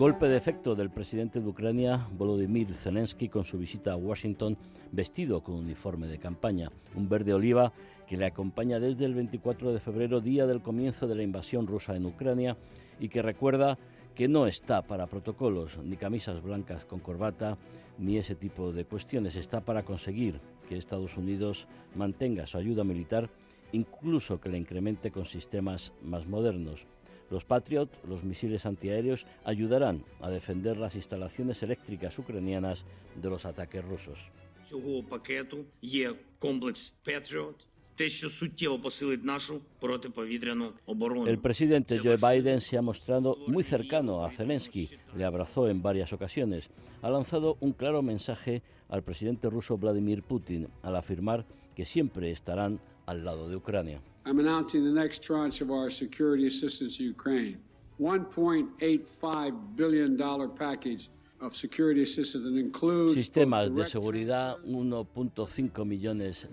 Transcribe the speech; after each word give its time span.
Golpe 0.00 0.28
de 0.28 0.38
efecto 0.38 0.74
del 0.74 0.88
presidente 0.88 1.40
de 1.40 1.46
Ucrania, 1.46 2.08
Volodymyr 2.16 2.72
Zelensky, 2.72 3.28
con 3.28 3.44
su 3.44 3.58
visita 3.58 3.92
a 3.92 3.96
Washington 3.96 4.56
vestido 4.92 5.42
con 5.42 5.56
uniforme 5.56 6.06
de 6.06 6.18
campaña, 6.18 6.72
un 6.94 7.06
verde 7.10 7.34
oliva 7.34 7.74
que 8.08 8.16
le 8.16 8.24
acompaña 8.24 8.80
desde 8.80 9.04
el 9.04 9.12
24 9.12 9.74
de 9.74 9.78
febrero, 9.78 10.22
día 10.22 10.46
del 10.46 10.62
comienzo 10.62 11.06
de 11.06 11.16
la 11.16 11.22
invasión 11.22 11.66
rusa 11.66 11.94
en 11.96 12.06
Ucrania, 12.06 12.56
y 12.98 13.10
que 13.10 13.20
recuerda 13.20 13.76
que 14.14 14.26
no 14.26 14.46
está 14.46 14.80
para 14.80 15.06
protocolos, 15.06 15.76
ni 15.84 15.98
camisas 15.98 16.42
blancas 16.42 16.86
con 16.86 17.00
corbata, 17.00 17.58
ni 17.98 18.16
ese 18.16 18.34
tipo 18.34 18.72
de 18.72 18.86
cuestiones. 18.86 19.36
Está 19.36 19.60
para 19.60 19.82
conseguir 19.82 20.40
que 20.66 20.78
Estados 20.78 21.18
Unidos 21.18 21.66
mantenga 21.94 22.46
su 22.46 22.56
ayuda 22.56 22.84
militar, 22.84 23.28
incluso 23.72 24.40
que 24.40 24.48
la 24.48 24.56
incremente 24.56 25.10
con 25.10 25.26
sistemas 25.26 25.92
más 26.02 26.26
modernos. 26.26 26.86
Los 27.30 27.44
Patriot, 27.44 27.88
los 28.08 28.24
misiles 28.24 28.66
antiaéreos, 28.66 29.24
ayudarán 29.44 30.04
a 30.20 30.30
defender 30.30 30.76
las 30.76 30.96
instalaciones 30.96 31.62
eléctricas 31.62 32.18
ucranianas 32.18 32.84
de 33.14 33.30
los 33.30 33.44
ataques 33.44 33.84
rusos. 33.84 34.18
El 41.26 41.38
presidente 41.38 41.98
Joe 41.98 42.16
Biden 42.16 42.60
se 42.60 42.78
ha 42.78 42.82
mostrado 42.82 43.36
muy 43.46 43.62
cercano 43.62 44.24
a 44.24 44.30
Zelensky, 44.30 44.88
le 45.16 45.24
abrazó 45.24 45.68
en 45.68 45.82
varias 45.82 46.12
ocasiones. 46.12 46.70
Ha 47.02 47.10
lanzado 47.10 47.56
un 47.60 47.72
claro 47.72 48.02
mensaje 48.02 48.62
al 48.88 49.02
presidente 49.02 49.50
ruso 49.50 49.76
Vladimir 49.76 50.22
Putin 50.22 50.68
al 50.82 50.96
afirmar 50.96 51.44
que 51.74 51.84
siempre 51.84 52.30
estarán 52.30 52.80
al 53.06 53.24
lado 53.24 53.48
de 53.48 53.56
Ucrania. 53.56 54.00
I'm 54.26 54.38
announcing 54.38 54.84
the 54.84 55.00
next 55.00 55.22
tranche 55.22 55.60
of 55.60 55.70
our 55.70 55.90
security 55.90 56.46
assistance 56.46 56.96
to 56.98 57.04
Ukraine. 57.04 57.58
$1.85 58.00 59.76
billion 59.76 60.16
package 60.56 61.10
of 61.40 61.56
security 61.56 62.02
assistance 62.02 62.44
that 62.44 62.56
includes 62.56 63.14
sistemas 63.14 63.74
de 63.74 63.84
seguridad 63.86 64.56
1.5 64.66 65.86
millones 65.86 66.48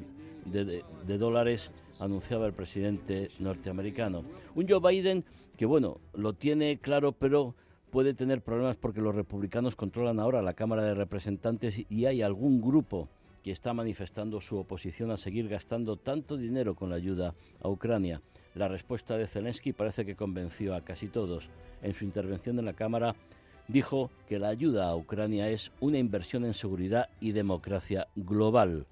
de, 0.46 0.66
de, 0.66 0.84
de 1.06 1.18
dólares 1.18 1.72
anunciaba 2.00 2.48
el 2.48 2.54
presidente 2.54 3.30
norteamericano. 3.40 4.24
Un 4.56 4.68
Joe 4.68 4.80
Biden 4.80 5.26
que 5.58 5.66
bueno, 5.66 6.00
lo 6.14 6.34
tiene 6.34 6.78
claro, 6.78 7.12
pero 7.12 7.56
puede 7.90 8.14
tener 8.14 8.42
problemas 8.42 8.76
porque 8.78 9.02
los 9.02 9.16
republicanos 9.16 9.76
controlan 9.76 10.20
ahora 10.20 10.42
la 10.42 10.54
Cámara 10.54 10.84
de 10.84 10.94
Representantes 10.94 11.86
y 11.90 12.06
hay 12.06 12.22
algún 12.22 12.62
grupo 12.62 13.10
que 13.48 13.54
está 13.54 13.74
manifestando 13.74 14.42
su 14.42 14.58
oposición 14.58 15.10
a 15.10 15.16
seguir 15.16 15.48
gastando 15.48 15.96
tanto 15.96 16.36
dinero 16.36 16.76
con 16.76 16.90
la 16.90 16.98
ayuda 16.98 17.34
a 17.62 17.70
Ucrania. 17.70 18.22
La 18.56 18.68
respuesta 18.68 19.16
de 19.16 19.26
Zelensky 19.26 19.72
parece 19.72 20.06
que 20.06 20.18
convenció 20.18 20.76
a 20.76 20.82
casi 20.82 21.08
todos. 21.08 21.48
En 21.82 21.94
su 21.94 22.04
intervención 22.04 22.60
en 22.60 22.66
la 22.66 22.74
Cámara 22.74 23.16
dijo 23.70 24.12
que 24.28 24.38
la 24.38 24.50
ayuda 24.50 24.90
a 24.90 24.98
Ucrania 24.98 25.50
es 25.50 25.72
una 25.80 25.98
inversión 25.98 26.44
en 26.44 26.54
seguridad 26.54 27.08
y 27.22 27.32
democracia 27.32 28.10
global 28.18 28.86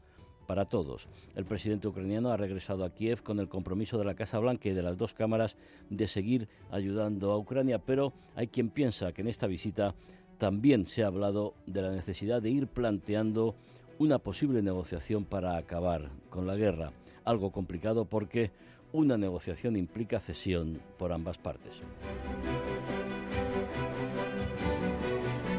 para 0.47 0.63
todos. 0.63 1.09
El 1.35 1.43
presidente 1.43 1.89
ucraniano 1.89 2.29
ha 2.29 2.37
regresado 2.37 2.85
a 2.85 2.91
Kiev 2.91 3.23
con 3.23 3.41
el 3.41 3.49
compromiso 3.49 3.97
de 3.97 4.05
la 4.05 4.15
Casa 4.15 4.39
Blanca 4.39 4.69
y 4.69 4.73
de 4.73 4.83
las 4.83 4.97
dos 4.97 5.13
cámaras 5.13 5.57
de 5.89 6.07
seguir 6.07 6.47
ayudando 6.71 7.33
a 7.33 7.37
Ucrania, 7.37 7.79
pero 7.79 8.13
hay 8.35 8.47
quien 8.47 8.69
piensa 8.69 9.11
que 9.11 9.21
en 9.21 9.27
esta 9.27 9.47
visita 9.47 9.95
también 10.37 10.85
se 10.85 11.03
ha 11.03 11.07
hablado 11.07 11.55
de 11.65 11.81
la 11.81 11.91
necesidad 11.91 12.41
de 12.41 12.51
ir 12.51 12.67
planteando 12.67 13.55
una 13.99 14.19
posible 14.19 14.61
negociación 14.61 15.25
para 15.25 15.57
acabar 15.57 16.09
con 16.29 16.47
la 16.47 16.55
guerra, 16.55 16.91
algo 17.23 17.51
complicado 17.51 18.05
porque 18.05 18.51
una 18.91 19.17
negociación 19.17 19.75
implica 19.75 20.19
cesión 20.19 20.79
por 20.97 21.11
ambas 21.11 21.37
partes. 21.37 21.81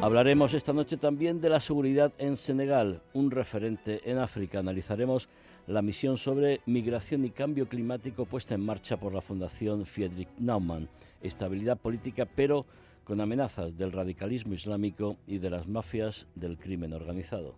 Hablaremos 0.01 0.53
esta 0.53 0.73
noche 0.73 0.97
también 0.97 1.41
de 1.41 1.49
la 1.49 1.59
seguridad 1.59 2.13
en 2.19 2.37
Senegal, 2.37 3.01
un 3.13 3.31
referente 3.31 4.01
en 4.09 4.19
África. 4.19 4.59
Analizaremos 4.59 5.27
la 5.65 5.81
misión 5.81 6.17
sobre 6.17 6.61
migración 6.65 7.25
y 7.25 7.31
cambio 7.31 7.67
climático 7.67 8.25
puesta 8.25 8.53
en 8.53 8.61
marcha 8.61 8.97
por 8.97 9.13
la 9.13 9.21
Fundación 9.21 9.85
Friedrich 9.85 10.29
Naumann. 10.37 10.87
Estabilidad 11.21 11.77
política, 11.77 12.25
pero 12.25 12.65
con 13.07 13.21
amenazas 13.21 13.77
del 13.77 13.93
radicalismo 13.93 14.53
islámico 14.53 15.15
y 15.25 15.37
de 15.37 15.49
las 15.49 15.69
mafias 15.69 16.27
del 16.35 16.57
crimen 16.57 16.91
organizado. 16.91 17.55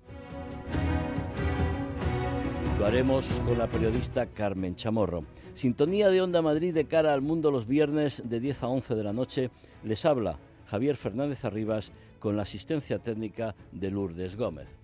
Lo 2.78 2.86
haremos 2.86 3.26
con 3.48 3.58
la 3.58 3.66
periodista 3.66 4.28
Carmen 4.28 4.76
Chamorro. 4.76 5.24
Sintonía 5.56 6.10
de 6.10 6.22
Onda 6.22 6.44
Madrid 6.44 6.72
de 6.72 6.86
cara 6.86 7.16
al 7.16 7.22
mundo 7.22 7.50
los 7.50 7.66
viernes 7.66 8.22
de 8.24 8.40
10 8.40 8.62
a 8.62 8.68
11 8.68 8.94
de 8.94 9.04
la 9.04 9.12
noche. 9.12 9.50
Les 9.84 10.06
habla 10.06 10.38
Javier 10.68 10.96
Fernández 10.96 11.44
Arribas 11.44 11.92
con 12.20 12.38
la 12.38 12.44
asistencia 12.44 13.00
técnica 13.00 13.56
de 13.72 13.90
Lourdes 13.90 14.36
Gómez. 14.36 14.79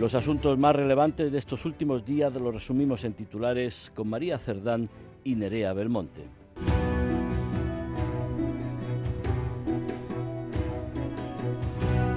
Los 0.00 0.14
asuntos 0.14 0.56
más 0.60 0.76
relevantes 0.76 1.32
de 1.32 1.38
estos 1.38 1.64
últimos 1.64 2.04
días 2.04 2.32
los 2.32 2.54
resumimos 2.54 3.02
en 3.02 3.14
titulares 3.14 3.90
con 3.96 4.08
María 4.08 4.38
Cerdán 4.38 4.88
y 5.24 5.34
Nerea 5.34 5.72
Belmonte. 5.72 6.37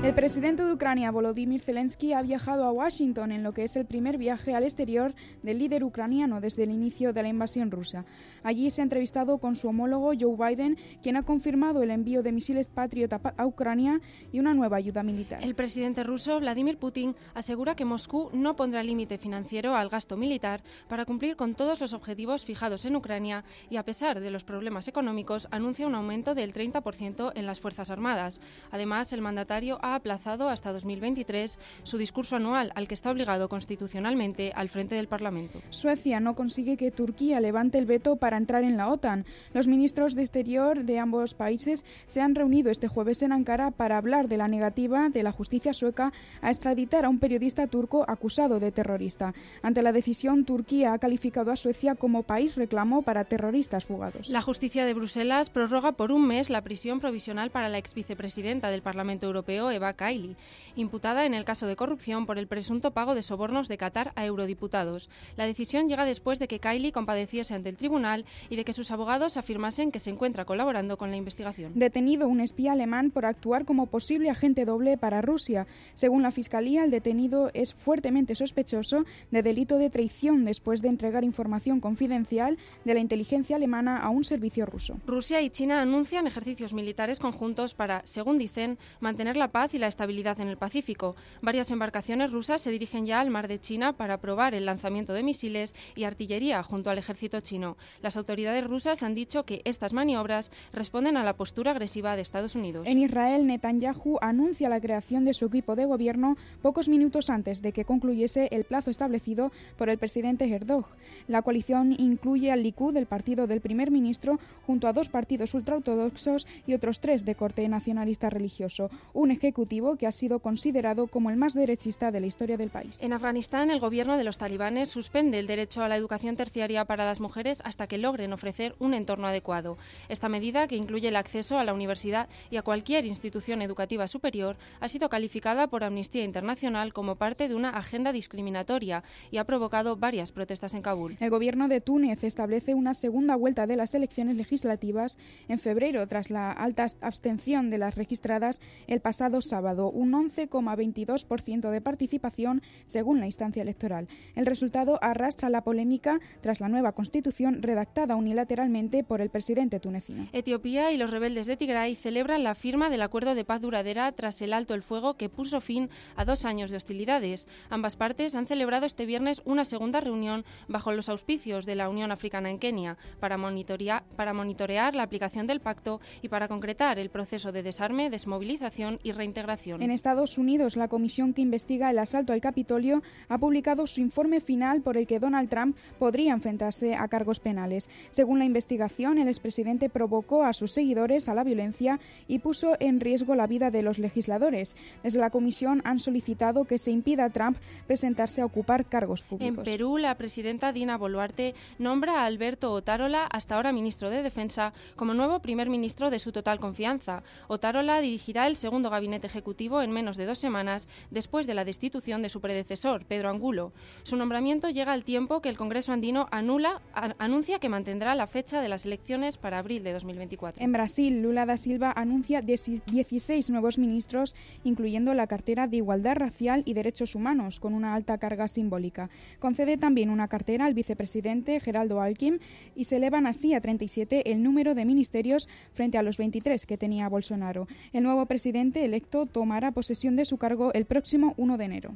El 0.04 0.16
presidente 0.16 0.66
de 0.66 0.74
Ucrania, 0.74 1.12
Volodymyr 1.12 1.62
Zelensky, 1.62 2.14
ha 2.14 2.24
viajado 2.24 2.66
a 2.66 2.72
Washington 2.72 3.32
en 3.32 3.44
lo 3.44 3.54
que 3.54 3.64
es 3.64 3.76
el 3.76 3.86
primer 3.86 4.18
viaje 4.18 4.56
al 4.56 4.64
exterior 4.64 5.14
del 5.44 5.60
líder 5.60 5.84
ucraniano 5.84 6.42
desde 6.42 6.64
el 6.64 6.72
inicio 6.72 7.14
de 7.14 7.22
la 7.22 7.30
invasión 7.30 7.70
rusa. 7.70 8.04
Allí 8.42 8.72
se 8.72 8.82
ha 8.82 8.84
entrevistado 8.84 9.38
con 9.38 9.54
su 9.54 9.68
homólogo 9.68 10.14
Joe 10.20 10.36
Biden, 10.36 10.76
quien 11.04 11.18
ha 11.18 11.24
confirmado 11.24 11.84
el 11.84 11.92
envío 11.92 12.24
de 12.24 12.32
misiles 12.32 12.68
Patriot 12.68 13.14
a 13.14 13.46
Ucrania 13.46 14.02
y 14.32 14.40
una 14.40 14.56
nueva 14.56 14.78
ayuda 14.78 15.04
militar. 15.04 15.44
El 15.44 15.54
presidente 15.54 16.04
ruso, 16.04 16.40
Vladimir 16.40 16.80
Putin, 16.80 17.16
asegura 17.36 17.76
que 17.76 17.86
Moscú 17.86 18.32
no 18.34 18.56
pondrá 18.56 18.82
límite 18.82 19.20
financiero 19.20 19.76
al 19.76 19.90
gasto 19.90 20.18
militar 20.18 20.64
para 20.90 21.06
cumplir 21.06 21.36
con 21.36 21.54
todos 21.54 21.80
los 21.80 21.94
objetivos 21.94 22.44
fijados 22.44 22.86
en 22.86 22.96
Ucrania 22.96 23.44
y, 23.70 23.78
a 23.78 23.86
pesar 23.86 24.20
de 24.20 24.32
los 24.32 24.46
problemas 24.46 24.88
económicos, 24.88 25.48
anuncia 25.52 25.86
un 25.86 25.94
aumento 25.94 26.34
del 26.34 26.54
30% 26.54 27.34
en 27.36 27.46
las 27.46 27.60
Fuerzas 27.60 27.92
Armadas. 27.92 28.42
Además, 28.72 29.14
el 29.14 29.22
mandatario 29.22 29.78
ha 29.84 29.91
aplazado 29.96 30.50
hasta 30.50 30.72
2023 30.72 31.58
su 31.84 31.98
discurso 31.98 32.36
anual, 32.36 32.72
al 32.76 32.88
que 32.88 32.94
está 32.94 33.12
obligado 33.12 33.50
constitucionalmente 33.50 34.52
al 34.56 34.70
frente 34.70 34.96
del 34.96 35.08
Parlamento. 35.08 35.60
Suecia 35.70 36.20
no 36.20 36.36
consigue 36.36 36.78
que 36.78 36.92
Turquía 36.92 37.40
levante 37.40 37.78
el 37.78 37.86
veto 37.86 38.16
para 38.16 38.38
entrar 38.38 38.64
en 38.64 38.78
la 38.78 38.90
OTAN. 38.90 39.26
Los 39.54 39.68
ministros 39.68 40.16
de 40.16 40.22
Exterior 40.22 40.84
de 40.84 41.00
ambos 41.00 41.34
países 41.34 41.84
se 42.08 42.22
han 42.22 42.36
reunido 42.36 42.72
este 42.72 42.88
jueves 42.88 43.22
en 43.22 43.32
Ankara 43.32 43.72
para 43.72 43.98
hablar 43.98 44.28
de 44.28 44.38
la 44.38 44.48
negativa 44.48 45.10
de 45.10 45.24
la 45.24 45.32
justicia 45.32 45.74
sueca 45.74 46.14
a 46.42 46.50
extraditar 46.50 47.06
a 47.06 47.10
un 47.10 47.20
periodista 47.20 47.68
turco 47.68 48.06
acusado 48.08 48.60
de 48.60 48.72
terrorista. 48.72 49.34
Ante 49.62 49.82
la 49.82 49.92
decisión, 49.92 50.46
Turquía 50.46 50.94
ha 50.94 51.00
calificado 51.00 51.52
a 51.52 51.56
Suecia 51.56 51.96
como 51.96 52.24
país 52.24 52.56
reclamo 52.56 53.02
para 53.02 53.26
terroristas 53.26 53.86
fugados. 53.86 54.30
La 54.30 54.42
justicia 54.42 54.86
de 54.86 54.94
Bruselas 54.94 55.50
prorroga 55.50 55.94
por 55.94 56.12
un 56.12 56.28
mes 56.28 56.50
la 56.50 56.62
prisión 56.62 57.00
provisional 57.00 57.52
para 57.52 57.70
la 57.70 57.78
ex 57.78 57.94
vicepresidenta 57.94 58.70
del 58.70 58.82
Parlamento 58.82 59.26
Europeo, 59.26 59.72
Eva 59.82 59.94
Kaili, 59.94 60.36
imputada 60.76 61.26
en 61.26 61.34
el 61.34 61.44
caso 61.44 61.66
de 61.66 61.76
corrupción 61.76 62.28
por 62.28 62.38
el 62.38 62.48
presunto 62.48 62.92
pago 62.92 63.16
de 63.16 63.24
sobornos 63.24 63.68
de 63.68 63.78
Qatar 63.78 64.14
a 64.16 64.26
eurodiputados. 64.26 65.10
La 65.38 65.48
decisión 65.48 65.90
llega 65.90 66.06
después 66.06 66.38
de 66.38 66.48
que 66.48 66.60
Kaili 66.60 66.92
compadeciese 66.92 67.56
ante 67.56 67.70
el 67.70 67.78
tribunal 67.78 68.26
y 68.50 68.58
de 68.58 68.64
que 68.64 68.74
sus 68.74 68.92
abogados 68.92 69.38
afirmasen 69.38 69.92
que 69.92 70.00
se 70.00 70.12
encuentra 70.12 70.46
colaborando 70.46 70.98
con 70.98 71.10
la 71.10 71.18
investigación. 71.18 71.72
Detenido 71.74 72.28
un 72.28 72.42
espía 72.42 72.74
alemán 72.74 73.10
por 73.10 73.26
actuar 73.26 73.66
como 73.66 73.88
posible 73.88 74.30
agente 74.30 74.66
doble 74.66 74.98
para 74.98 75.22
Rusia. 75.22 75.66
Según 75.96 76.22
la 76.22 76.32
Fiscalía, 76.32 76.84
el 76.84 76.92
detenido 76.92 77.50
es 77.56 77.74
fuertemente 77.74 78.36
sospechoso 78.36 79.06
de 79.32 79.42
delito 79.42 79.78
de 79.78 79.90
traición 79.90 80.46
después 80.46 80.84
de 80.84 80.90
entregar 80.90 81.24
información 81.24 81.80
confidencial 81.80 82.60
de 82.86 82.94
la 82.94 83.00
inteligencia 83.00 83.56
alemana 83.56 83.98
a 83.98 84.10
un 84.10 84.24
servicio 84.24 84.68
ruso. 84.68 84.98
Rusia 85.08 85.42
y 85.42 85.50
China 85.50 85.82
anuncian 85.82 86.28
ejercicios 86.28 86.72
militares 86.72 87.20
conjuntos 87.20 87.74
para, 87.74 88.06
según 88.06 88.38
dicen, 88.38 88.78
mantener 89.00 89.38
la 89.38 89.48
paz 89.48 89.71
y 89.74 89.80
la 89.80 89.88
estabilidad 89.88 90.40
en 90.40 90.48
el 90.48 90.58
Pacífico. 90.58 91.16
Varias 91.42 91.72
embarcaciones 91.72 92.32
rusas 92.32 92.62
se 92.62 92.72
dirigen 92.72 93.06
ya 93.06 93.20
al 93.20 93.30
mar 93.30 93.48
de 93.48 93.60
China 93.60 93.94
para 93.94 94.18
probar 94.18 94.54
el 94.54 94.66
lanzamiento 94.66 95.14
de 95.14 95.24
misiles 95.24 95.76
y 95.96 96.04
artillería 96.04 96.62
junto 96.64 96.90
al 96.90 96.98
ejército 96.98 97.40
chino. 97.40 97.78
Las 98.02 98.18
autoridades 98.18 98.66
rusas 98.66 99.04
han 99.04 99.16
dicho 99.16 99.44
que 99.44 99.62
estas 99.64 99.94
maniobras 99.94 100.52
responden 100.74 101.18
a 101.18 101.24
la 101.24 101.34
postura 101.34 101.72
agresiva 101.72 102.16
de 102.16 102.22
Estados 102.22 102.56
Unidos. 102.56 102.86
En 102.88 102.98
Israel, 102.98 103.48
Netanyahu 103.48 104.18
anuncia 104.22 104.70
la 104.70 104.82
creación 104.82 105.24
de 105.24 105.34
su 105.34 105.46
equipo 105.46 105.76
de 105.76 105.86
gobierno 105.86 106.36
pocos 106.62 106.90
minutos 106.90 107.30
antes 107.30 107.62
de 107.62 107.72
que 107.72 107.86
concluyese 107.86 108.50
el 108.52 108.66
plazo 108.66 108.92
establecido 108.92 109.52
por 109.78 109.90
el 109.90 109.98
presidente 109.98 110.50
Erdog. 110.54 110.86
La 111.28 111.42
coalición 111.42 111.96
incluye 111.98 112.52
al 112.52 112.64
Likud, 112.64 112.98
el 112.98 113.06
partido 113.06 113.48
del 113.48 113.62
primer 113.62 113.92
ministro, 113.92 114.40
junto 114.68 114.88
a 114.88 114.94
dos 114.94 115.10
partidos 115.10 115.54
ultraortodoxos 115.54 116.46
y 116.68 116.74
otros 116.74 117.00
tres 117.00 117.26
de 117.26 117.36
corte 117.36 117.68
nacionalista 117.68 118.30
religioso. 118.30 118.90
Un 119.14 119.32
ejecutivo 119.32 119.61
que 119.98 120.08
ha 120.08 120.12
sido 120.12 120.40
considerado 120.40 121.08
como 121.08 121.30
el 121.30 121.38
más 121.38 121.54
derechista 121.54 122.12
de 122.12 122.20
la 122.20 122.28
historia 122.28 122.58
del 122.58 122.70
país. 122.70 123.00
En 123.02 123.14
Afganistán, 123.14 123.70
el 123.70 123.80
gobierno 123.80 124.18
de 124.18 124.24
los 124.24 124.38
talibanes 124.38 124.90
suspende 124.90 125.40
el 125.40 125.48
derecho 125.48 125.84
a 125.84 125.88
la 125.88 125.96
educación 125.96 126.36
terciaria 126.36 126.86
para 126.86 127.06
las 127.06 127.20
mujeres 127.20 127.62
hasta 127.64 127.88
que 127.88 127.98
logren 127.98 128.34
ofrecer 128.34 128.76
un 128.80 128.94
entorno 128.94 129.28
adecuado. 129.28 129.78
Esta 130.10 130.30
medida, 130.30 130.68
que 130.68 130.76
incluye 130.76 131.08
el 131.08 131.16
acceso 131.16 131.58
a 131.58 131.64
la 131.64 131.74
universidad 131.74 132.28
y 132.50 132.58
a 132.58 132.64
cualquier 132.64 133.06
institución 133.06 133.62
educativa 133.62 134.08
superior, 134.08 134.58
ha 134.80 134.88
sido 134.88 135.10
calificada 135.10 135.68
por 135.68 135.84
Amnistía 135.84 136.24
Internacional 136.24 136.94
como 136.94 137.16
parte 137.16 137.48
de 137.48 137.56
una 137.56 137.70
agenda 137.70 138.12
discriminatoria 138.12 139.04
y 139.30 139.38
ha 139.38 139.46
provocado 139.46 139.96
varias 139.96 140.32
protestas 140.32 140.74
en 140.74 140.82
Kabul. 140.82 141.18
El 141.20 141.30
gobierno 141.30 141.68
de 141.68 141.82
Túnez 141.82 142.24
establece 142.24 142.74
una 142.74 142.94
segunda 142.94 143.36
vuelta 143.36 143.68
de 143.68 143.76
las 143.76 143.94
elecciones 143.96 144.36
legislativas 144.36 145.18
en 145.48 145.60
febrero 145.60 146.06
tras 146.08 146.30
la 146.30 146.52
alta 146.52 146.88
abstención 147.02 147.70
de 147.70 147.78
las 147.78 147.96
registradas 147.96 148.60
el 148.88 149.00
pasado 149.00 149.42
sábado, 149.52 149.92
un 149.92 150.14
11,22% 150.14 151.70
de 151.70 151.82
participación 151.82 152.62
según 152.86 153.20
la 153.20 153.26
instancia 153.26 153.62
electoral. 153.62 154.08
El 154.34 154.46
resultado 154.46 154.98
arrastra 155.02 155.50
la 155.50 155.62
polémica 155.62 156.22
tras 156.40 156.62
la 156.62 156.70
nueva 156.70 156.94
constitución 156.94 157.62
redactada 157.62 158.16
unilateralmente 158.16 159.04
por 159.04 159.20
el 159.20 159.30
presidente 159.30 159.82
tunecino. 159.82 160.30
Etiopía 160.32 160.94
y 160.94 160.98
los 160.98 161.12
rebeldes 161.12 161.48
de 161.48 161.58
Tigray 161.58 161.96
celebran 161.96 162.44
la 162.44 162.56
firma 162.56 162.90
del 162.90 163.02
acuerdo 163.02 163.36
de 163.36 163.44
paz 163.44 163.60
duradera 163.60 164.10
tras 164.14 164.42
el 164.42 164.54
alto 164.54 164.74
el 164.74 164.84
fuego 164.84 165.16
que 165.16 165.28
puso 165.28 165.60
fin 165.60 165.90
a 166.16 166.24
dos 166.24 166.46
años 166.46 166.72
de 166.72 166.78
hostilidades. 166.78 167.46
Ambas 167.70 167.98
partes 167.98 168.36
han 168.36 168.48
celebrado 168.48 168.86
este 168.86 169.06
viernes 169.06 169.42
una 169.44 169.66
segunda 169.66 170.00
reunión 170.00 170.46
bajo 170.70 170.94
los 170.94 171.10
auspicios 171.10 171.66
de 171.66 171.76
la 171.76 171.90
Unión 171.90 172.12
Africana 172.12 172.50
en 172.50 172.58
Kenia 172.58 172.98
para, 173.20 173.38
monitorear, 173.38 174.04
para 174.16 174.32
monitorear 174.32 174.96
la 174.96 175.04
aplicación 175.04 175.46
del 175.46 175.60
pacto 175.60 176.00
y 176.22 176.30
para 176.30 176.48
concretar 176.48 177.00
el 177.00 177.10
proceso 177.10 177.52
de 177.52 177.64
desarme, 177.64 178.10
desmovilización 178.10 178.98
y 179.04 179.12
reintegración. 179.12 179.41
En 179.80 179.92
Estados 179.92 180.38
Unidos, 180.38 180.76
la 180.78 180.88
comisión 180.88 181.34
que 181.34 181.42
investiga 181.42 181.90
el 181.90 182.00
asalto 182.00 182.34
al 182.34 182.42
Capitolio 182.42 183.02
ha 183.30 183.38
publicado 183.38 183.88
su 183.88 184.02
informe 184.02 184.40
final 184.40 184.82
por 184.82 184.98
el 184.98 185.08
que 185.08 185.20
Donald 185.20 185.50
Trump 185.50 185.76
podría 186.00 186.34
enfrentarse 186.34 186.96
a 186.96 187.08
cargos 187.08 187.40
penales. 187.40 187.90
Según 188.10 188.40
la 188.40 188.46
investigación, 188.46 189.18
el 189.18 189.28
expresidente 189.28 189.90
provocó 189.90 190.44
a 190.44 190.54
sus 190.54 190.72
seguidores 190.72 191.28
a 191.28 191.34
la 191.34 191.44
violencia 191.44 192.00
y 192.28 192.40
puso 192.40 192.76
en 192.80 193.00
riesgo 193.00 193.36
la 193.36 193.48
vida 193.48 193.72
de 193.72 193.82
los 193.82 194.00
legisladores. 194.00 194.76
Desde 195.04 195.20
la 195.20 195.30
comisión 195.30 195.82
han 195.86 196.00
solicitado 196.00 196.66
que 196.66 196.78
se 196.78 196.92
impida 196.92 197.26
a 197.26 197.30
Trump 197.30 197.58
presentarse 197.88 198.42
a 198.42 198.46
ocupar 198.46 198.86
cargos 198.86 199.24
públicos. 199.24 199.58
En 199.58 199.64
Perú, 199.64 199.98
la 199.98 200.16
presidenta 200.16 200.72
Dina 200.72 200.98
Boluarte 200.98 201.56
nombra 201.80 202.22
a 202.22 202.26
Alberto 202.26 202.72
Otárola, 202.72 203.26
hasta 203.26 203.56
ahora 203.56 203.72
ministro 203.72 204.10
de 204.10 204.24
Defensa, 204.24 204.74
como 204.96 205.14
nuevo 205.14 205.40
primer 205.40 205.70
ministro 205.70 206.10
de 206.10 206.20
su 206.20 206.32
total 206.32 206.60
confianza. 206.60 207.24
Otárola 207.48 208.02
dirigirá 208.02 208.48
el 208.48 208.56
segundo 208.56 208.90
gabinete 208.90 209.30
ejecutivo 209.32 209.82
en 209.82 209.92
menos 209.92 210.18
de 210.18 210.26
dos 210.26 210.40
semanas 210.40 210.88
después 211.10 211.48
de 211.48 211.54
la 211.54 211.66
destitución 211.66 212.22
de 212.22 212.30
su 212.30 212.42
predecesor, 212.42 213.06
Pedro 213.06 213.30
Angulo. 213.30 213.72
Su 214.04 214.18
nombramiento 214.18 214.70
llega 214.70 214.92
al 214.92 215.06
tiempo 215.06 215.42
que 215.42 215.50
el 215.50 215.58
Congreso 215.58 215.94
andino 215.94 216.28
anula, 216.32 216.82
anuncia 216.94 217.60
que 217.60 217.70
mantendrá 217.70 218.14
la 218.14 218.28
fecha 218.28 218.62
de 218.62 218.68
las 218.68 218.86
elecciones 218.86 219.38
para 219.38 219.60
abril 219.60 219.84
de 219.84 219.94
2024. 219.94 220.62
En 220.62 220.74
Brasil, 220.74 221.22
Lula 221.22 221.46
da 221.46 221.58
Silva 221.58 221.94
anuncia 221.96 222.42
16 222.42 223.50
nuevos 223.50 223.78
ministros, 223.78 224.36
incluyendo 224.64 225.14
la 225.14 225.28
cartera 225.28 225.68
de 225.68 225.78
Igualdad 225.78 226.16
Racial 226.16 226.64
y 226.66 226.74
Derechos 226.74 227.16
Humanos, 227.16 227.60
con 227.60 227.74
una 227.74 227.96
alta 227.96 228.18
carga 228.18 228.48
simbólica. 228.48 229.10
Concede 229.40 229.78
también 229.78 230.10
una 230.10 230.28
cartera 230.28 230.66
al 230.66 230.74
vicepresidente 230.74 231.60
Geraldo 231.60 232.02
Alckmin 232.02 232.42
y 232.76 232.86
se 232.86 232.98
elevan 232.98 233.28
así 233.28 233.54
a 233.54 233.62
37 233.62 234.32
el 234.32 234.44
número 234.44 234.76
de 234.76 234.86
ministerios 234.86 235.48
frente 235.74 235.98
a 235.98 236.04
los 236.04 236.18
23 236.18 236.66
que 236.66 236.78
tenía 236.78 237.08
Bolsonaro. 237.08 237.68
El 237.94 238.04
nuevo 238.04 238.26
presidente 238.26 238.84
electo 238.84 239.11
tomará 239.12 239.72
posesión 239.72 240.16
de 240.16 240.26
su 240.26 240.38
cargo 240.38 240.74
el 240.74 240.86
próximo 240.86 241.34
1 241.38 241.58
de 241.58 241.66
enero. 241.66 241.92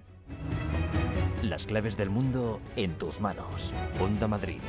Las 1.42 1.66
claves 1.66 1.96
del 1.98 2.10
mundo 2.10 2.60
en 2.76 2.98
tus 2.98 3.22
manos. 3.22 3.74
Onda 4.02 4.28
Madrid. 4.28 4.60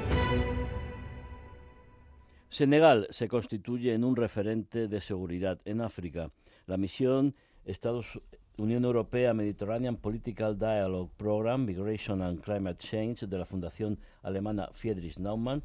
Senegal 2.51 3.07
se 3.11 3.29
constituye 3.29 3.93
en 3.93 4.05
un 4.05 4.17
referente 4.17 4.89
de 4.89 5.01
seguridad 5.01 5.59
en 5.65 5.81
África. 5.81 6.31
La 6.67 6.77
misión 6.77 7.35
Estados 7.65 8.21
Unión 8.57 8.85
Europea 8.85 9.35
Mediterranean 9.35 9.97
Political 9.97 10.59
Dialogue 10.59 11.11
Program 11.17 11.67
Migration 11.67 12.23
and 12.23 12.41
Climate 12.41 12.79
Change 12.79 13.27
de 13.27 13.39
la 13.39 13.45
Fundación 13.45 13.99
Alemana 14.23 14.71
Friedrich 14.73 15.19
Naumann, 15.19 15.63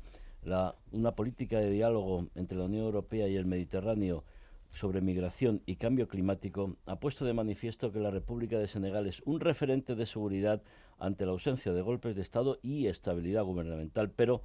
una 0.91 1.15
política 1.15 1.59
de 1.59 1.69
diálogo 1.69 2.27
entre 2.35 2.57
la 2.57 2.65
Unión 2.65 2.83
Europea 2.83 3.27
y 3.27 3.35
el 3.35 3.45
Mediterráneo 3.45 4.23
sobre 4.71 5.01
migración 5.01 5.61
y 5.65 5.75
cambio 5.75 6.07
climático 6.07 6.77
ha 6.85 6.99
puesto 6.99 7.25
de 7.25 7.33
manifiesto 7.33 7.91
que 7.91 7.99
la 7.99 8.11
República 8.11 8.57
de 8.57 8.67
Senegal 8.67 9.07
es 9.07 9.21
un 9.25 9.39
referente 9.39 9.95
de 9.95 10.05
seguridad 10.05 10.63
ante 10.97 11.25
la 11.25 11.31
ausencia 11.31 11.73
de 11.73 11.81
golpes 11.81 12.15
de 12.15 12.21
Estado 12.21 12.59
y 12.61 12.87
estabilidad 12.87 13.43
gubernamental, 13.43 14.11
pero 14.11 14.43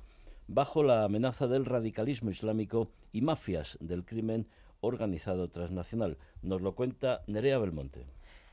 bajo 0.48 0.82
la 0.82 1.04
amenaza 1.04 1.46
del 1.46 1.64
radicalismo 1.64 2.30
islámico 2.30 2.90
y 3.12 3.22
mafias 3.22 3.78
del 3.80 4.04
crimen 4.04 4.46
organizado 4.80 5.48
transnacional. 5.48 6.18
Nos 6.42 6.60
lo 6.60 6.74
cuenta 6.74 7.22
Nerea 7.26 7.58
Belmonte. 7.58 8.06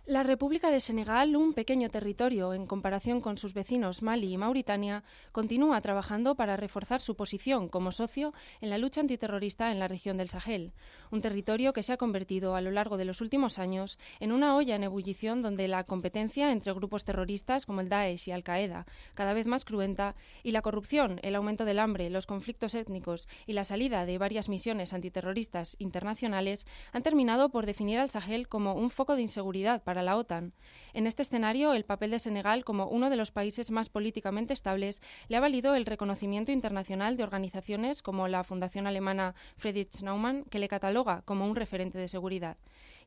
La 0.06 0.22
República 0.22 0.70
de 0.70 0.82
Senegal, 0.82 1.34
un 1.38 1.54
pequeño 1.54 1.90
territorio 1.90 2.54
en 2.54 2.68
comparación 2.68 3.22
con 3.22 3.38
sus 3.38 3.54
vecinos 3.54 4.02
Mali 4.02 4.34
y 4.34 4.38
Mauritania, 4.38 5.02
continúa 5.32 5.80
trabajando 5.80 6.36
para 6.36 6.58
reforzar 6.58 7.00
su 7.00 7.16
posición 7.16 7.70
como 7.70 7.94
socio 7.94 8.34
en 8.60 8.70
la 8.70 8.78
lucha 8.78 9.00
antiterrorista 9.00 9.72
en 9.72 9.80
la 9.80 9.88
región 9.88 10.18
del 10.18 10.28
Sahel, 10.28 10.74
un 11.10 11.22
territorio 11.22 11.72
que 11.72 11.84
se 11.84 11.94
ha 11.94 11.98
convertido 11.98 12.58
a 12.58 12.60
lo 12.60 12.70
largo 12.72 12.98
de 12.98 13.06
los 13.06 13.22
últimos 13.22 13.60
años 13.60 13.98
en 14.20 14.34
una 14.34 14.58
olla 14.58 14.76
en 14.76 14.84
ebullición 14.84 15.42
donde 15.42 15.70
la 15.70 15.86
competencia 15.86 16.52
entre 16.52 16.74
grupos 16.74 17.06
terroristas 17.06 17.66
como 17.66 17.80
el 17.80 17.88
Daesh 17.88 18.28
y 18.28 18.34
Al-Qaeda, 18.34 18.86
cada 19.14 19.32
vez 19.32 19.46
más 19.46 19.64
cruenta, 19.64 20.16
y 20.44 20.52
la 20.52 20.62
corrupción, 20.62 21.22
el 21.24 21.34
aumento 21.34 21.64
del 21.64 21.80
hambre, 21.80 22.10
los 22.10 22.26
conflictos 22.26 22.76
étnicos 22.76 23.30
y 23.48 23.54
la 23.54 23.64
salida 23.64 24.06
de 24.06 24.18
varias 24.18 24.50
misiones 24.50 24.92
antiterroristas 24.92 25.78
internacionales 25.80 26.68
han 26.92 27.04
terminado 27.04 27.48
por 27.48 27.66
definir 27.66 28.00
al 28.00 28.10
Sahel 28.10 28.50
como 28.50 28.74
un 28.74 28.90
foco 28.90 29.16
de 29.16 29.22
inseguridad 29.22 29.82
para 29.82 29.93
la 30.02 30.18
OTAN. 30.18 30.54
En 30.94 31.06
este 31.06 31.22
escenario, 31.22 31.74
el 31.74 31.84
papel 31.84 32.10
de 32.10 32.20
Senegal 32.20 32.66
como 32.66 32.88
uno 32.88 33.12
de 33.12 33.18
los 33.18 33.32
países 33.32 33.70
más 33.70 33.90
políticamente 33.90 34.54
estables 34.54 35.02
le 35.28 35.38
ha 35.38 35.42
valido 35.42 35.76
el 35.76 35.86
reconocimiento 35.86 36.52
internacional 36.52 37.18
de 37.18 37.24
organizaciones 37.24 38.02
como 38.02 38.28
la 38.28 38.44
Fundación 38.44 38.88
Alemana 38.88 39.36
Friedrich 39.58 40.02
Naumann, 40.02 40.46
que 40.46 40.60
le 40.60 40.68
cataloga 40.68 41.22
como 41.26 41.46
un 41.46 41.56
referente 41.56 42.00
de 42.00 42.08
seguridad 42.08 42.58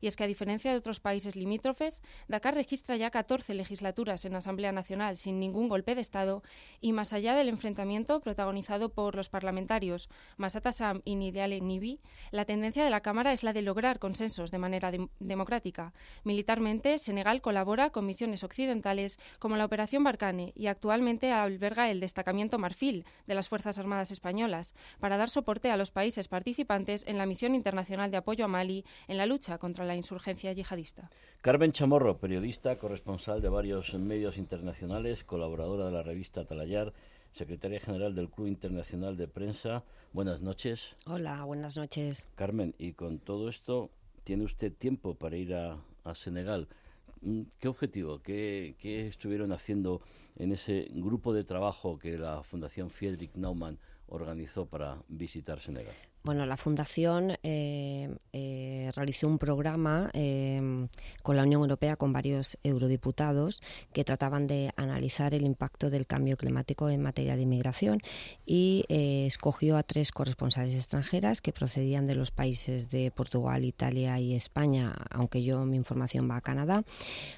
y 0.01 0.07
es 0.07 0.15
que 0.15 0.23
a 0.23 0.27
diferencia 0.27 0.71
de 0.71 0.77
otros 0.77 0.99
países 0.99 1.35
limítrofes, 1.35 2.01
Dakar 2.27 2.55
registra 2.55 2.97
ya 2.97 3.11
14 3.11 3.53
legislaturas 3.53 4.25
en 4.25 4.35
Asamblea 4.35 4.71
Nacional 4.71 5.17
sin 5.17 5.39
ningún 5.39 5.69
golpe 5.69 5.95
de 5.95 6.01
Estado 6.01 6.43
y 6.81 6.93
más 6.93 7.13
allá 7.13 7.35
del 7.35 7.49
enfrentamiento 7.49 8.19
protagonizado 8.19 8.89
por 8.89 9.15
los 9.15 9.29
parlamentarios 9.29 10.09
Masata 10.37 10.71
Sam 10.71 11.01
y 11.05 11.15
Nidiale 11.15 11.61
Nibi, 11.61 11.99
la 12.31 12.45
tendencia 12.45 12.83
de 12.83 12.89
la 12.89 13.01
Cámara 13.01 13.33
es 13.33 13.43
la 13.43 13.53
de 13.53 13.61
lograr 13.61 13.99
consensos 13.99 14.51
de 14.51 14.57
manera 14.57 14.91
democrática. 15.19 15.93
Militarmente, 16.23 16.99
Senegal 16.99 17.41
colabora 17.41 17.89
con 17.89 18.05
misiones 18.05 18.43
occidentales 18.43 19.19
como 19.39 19.57
la 19.57 19.65
Operación 19.65 20.03
Barcane 20.03 20.53
y 20.55 20.67
actualmente 20.67 21.31
alberga 21.31 21.89
el 21.89 21.99
destacamiento 21.99 22.59
Marfil 22.59 23.05
de 23.25 23.35
las 23.35 23.49
Fuerzas 23.49 23.77
Armadas 23.77 24.11
Españolas 24.11 24.73
para 24.99 25.17
dar 25.17 25.29
soporte 25.29 25.71
a 25.71 25.77
los 25.77 25.91
países 25.91 26.27
participantes 26.27 27.03
en 27.07 27.17
la 27.17 27.25
misión 27.25 27.55
internacional 27.55 28.11
de 28.11 28.17
apoyo 28.17 28.45
a 28.45 28.47
Mali 28.47 28.85
en 29.07 29.17
la 29.17 29.25
lucha 29.25 29.57
contra 29.57 29.85
la 29.87 29.95
insurgencia 29.95 30.53
yihadista. 30.53 31.09
Carmen 31.41 31.71
Chamorro, 31.71 32.17
periodista, 32.17 32.77
corresponsal 32.77 33.41
de 33.41 33.49
varios 33.49 33.93
medios 33.93 34.37
internacionales, 34.37 35.23
colaboradora 35.23 35.85
de 35.85 35.91
la 35.91 36.03
revista 36.03 36.45
Talayar, 36.45 36.93
secretaria 37.33 37.79
general 37.79 38.15
del 38.15 38.29
Club 38.29 38.47
Internacional 38.47 39.15
de 39.15 39.27
Prensa. 39.27 39.83
Buenas 40.13 40.41
noches. 40.41 40.95
Hola, 41.05 41.43
buenas 41.45 41.77
noches. 41.77 42.27
Carmen, 42.35 42.75
y 42.77 42.93
con 42.93 43.19
todo 43.19 43.49
esto, 43.49 43.89
¿tiene 44.23 44.43
usted 44.43 44.73
tiempo 44.73 45.15
para 45.15 45.37
ir 45.37 45.53
a, 45.53 45.77
Senegal? 46.13 46.67
Mm, 47.21 47.41
¿Qué 47.59 47.67
objetivo, 47.67 48.21
qué, 48.21 48.75
qué, 48.79 49.07
estuvieron 49.07 49.51
haciendo 49.51 50.01
en 50.37 50.51
ese 50.51 50.87
grupo 50.91 51.33
de 51.33 51.43
trabajo 51.43 51.99
que 51.99 52.17
la 52.17 52.43
Fundación 52.43 52.89
Friedrich 52.89 53.35
Naumann 53.35 53.77
organizó 54.07 54.65
para 54.65 54.97
visitar 55.07 55.59
Senegal? 55.59 55.93
Bueno, 56.27 56.45
la 56.45 56.57
Fundación 56.57 57.37
eh, 57.41 58.13
eh, 58.33 58.91
realizó 58.93 59.29
un 59.29 59.39
programa 59.39 60.09
eh, 60.13 60.89
con 61.23 61.37
la 61.37 61.43
Unión 61.43 61.61
Europea, 61.61 61.95
con 61.95 62.11
varios 62.11 62.57
eurodiputados, 62.63 63.61
que 63.93 64.03
trataban 64.03 64.45
de 64.45 64.73
analizar 64.75 65.33
el 65.33 65.45
impacto 65.45 65.89
del 65.89 66.05
cambio 66.05 66.35
climático 66.35 66.89
en 66.89 67.01
materia 67.01 67.37
de 67.37 67.43
inmigración 67.43 68.01
y 68.45 68.83
escogió 68.89 69.77
a 69.77 69.83
tres 69.83 70.11
corresponsales 70.11 70.75
extranjeras 70.75 71.39
que 71.39 71.53
procedían 71.53 72.07
de 72.07 72.15
los 72.15 72.31
países 72.31 72.89
de 72.89 73.09
Portugal, 73.09 73.63
Italia 73.63 74.19
y 74.19 74.35
España, 74.35 74.95
aunque 75.09 75.43
yo 75.43 75.63
mi 75.63 75.77
información 75.77 76.29
va 76.29 76.35
a 76.35 76.41
Canadá, 76.41 76.83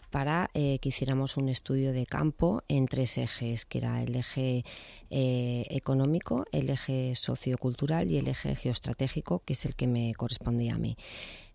para 0.09 0.49
que 0.53 0.79
hiciéramos 0.81 1.37
un 1.37 1.49
estudio 1.49 1.93
de 1.93 2.07
campo 2.07 2.63
en 2.67 2.87
tres 2.87 3.19
ejes, 3.19 3.65
que 3.65 3.77
era 3.77 4.01
el 4.01 4.15
eje 4.15 4.65
económico, 5.11 6.45
el 6.51 6.71
eje 6.71 7.13
sociocultural 7.13 8.09
y 8.09 8.17
el 8.17 8.27
eje 8.27 8.55
geoestratégico 8.55 8.78
estratégico, 8.79 9.43
que 9.45 9.53
es 9.53 9.65
el 9.65 9.75
que 9.75 9.87
me 9.87 10.13
correspondía 10.15 10.75
a 10.75 10.77
mí. 10.77 10.95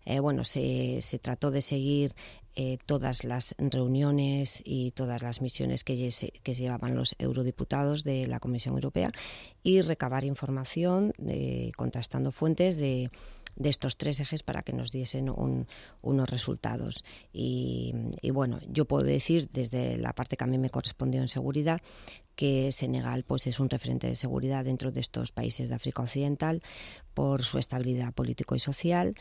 Eh, 0.05 0.19
bueno, 0.19 0.43
se, 0.43 0.99
trató 1.21 1.49
de 1.49 1.61
seguir 1.61 2.13
eh, 2.55 2.77
todas 2.85 3.23
las 3.23 3.55
reuniones 3.57 4.61
y 4.63 4.91
todas 4.91 5.21
las 5.23 5.41
misiones 5.41 5.83
que, 5.83 5.95
llevaban 6.53 6.95
los 6.95 7.15
eurodiputados 7.17 8.03
de 8.03 8.27
la 8.27 8.39
Comisión 8.39 8.75
Europea 8.75 9.11
y 9.63 9.81
recabar 9.81 10.23
información 10.23 11.13
eh, 11.27 11.71
contrastando 11.75 12.31
fuentes 12.31 12.77
de, 12.77 13.09
estos 13.63 13.97
tres 13.97 14.19
ejes 14.19 14.43
para 14.43 14.61
que 14.61 14.73
nos 14.73 14.91
diesen 14.91 15.29
unos 15.29 16.29
resultados. 16.29 17.03
Y, 17.33 17.93
y, 18.21 18.29
bueno, 18.29 18.59
yo 18.67 18.85
puedo 18.85 19.05
decir 19.05 19.49
desde 19.51 19.97
la 19.97 20.13
parte 20.13 20.37
que 20.37 20.43
a 20.43 20.47
mí 20.47 20.57
me 20.57 20.69
correspondió 20.69 21.21
en 21.21 21.29
seguridad 21.29 21.81
que 22.35 22.71
Senegal 22.71 23.23
pues 23.23 23.47
es 23.47 23.59
un 23.59 23.69
referente 23.69 24.07
de 24.07 24.15
seguridad 24.15 24.65
dentro 24.65 24.91
de 24.91 24.99
estos 24.99 25.31
países 25.31 25.69
de 25.69 25.75
África 25.75 26.01
Occidental 26.01 26.61
por 27.13 27.43
su 27.43 27.57
estabilidad 27.57 28.13
político 28.13 28.55
y 28.55 28.59
social 28.59 29.15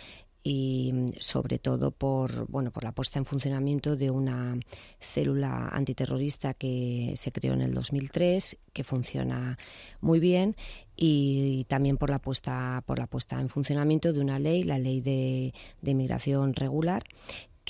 y 0.47 0.93
sobre 1.21 1.59
todo 1.59 1.91
por 1.91 2.47
bueno 2.49 2.71
por 2.71 2.85
la 2.85 2.93
puesta 2.93 3.19
en 3.19 3.25
funcionamiento 3.25 3.97
de 3.97 4.11
una 4.11 4.59
célula 5.01 5.71
antiterrorista 5.73 6.53
que 6.53 7.15
se 7.17 7.33
creó 7.33 7.55
en 7.55 7.63
el 7.63 7.73
2003 7.73 8.59
que 8.75 8.85
funciona 8.85 9.59
muy 10.03 10.21
bien 10.21 10.55
y, 10.97 11.65
también 11.65 11.97
por 11.97 12.11
la 12.11 12.19
puesta 12.19 12.83
por 12.85 12.99
la 12.99 13.07
puesta 13.07 13.41
en 13.41 13.49
funcionamiento 13.49 14.13
de 14.13 14.21
una 14.21 14.39
ley 14.39 14.65
la 14.65 14.79
ley 14.79 15.01
de, 15.01 15.55
de 15.81 15.91
inmigración 15.91 16.55
regular 16.55 17.05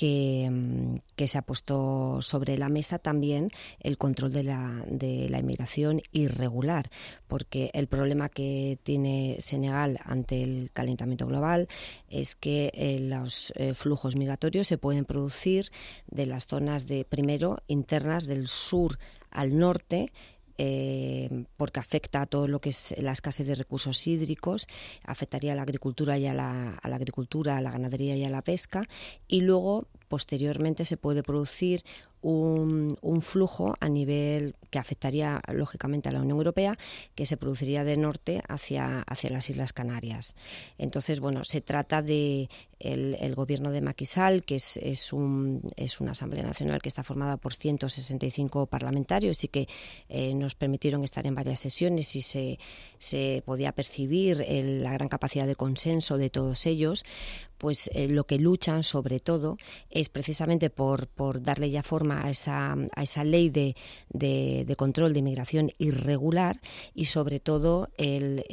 Mm, 0.01 0.97
que, 1.15 1.27
se 1.27 1.37
ha 1.37 1.41
puesto 1.41 2.21
sobre 2.21 2.57
la 2.57 2.67
mesa 2.67 2.99
también 2.99 3.51
el 3.79 3.97
control 3.97 4.33
de 4.33 4.43
la, 4.43 4.83
de 4.87 5.29
la 5.29 5.39
inmigración 5.39 6.01
irregular, 6.11 6.89
porque 7.27 7.71
el 7.73 7.87
problema 7.87 8.27
que 8.27 8.77
tiene 8.83 9.37
Senegal 9.39 9.99
ante 10.03 10.43
el 10.43 10.71
calentamiento 10.73 11.27
global 11.27 11.69
es 12.09 12.35
que 12.35 12.71
eh, 12.73 12.99
los 12.99 13.53
eh, 13.55 13.73
flujos 13.73 14.17
migratorios 14.17 14.67
se 14.67 14.77
pueden 14.77 15.05
producir 15.05 15.71
de 16.07 16.25
las 16.25 16.45
zonas 16.45 16.87
de 16.87 17.05
primero 17.05 17.63
internas 17.67 18.27
del 18.27 18.47
sur 18.47 18.99
al 19.31 19.57
norte 19.57 20.11
eh, 20.57 21.45
porque 21.57 21.79
afecta 21.79 22.21
a 22.21 22.25
todo 22.25 22.47
lo 22.47 22.59
que 22.59 22.69
es 22.69 22.95
la 22.97 23.11
escasez 23.11 23.47
de 23.47 23.55
recursos 23.55 24.05
hídricos, 24.07 24.67
afectaría 25.03 25.53
a 25.53 25.55
la 25.55 25.63
agricultura 25.63 26.17
y 26.17 26.27
a 26.27 26.33
la, 26.33 26.75
a 26.75 26.89
la 26.89 26.95
agricultura, 26.95 27.57
a 27.57 27.61
la 27.61 27.71
ganadería 27.71 28.15
y 28.15 28.23
a 28.23 28.29
la 28.29 28.41
pesca, 28.41 28.83
y 29.27 29.41
luego 29.41 29.87
posteriormente 30.07 30.85
se 30.85 30.97
puede 30.97 31.23
producir 31.23 31.83
un, 32.21 32.97
un, 33.01 33.21
flujo 33.21 33.75
a 33.79 33.87
nivel 33.87 34.55
que 34.71 34.79
afectaría 34.79 35.41
lógicamente 35.53 36.09
a 36.09 36.11
la 36.11 36.21
Unión 36.21 36.39
Europea, 36.39 36.75
que 37.13 37.27
se 37.27 37.37
produciría 37.37 37.83
de 37.83 37.97
norte 37.97 38.41
hacia, 38.47 39.01
hacia 39.01 39.29
las 39.29 39.47
Islas 39.51 39.73
Canarias. 39.73 40.35
Entonces, 40.79 41.19
bueno, 41.19 41.43
se 41.43 41.61
trata 41.61 42.01
de 42.01 42.49
el, 42.79 43.35
gobierno 43.35 43.71
de 43.71 43.81
Maquisal, 43.81 44.43
que 44.43 44.55
es, 44.55 44.77
es, 44.77 45.13
un, 45.13 45.61
es, 45.75 45.99
una 45.99 46.11
Asamblea 46.11 46.43
Nacional 46.43 46.81
que 46.81 46.89
está 46.89 47.03
formada 47.03 47.37
por 47.37 47.53
165 47.53 48.67
parlamentarios 48.67 49.43
y 49.43 49.47
que 49.47 49.67
eh, 50.09 50.33
nos 50.33 50.55
permitieron 50.55 51.03
estar 51.03 51.25
en 51.27 51.35
varias 51.35 51.59
sesiones 51.59 52.15
y 52.15 52.21
se, 52.21 52.59
se 52.97 53.43
podía 53.45 53.71
percibir 53.71 54.43
la 54.47 54.93
gran 54.93 55.09
capacidad 55.09 55.47
de 55.47 55.55
consenso 55.55 56.17
de 56.17 56.29
todos 56.29 56.65
ellos, 56.65 57.05
pues 57.65 57.89
eh, 57.95 58.07
lo 58.07 58.25
que 58.27 58.37
luchan 58.37 58.83
sobre 58.83 59.19
todo 59.19 59.57
es 59.89 60.09
precisamente 60.09 60.69
por, 60.69 61.07
por 61.07 61.41
darle 61.41 61.71
ya 61.71 61.81
forma 61.81 62.23
a 62.23 62.29
esa, 62.29 62.73
a 62.73 63.01
esa 63.01 63.23
ley 63.23 63.49
de, 63.49 63.75
de, 64.09 64.75
control 64.77 65.13
de 65.13 65.19
inmigración 65.21 65.71
irregular 65.79 66.61
y 66.93 67.05
sobre 67.05 67.39
todo 67.39 67.89
el, 67.97 68.45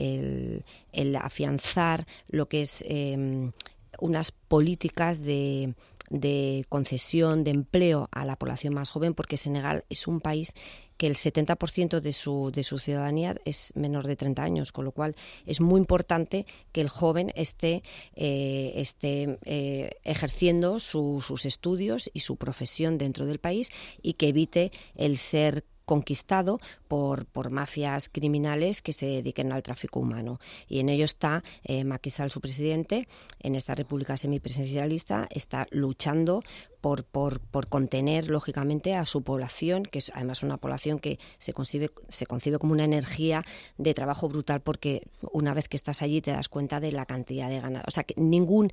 el, 0.94 1.16
afianzar 1.16 2.06
lo 2.28 2.48
que 2.48 2.62
es 2.62 2.82
em, 2.88 3.52
unas 4.00 4.32
políticas 4.32 5.20
de, 5.20 5.74
de 6.12 6.66
concesión 6.68 7.42
de 7.42 7.50
empleo 7.50 8.08
a 8.12 8.24
la 8.26 8.36
población 8.36 8.74
más 8.74 8.90
joven, 8.90 9.14
porque 9.14 9.38
Senegal 9.38 9.84
es 9.88 10.06
un 10.06 10.20
país 10.20 10.54
que 10.98 11.06
el 11.06 11.14
70% 11.14 12.00
de 12.00 12.12
su, 12.12 12.52
de 12.52 12.62
su 12.62 12.78
ciudadanía 12.78 13.34
es 13.46 13.72
menor 13.74 14.06
de 14.06 14.14
30 14.14 14.42
años, 14.42 14.72
con 14.72 14.84
lo 14.84 14.92
cual 14.92 15.16
es 15.46 15.60
muy 15.60 15.80
importante 15.80 16.46
que 16.70 16.82
el 16.82 16.90
joven 16.90 17.32
esté, 17.34 17.82
eh, 18.14 18.72
esté 18.76 19.38
eh, 19.44 19.90
ejerciendo 20.04 20.78
sus 20.80 21.46
estudios 21.46 22.10
y 22.12 22.20
su 22.20 22.36
profesión 22.36 22.98
dentro 22.98 23.24
del 23.24 23.38
país 23.38 23.70
y 24.02 24.12
que 24.12 24.28
evite 24.28 24.70
el 24.94 25.16
ser 25.16 25.64
conquistado 25.86 26.60
por, 26.92 27.24
por 27.24 27.50
mafias 27.50 28.10
criminales 28.10 28.82
que 28.82 28.92
se 28.92 29.06
dediquen 29.06 29.50
al 29.50 29.62
tráfico 29.62 29.98
humano. 29.98 30.40
Y 30.68 30.78
en 30.78 30.90
ello 30.90 31.06
está 31.06 31.42
eh, 31.64 31.84
Macky 31.84 32.10
su 32.10 32.38
presidente, 32.42 33.08
en 33.40 33.54
esta 33.54 33.74
república 33.74 34.18
semipresidencialista, 34.18 35.26
está 35.30 35.66
luchando 35.70 36.42
por, 36.82 37.04
por, 37.04 37.38
por, 37.40 37.68
contener, 37.68 38.28
lógicamente, 38.28 38.96
a 38.96 39.06
su 39.06 39.22
población, 39.22 39.84
que 39.84 39.98
es 39.98 40.10
además 40.14 40.42
una 40.42 40.56
población 40.56 40.98
que 40.98 41.18
se 41.38 41.52
concibe, 41.52 41.92
se 42.08 42.26
concibe 42.26 42.58
como 42.58 42.72
una 42.72 42.84
energía 42.84 43.44
de 43.78 43.94
trabajo 43.94 44.28
brutal, 44.28 44.60
porque 44.60 45.06
una 45.30 45.54
vez 45.54 45.68
que 45.68 45.76
estás 45.76 46.02
allí 46.02 46.20
te 46.20 46.32
das 46.32 46.48
cuenta 46.48 46.80
de 46.80 46.90
la 46.90 47.06
cantidad 47.06 47.48
de 47.48 47.60
ganas. 47.60 47.84
O 47.86 47.92
sea, 47.92 48.02
que 48.02 48.20
ningún, 48.20 48.72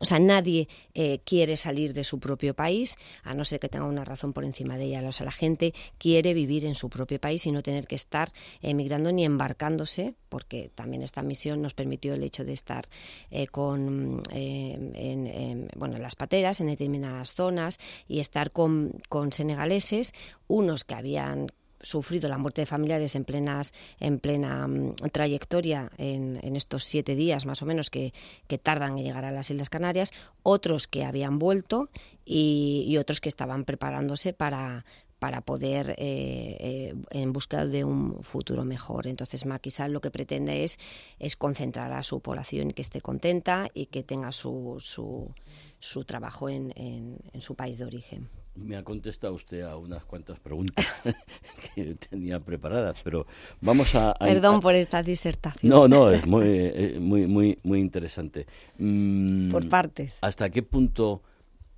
o 0.00 0.04
sea, 0.04 0.18
nadie 0.18 0.68
eh, 0.94 1.20
quiere 1.24 1.56
salir 1.56 1.94
de 1.94 2.02
su 2.02 2.18
propio 2.18 2.52
país, 2.52 2.96
a 3.22 3.32
no 3.32 3.44
ser 3.44 3.60
que 3.60 3.68
tenga 3.68 3.86
una 3.86 4.04
razón 4.04 4.32
por 4.32 4.44
encima 4.44 4.76
de 4.76 4.86
ella. 4.86 5.08
O 5.08 5.12
sea, 5.12 5.24
la 5.24 5.32
gente 5.32 5.72
quiere 5.98 6.34
vivir 6.34 6.66
en 6.66 6.74
su 6.74 6.90
propio 6.90 7.20
país 7.20 7.29
y 7.32 7.52
no 7.52 7.62
tener 7.62 7.86
que 7.86 7.94
estar 7.94 8.32
emigrando 8.60 9.12
ni 9.12 9.24
embarcándose, 9.24 10.14
porque 10.28 10.70
también 10.74 11.02
esta 11.02 11.22
misión 11.22 11.62
nos 11.62 11.74
permitió 11.74 12.14
el 12.14 12.22
hecho 12.22 12.44
de 12.44 12.52
estar 12.52 12.88
eh, 13.30 13.46
con, 13.46 14.22
eh, 14.32 14.92
en, 14.94 15.70
bueno, 15.76 15.96
en 15.96 16.02
las 16.02 16.16
pateras, 16.16 16.60
en 16.60 16.66
determinadas 16.66 17.34
zonas 17.34 17.78
y 18.08 18.20
estar 18.20 18.50
con, 18.50 18.92
con 19.08 19.32
senegaleses, 19.32 20.12
unos 20.48 20.84
que 20.84 20.94
habían 20.94 21.46
sufrido 21.82 22.28
la 22.28 22.36
muerte 22.36 22.60
de 22.62 22.66
familiares 22.66 23.14
en 23.14 23.24
plenas 23.24 23.72
en 24.00 24.18
plena 24.18 24.66
mm, 24.66 24.96
trayectoria 25.12 25.90
en, 25.96 26.38
estos 26.54 26.84
siete 26.84 27.14
días 27.14 27.46
más 27.46 27.62
o 27.62 27.66
menos 27.66 27.88
que, 27.88 28.12
que, 28.48 28.58
tardan 28.58 28.98
en 28.98 29.04
llegar 29.04 29.24
a 29.24 29.30
las 29.30 29.50
Islas 29.50 29.70
Canarias, 29.70 30.12
otros 30.42 30.86
que 30.86 31.04
habían 31.04 31.38
vuelto 31.38 31.88
y 32.24 32.96
otros 32.98 33.20
que 33.20 33.28
estaban 33.28 33.64
preparándose 33.64 34.32
para, 34.32 34.84
para 35.20 35.42
poder 35.42 35.90
eh, 35.98 36.56
eh, 36.58 36.94
en 37.10 37.32
busca 37.32 37.66
de 37.66 37.84
un 37.84 38.22
futuro 38.22 38.64
mejor. 38.64 39.06
Entonces 39.06 39.44
Maquisal 39.44 39.92
lo 39.92 40.00
que 40.00 40.10
pretende 40.10 40.64
es, 40.64 40.78
es 41.18 41.36
concentrar 41.36 41.92
a 41.92 42.02
su 42.02 42.20
población 42.20 42.72
que 42.72 42.82
esté 42.82 43.02
contenta 43.02 43.68
y 43.74 43.86
que 43.86 44.02
tenga 44.02 44.32
su, 44.32 44.78
su, 44.80 45.32
su 45.78 46.04
trabajo 46.04 46.48
en, 46.48 46.72
en, 46.74 47.40
su 47.42 47.54
país 47.54 47.76
de 47.78 47.84
origen. 47.84 48.28
Me 48.54 48.76
ha 48.76 48.82
contestado 48.82 49.34
usted 49.34 49.60
a 49.60 49.76
unas 49.76 50.04
cuantas 50.06 50.40
preguntas 50.40 50.86
que 51.74 51.94
tenía 51.96 52.40
preparadas, 52.40 52.96
pero 53.04 53.26
vamos 53.60 53.94
a... 53.94 54.14
Perdón 54.14 54.60
por 54.60 54.74
esta 54.74 55.02
disertación. 55.02 55.70
No, 55.70 55.86
no, 55.86 56.10
es 56.10 56.26
muy, 56.26 56.44
eh, 56.46 56.96
muy, 56.98 57.26
muy, 57.26 57.58
muy 57.62 57.78
interesante. 57.78 58.46
Mm, 58.78 59.50
por 59.50 59.68
partes. 59.68 60.16
¿Hasta 60.22 60.48
qué 60.48 60.62
punto 60.62 61.22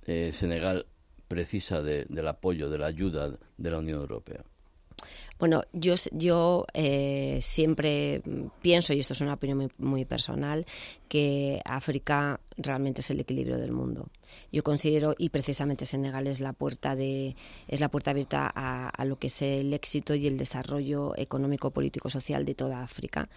Senegal 0.05 0.85
precisa 1.27 1.81
del 1.81 2.27
apoyo, 2.27 2.69
de 2.69 2.77
la 2.77 2.87
ayuda 2.87 3.37
de 3.57 3.71
la 3.71 3.79
Unión 3.79 3.99
Europea? 3.99 4.43
Bueno, 5.39 5.63
yo, 5.73 5.95
yo 6.11 6.65
eh, 6.73 7.39
siempre 7.41 8.21
pienso, 8.61 8.93
y 8.93 8.99
esto 8.99 9.13
es 9.13 9.21
una 9.21 9.33
opinión 9.33 9.71
muy, 9.77 10.05
personal, 10.05 10.65
que 11.09 11.59
África 11.65 12.39
realmente 12.55 13.01
es 13.01 13.09
el 13.09 13.19
equilibrio 13.19 13.57
del 13.57 13.71
mundo. 13.71 14.07
Yo 14.51 14.63
considero, 14.63 15.15
y 15.17 15.29
precisamente 15.29 15.85
Senegal 15.85 16.27
es 16.27 16.39
la 16.39 16.53
puerta 16.53 16.95
de, 16.95 17.35
es 17.67 17.79
la 17.79 17.89
puerta 17.89 18.11
abierta 18.11 18.47
a 18.47 19.05
lo 19.05 19.17
que 19.17 19.27
es 19.27 19.41
el 19.41 19.73
éxito 19.73 20.15
y 20.15 20.27
el 20.27 20.37
desarrollo 20.37 21.13
económico, 21.17 21.71
político, 21.71 22.09
social 22.09 22.45
de 22.45 22.55
toda 22.55 22.81
África 22.81 23.27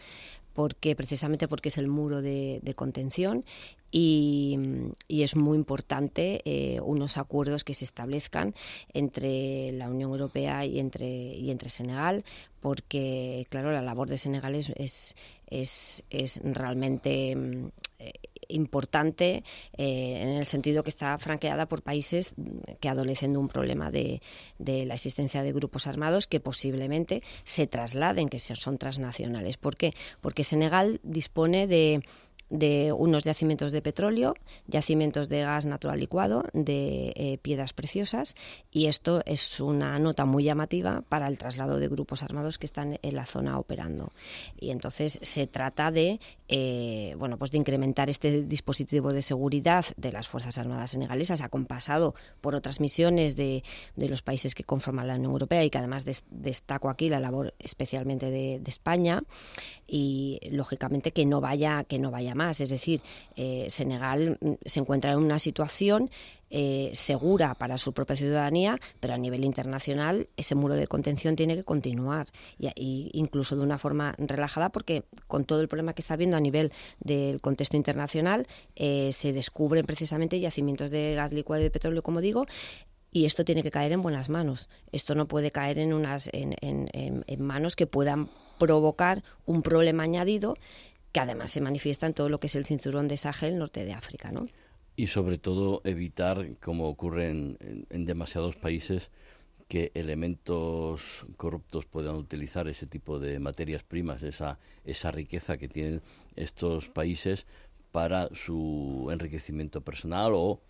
porque 0.56 0.96
precisamente 0.96 1.48
porque 1.48 1.68
es 1.68 1.76
el 1.76 1.86
muro 1.86 2.22
de, 2.22 2.72
contención 2.74 3.44
y, 3.90 4.58
es 5.06 5.36
muy 5.36 5.58
importante 5.58 6.40
eh, 6.46 6.80
unos 6.80 7.18
acuerdos 7.18 7.62
que 7.62 7.74
se 7.74 7.84
establezcan 7.84 8.54
entre 8.94 9.72
la 9.72 9.90
Unión 9.90 10.12
Europea 10.12 10.64
y 10.64 10.80
entre, 10.80 11.08
y 11.34 11.50
entre 11.50 11.68
Senegal 11.68 12.24
porque, 12.60 13.46
claro, 13.50 13.70
la 13.70 13.82
labor 13.82 14.08
de 14.08 14.16
Senegal 14.16 14.54
es, 14.54 15.14
es, 15.46 16.04
es, 16.08 16.40
realmente 16.42 17.36
mm, 17.36 17.66
eh, 17.98 18.12
importante 18.48 19.42
eh, 19.76 20.20
en 20.22 20.28
el 20.28 20.46
sentido 20.46 20.82
que 20.82 20.90
está 20.90 21.18
franqueada 21.18 21.66
por 21.66 21.82
países 21.82 22.34
que 22.80 22.88
adolecen 22.88 23.32
de 23.32 23.38
un 23.38 23.48
problema 23.48 23.90
de, 23.90 24.22
de, 24.58 24.84
la 24.86 24.94
existencia 24.94 25.42
de 25.42 25.52
grupos 25.52 25.86
armados 25.86 26.26
que 26.26 26.40
posiblemente 26.40 27.22
se 27.44 27.66
trasladen, 27.66 28.28
que 28.28 28.38
son 28.38 28.78
transnacionales. 28.78 29.56
¿Por 29.56 29.76
qué? 29.76 29.92
Porque 30.20 30.44
Senegal 30.44 31.00
dispone 31.02 31.66
de 31.66 32.02
de 32.50 32.92
unos 32.92 33.24
yacimientos 33.24 33.72
de 33.72 33.82
petróleo, 33.82 34.34
yacimientos 34.66 35.28
de 35.28 35.40
gas 35.40 35.66
natural 35.66 35.98
licuado, 35.98 36.44
de 36.52 37.12
eh, 37.16 37.38
piedras 37.42 37.72
preciosas 37.72 38.36
y 38.70 38.86
esto 38.86 39.22
es 39.26 39.60
una 39.60 39.98
nota 39.98 40.24
muy 40.24 40.44
llamativa 40.44 41.02
para 41.08 41.26
el 41.26 41.38
traslado 41.38 41.78
de 41.78 41.88
grupos 41.88 42.22
armados 42.22 42.58
que 42.58 42.66
están 42.66 42.98
en 43.02 43.16
la 43.16 43.26
zona 43.26 43.58
operando. 43.58 44.12
Y 44.58 44.70
entonces 44.70 45.18
se 45.22 45.46
trata 45.46 45.90
de 45.90 46.20
eh, 46.48 47.14
bueno 47.18 47.36
pues 47.36 47.50
de 47.50 47.58
incrementar 47.58 48.08
este 48.08 48.42
dispositivo 48.42 49.12
de 49.12 49.22
seguridad 49.22 49.84
de 49.96 50.12
las 50.12 50.28
fuerzas 50.28 50.58
armadas 50.58 50.92
senegalesas 50.92 51.42
acompasado 51.42 52.14
por 52.40 52.54
otras 52.54 52.80
misiones 52.80 53.34
de, 53.34 53.64
de 53.96 54.08
los 54.08 54.22
países 54.22 54.54
que 54.54 54.62
conforman 54.62 55.08
la 55.08 55.16
Unión 55.16 55.32
Europea 55.32 55.64
y 55.64 55.70
que 55.70 55.78
además 55.78 56.04
destaco 56.30 56.88
aquí 56.88 57.08
la 57.08 57.18
labor 57.18 57.54
especialmente 57.58 58.30
de, 58.30 58.60
de 58.60 58.70
España 58.70 59.24
y 59.86 60.38
lógicamente 60.50 61.12
que 61.12 61.26
no 61.26 61.40
vaya 61.40 61.82
que 61.84 61.98
no 61.98 62.10
vaya 62.10 62.35
más. 62.36 62.60
Es 62.60 62.70
decir, 62.70 63.02
eh, 63.34 63.66
Senegal 63.68 64.38
mm, 64.40 64.52
se 64.64 64.80
encuentra 64.80 65.12
en 65.12 65.18
una 65.18 65.38
situación 65.38 66.10
eh, 66.48 66.90
segura 66.94 67.54
para 67.54 67.76
su 67.76 67.92
propia 67.92 68.14
ciudadanía, 68.14 68.78
pero 69.00 69.14
a 69.14 69.18
nivel 69.18 69.44
internacional 69.44 70.28
ese 70.36 70.54
muro 70.54 70.74
de 70.74 70.86
contención 70.86 71.34
tiene 71.34 71.56
que 71.56 71.64
continuar 71.64 72.28
y, 72.58 73.10
incluso 73.14 73.56
de 73.56 73.62
una 73.62 73.78
forma 73.78 74.14
relajada 74.16 74.70
porque 74.70 75.02
con 75.26 75.44
todo 75.44 75.60
el 75.60 75.66
problema 75.66 75.92
que 75.92 76.02
está 76.02 76.14
habiendo 76.14 76.36
a 76.36 76.40
nivel 76.40 76.72
del 77.00 77.40
contexto 77.40 77.76
internacional 77.76 78.46
eh, 78.76 79.10
se 79.12 79.32
descubren 79.32 79.84
precisamente 79.84 80.38
yacimientos 80.38 80.92
de 80.92 81.14
gas 81.16 81.32
licuado 81.32 81.62
y 81.62 81.64
de 81.64 81.70
petróleo, 81.70 82.04
como 82.04 82.20
digo, 82.20 82.46
y 83.10 83.24
esto 83.24 83.44
tiene 83.44 83.64
que 83.64 83.72
caer 83.72 83.90
en 83.90 84.02
buenas 84.02 84.28
manos. 84.28 84.68
Esto 84.92 85.16
no 85.16 85.26
puede 85.26 85.50
caer 85.50 85.80
en 85.80 85.92
unas 85.94 86.30
en, 86.32 86.54
en 86.60 87.42
manos 87.42 87.74
que 87.74 87.88
puedan 87.88 88.28
provocar 88.58 89.24
un 89.46 89.62
problema 89.62 90.04
añadido 90.04 90.56
que 91.16 91.20
además 91.20 91.50
se 91.50 91.62
manifiesta 91.62 92.06
en 92.06 92.12
todo 92.12 92.28
lo 92.28 92.40
que 92.40 92.46
es 92.46 92.56
el 92.56 92.66
cinturón 92.66 93.08
de 93.08 93.16
Sahel, 93.16 93.56
norte 93.56 93.86
de 93.86 93.94
África, 93.94 94.32
¿no? 94.32 94.48
Y 94.96 95.06
sobre 95.06 95.38
todo 95.38 95.80
evitar, 95.84 96.58
como 96.62 96.90
ocurre 96.90 97.30
en, 97.30 98.04
demasiados 98.04 98.56
países, 98.56 99.10
que 99.66 99.92
elementos 99.94 101.24
corruptos 101.38 101.86
puedan 101.86 102.16
utilizar 102.16 102.68
ese 102.68 102.86
tipo 102.86 103.18
de 103.18 103.40
materias 103.40 103.82
primas, 103.82 104.22
esa, 104.22 104.58
esa 104.84 105.10
riqueza 105.10 105.56
que 105.56 105.68
tienen 105.68 106.02
estos 106.34 106.90
países 106.90 107.46
para 107.92 108.28
su 108.34 109.08
enriquecimiento 109.10 109.80
personal 109.80 110.32
o 110.34 110.60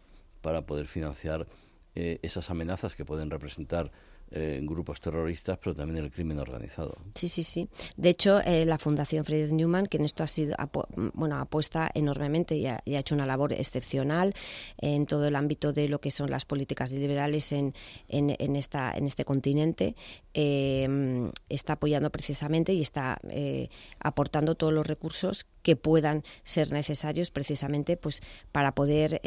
para 0.43 0.65
poder 0.65 0.87
financiar 0.87 1.49
eh, 1.97 2.21
esas 2.23 2.50
amenazas 2.50 2.95
que 2.95 3.05
pueden 3.05 3.31
representar 3.31 3.91
eh, 4.33 4.61
grupos 4.62 5.00
terroristas, 5.00 5.56
pero 5.62 5.76
también 5.76 6.04
el 6.04 6.11
crimen 6.11 6.40
organizado. 6.40 6.97
Sí, 7.14 7.28
sí, 7.28 7.45
sí. 7.45 7.68
De 7.97 8.09
hecho, 8.09 8.40
eh, 8.40 8.66
la 8.66 8.76
Fundación 8.76 9.25
Friedrich 9.25 9.52
Newman, 9.52 9.87
que 9.87 9.99
en 9.99 10.04
esto 10.04 10.25
ha 10.25 10.26
sido, 10.26 10.56
bueno, 11.14 11.38
apuesta 11.38 11.88
enormemente 11.95 12.56
y 12.56 12.66
ha, 12.66 12.83
hecho 12.85 13.14
una 13.14 13.25
labor 13.25 13.52
excepcional 13.52 14.35
en 14.78 15.06
todo 15.06 15.28
el 15.28 15.37
ámbito 15.37 15.73
de 15.73 15.88
lo 15.88 16.00
que 16.00 16.11
son 16.11 16.28
las 16.28 16.45
políticas 16.45 16.90
liberales 16.90 17.52
en, 17.52 17.73
en, 18.09 18.56
esta, 18.56 18.92
en 18.92 19.06
este 19.06 19.25
continente, 19.25 19.95
eh, 20.35 21.30
está 21.49 21.75
apoyando 21.75 22.11
precisamente 22.11 22.73
y 22.73 22.83
está 22.83 23.21
aportando 24.00 24.56
todos 24.56 24.73
los 24.73 24.87
recursos 24.87 25.47
que 25.62 25.76
puedan 25.76 26.25
ser 26.42 26.73
necesarios 26.73 27.30
precisamente 27.30 27.97
pues 27.97 28.23
para 28.50 28.75
poder 28.75 29.21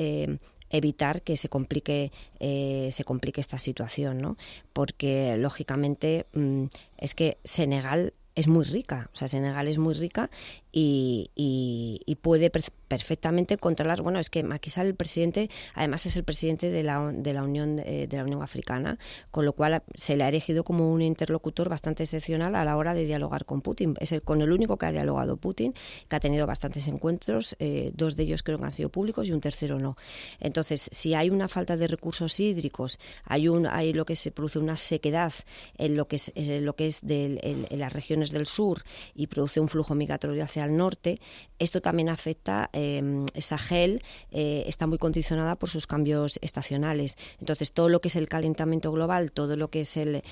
evitar 0.69 1.21
que 1.21 1.37
se 1.37 1.49
complique 1.49 2.11
eh, 2.39 2.89
se 2.91 3.03
complique 3.03 3.41
esta 3.41 3.59
situación, 3.59 4.19
¿no? 4.19 4.37
Porque 4.73 5.35
lógicamente 5.37 6.25
mm, 6.33 6.65
es 6.97 7.15
que 7.15 7.37
Senegal 7.43 8.13
es 8.35 8.47
muy 8.47 8.63
rica, 8.63 9.09
o 9.13 9.17
sea, 9.17 9.27
Senegal 9.27 9.67
es 9.67 9.77
muy 9.77 9.93
rica 9.93 10.29
y, 10.71 11.31
y, 11.35 12.15
puede 12.21 12.49
perfectamente 12.49 13.57
controlar. 13.57 14.01
Bueno, 14.01 14.19
es 14.19 14.29
que 14.29 14.43
Macky 14.43 14.71
el 14.81 14.95
presidente, 14.95 15.49
además 15.73 16.05
es 16.05 16.15
el 16.15 16.23
presidente 16.23 16.69
de 16.69 16.83
la, 16.83 17.11
de 17.11 17.33
la 17.33 17.43
Unión 17.43 17.79
eh, 17.79 18.07
de 18.07 18.17
la 18.17 18.23
Unión 18.23 18.43
Africana, 18.43 18.99
con 19.31 19.45
lo 19.45 19.53
cual 19.53 19.81
se 19.95 20.15
le 20.15 20.25
ha 20.25 20.29
elegido 20.29 20.63
como 20.63 20.91
un 20.91 21.01
interlocutor 21.01 21.69
bastante 21.69 22.03
excepcional 22.03 22.55
a 22.55 22.65
la 22.65 22.77
hora 22.77 22.93
de 22.93 23.05
dialogar 23.05 23.45
con 23.45 23.61
Putin. 23.61 23.95
Es 23.99 24.11
el, 24.11 24.21
con 24.21 24.41
el 24.41 24.51
único 24.51 24.77
que 24.77 24.85
ha 24.85 24.91
dialogado 24.91 25.37
Putin, 25.37 25.73
que 26.07 26.15
ha 26.15 26.19
tenido 26.19 26.45
bastantes 26.45 26.87
encuentros, 26.87 27.55
eh, 27.59 27.91
dos 27.95 28.15
de 28.15 28.23
ellos 28.23 28.43
creo 28.43 28.59
que 28.59 28.65
han 28.65 28.71
sido 28.71 28.89
públicos 28.89 29.27
y 29.27 29.31
un 29.31 29.41
tercero 29.41 29.79
no. 29.79 29.97
Entonces, 30.39 30.89
si 30.91 31.13
hay 31.13 31.29
una 31.29 31.47
falta 31.47 31.77
de 31.77 31.87
recursos 31.87 32.39
hídricos, 32.39 32.99
hay 33.23 33.47
un, 33.47 33.65
hay 33.65 33.93
lo 33.93 34.05
que 34.05 34.15
se 34.15 34.31
produce 34.31 34.59
una 34.59 34.77
sequedad 34.77 35.33
en 35.77 35.95
lo 35.95 36.07
que 36.07 36.17
es, 36.17 36.31
en 36.35 36.65
lo 36.65 36.75
que 36.75 36.87
es 36.87 37.01
de 37.01 37.39
en 37.69 37.79
las 37.79 37.93
regiones 37.93 38.31
del 38.31 38.45
sur 38.45 38.83
y 39.15 39.27
produce 39.27 39.59
un 39.59 39.69
flujo 39.69 39.95
migratorio 39.95 40.43
hacia 40.43 40.58
al 40.59 40.75
norte, 40.75 41.19
esto 41.59 41.81
también 41.81 42.09
afecta, 42.09 42.69
eh, 42.73 43.25
Sahel 43.37 44.01
eh, 44.31 44.63
está 44.65 44.87
muy 44.87 44.97
condicionada 44.97 45.57
por 45.57 45.69
sus 45.69 45.87
cambios 45.87 46.39
estacionales. 46.41 47.17
Entonces, 47.39 47.73
todo 47.73 47.89
lo 47.89 47.99
que 47.99 48.07
es 48.07 48.15
el 48.15 48.29
calentamiento 48.29 48.91
global, 48.91 49.31
todo 49.31 49.57
lo 49.57 49.69
que 49.69 49.81
es 49.81 49.97
el, 49.97 50.23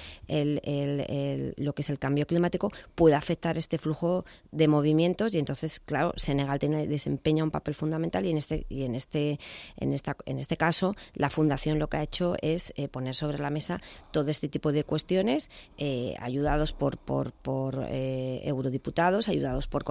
lo 1.58 1.74
que 1.74 1.82
es 1.82 1.90
el 1.90 2.00
cambio 2.00 2.26
climático, 2.26 2.72
puede 2.96 3.16
afectar 3.16 3.58
este 3.58 3.78
flujo 3.78 4.26
de 4.52 4.68
movimientos 4.68 5.36
y 5.36 5.40
entonces, 5.40 5.82
claro, 5.82 6.14
Senegal 6.16 6.60
desempeña 6.60 7.44
un 7.44 7.52
papel 7.52 7.76
fundamental 7.76 8.26
y 8.26 8.32
en 8.32 8.38
este, 8.38 8.66
y 8.70 8.84
en 8.84 8.96
este, 8.96 9.40
en 9.78 9.94
esta, 9.94 10.16
en 10.26 10.40
este 10.40 10.56
caso, 10.56 10.96
la 11.14 11.30
Fundación 11.30 11.78
lo 11.78 11.90
que 11.90 11.98
ha 11.98 12.04
hecho 12.04 12.36
es 12.42 12.74
eh, 12.78 12.88
poner 12.88 13.14
sobre 13.14 13.38
la 13.38 13.50
mesa 13.50 13.82
todo 14.12 14.32
este 14.32 14.48
tipo 14.48 14.72
de 14.72 14.86
cuestiones, 14.86 15.52
eh, 15.78 16.16
ayudados 16.20 16.72
por, 16.72 16.98
por, 16.98 17.34
por 17.34 17.86
eurodiputados, 17.92 19.28
ayudados 19.28 19.68
por 19.68 19.84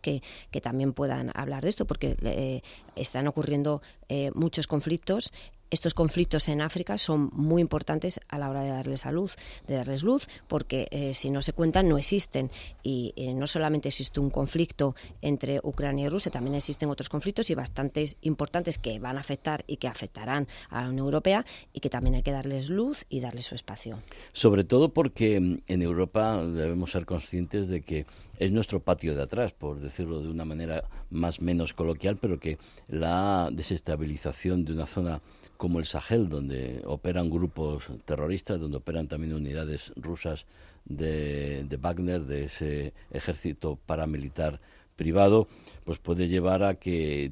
que, 0.00 0.22
que 0.50 0.60
también 0.60 0.92
puedan 0.92 1.30
hablar 1.34 1.62
de 1.62 1.68
esto, 1.68 1.86
porque 1.86 2.16
eh, 2.22 2.62
están 2.96 3.26
ocurriendo 3.26 3.82
eh, 4.14 4.30
muchos 4.34 4.66
conflictos 4.66 5.32
estos 5.70 5.94
conflictos 5.94 6.50
en 6.50 6.60
África 6.60 6.98
son 6.98 7.30
muy 7.32 7.62
importantes 7.62 8.20
a 8.28 8.36
la 8.36 8.50
hora 8.50 8.62
de 8.62 8.68
darles 8.68 9.06
luz, 9.06 9.36
de 9.66 9.74
darles 9.76 10.02
luz, 10.02 10.28
porque 10.46 10.86
eh, 10.90 11.14
si 11.14 11.30
no 11.30 11.40
se 11.40 11.54
cuentan 11.54 11.88
no 11.88 11.96
existen 11.96 12.50
y 12.82 13.14
no 13.34 13.46
solamente 13.46 13.88
existe 13.88 14.20
un 14.20 14.28
conflicto 14.28 14.94
entre 15.22 15.60
Ucrania 15.62 16.04
y 16.04 16.08
Rusia, 16.10 16.30
también 16.30 16.56
existen 16.56 16.90
otros 16.90 17.08
conflictos 17.08 17.48
y 17.48 17.54
bastantes 17.54 18.16
importantes 18.20 18.76
que 18.76 18.98
van 18.98 19.16
a 19.16 19.20
afectar 19.20 19.64
y 19.66 19.78
que 19.78 19.88
afectarán 19.88 20.46
a 20.68 20.82
la 20.82 20.88
Unión 20.90 21.06
Europea 21.06 21.46
y 21.72 21.80
que 21.80 21.88
también 21.88 22.16
hay 22.16 22.22
que 22.22 22.32
darles 22.32 22.68
luz 22.68 23.06
y 23.08 23.20
darles 23.20 23.46
su 23.46 23.54
espacio. 23.54 23.98
Sobre 24.34 24.64
todo 24.64 24.90
porque 24.90 25.40
mm, 25.40 25.62
en 25.68 25.80
Europa 25.80 26.44
debemos 26.44 26.90
ser 26.90 27.06
conscientes 27.06 27.68
de 27.68 27.80
que 27.80 28.04
es 28.38 28.50
nuestro 28.50 28.80
patio 28.80 29.14
de 29.14 29.22
atrás, 29.22 29.52
por 29.52 29.80
decirlo 29.80 30.20
de 30.20 30.28
una 30.28 30.44
manera 30.44 30.84
más 31.10 31.40
menos 31.40 31.74
coloquial, 31.74 32.16
pero 32.16 32.40
que 32.40 32.58
la 32.88 33.48
desestabilización 33.52 34.01
de 34.06 34.72
una 34.72 34.86
zona 34.86 35.20
como 35.56 35.78
el 35.78 35.86
Sahel, 35.86 36.28
donde 36.28 36.82
operan 36.86 37.30
grupos 37.30 37.84
terroristas, 38.04 38.60
donde 38.60 38.78
operan 38.78 39.06
también 39.06 39.32
unidades 39.32 39.92
rusas 39.96 40.46
de, 40.84 41.78
Wagner, 41.80 42.24
de 42.24 42.44
ese 42.44 42.92
ejército 43.12 43.78
paramilitar 43.86 44.60
privado, 44.96 45.46
pues 45.84 45.98
puede 45.98 46.28
llevar 46.28 46.64
a 46.64 46.74
que 46.74 47.26
eh, 47.26 47.30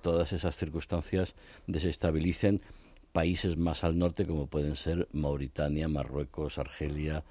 todas 0.00 0.32
esas 0.32 0.56
circunstancias 0.56 1.34
desestabilicen 1.66 2.62
países 3.12 3.56
más 3.56 3.84
al 3.84 3.98
norte 3.98 4.26
como 4.26 4.46
pueden 4.46 4.76
ser 4.76 5.08
Mauritania, 5.12 5.88
Marruecos, 5.88 6.58
Argelia, 6.58 7.22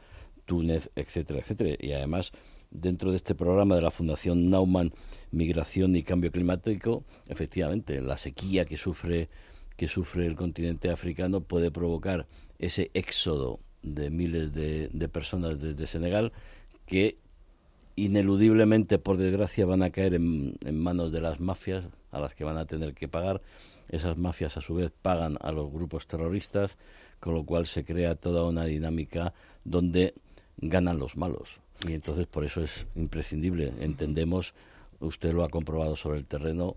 Túnez, 0.46 0.90
etcétera, 0.96 1.40
etcétera. 1.40 1.76
Y 1.80 1.94
además 1.94 2.32
dentro 2.71 3.12
de 3.12 3.17
este 3.17 3.36
programa 3.36 3.75
de 3.75 3.82
la 3.82 3.91
Fundación 3.91 4.49
Naumann, 4.49 4.93
Migración 5.32 5.95
y 5.95 6.04
Cambio 6.04 6.32
Climático, 6.32 7.04
efectivamente, 7.28 8.01
la 8.01 8.17
sequía 8.17 8.65
que 8.65 8.78
sufre, 8.78 9.30
que 9.75 9.88
sufre 9.88 10.25
el 10.25 10.36
continente 10.36 10.89
africano 10.89 11.41
puede 11.41 11.71
provocar 11.71 12.28
ese 12.60 12.91
éxodo 12.93 13.60
de 13.84 14.10
miles 14.10 14.54
de, 14.54 15.10
personas 15.10 15.60
desde 15.60 15.88
Senegal 15.88 16.32
que 16.86 17.17
ineludiblemente, 17.95 18.97
por 18.97 19.17
desgracia, 19.17 19.65
van 19.65 19.84
a 19.84 19.89
caer 19.89 20.15
en, 20.15 20.58
en 20.62 20.80
manos 20.80 21.12
de 21.12 21.21
las 21.21 21.39
mafias 21.39 21.88
a 22.12 22.19
las 22.19 22.34
que 22.34 22.43
van 22.43 22.58
a 22.58 22.65
tener 22.65 22.93
que 22.93 23.08
pagar. 23.08 23.41
Esas 23.89 24.17
mafias, 24.17 24.58
a 24.58 24.62
su 24.62 24.75
vez, 24.75 24.91
pagan 25.01 25.38
a 25.41 25.51
los 25.51 25.71
grupos 25.71 26.08
terroristas, 26.08 26.78
con 27.19 27.34
lo 27.34 27.43
cual 27.45 27.67
se 27.67 27.86
crea 27.86 28.15
toda 28.15 28.45
una 28.45 28.65
dinámica 28.65 29.34
donde 29.63 30.15
ganan 30.58 30.99
los 30.99 31.17
malos. 31.17 31.60
Y 31.88 31.94
entonces 31.94 32.28
por 32.28 32.44
eso 32.44 32.64
es 32.64 32.88
imprescindible. 32.96 33.74
Entendemos, 33.80 34.54
usted 35.00 35.34
lo 35.34 35.44
ha 35.44 35.50
comprobado 35.50 35.96
sobre 35.96 36.20
el 36.20 36.26
terreno, 36.26 36.76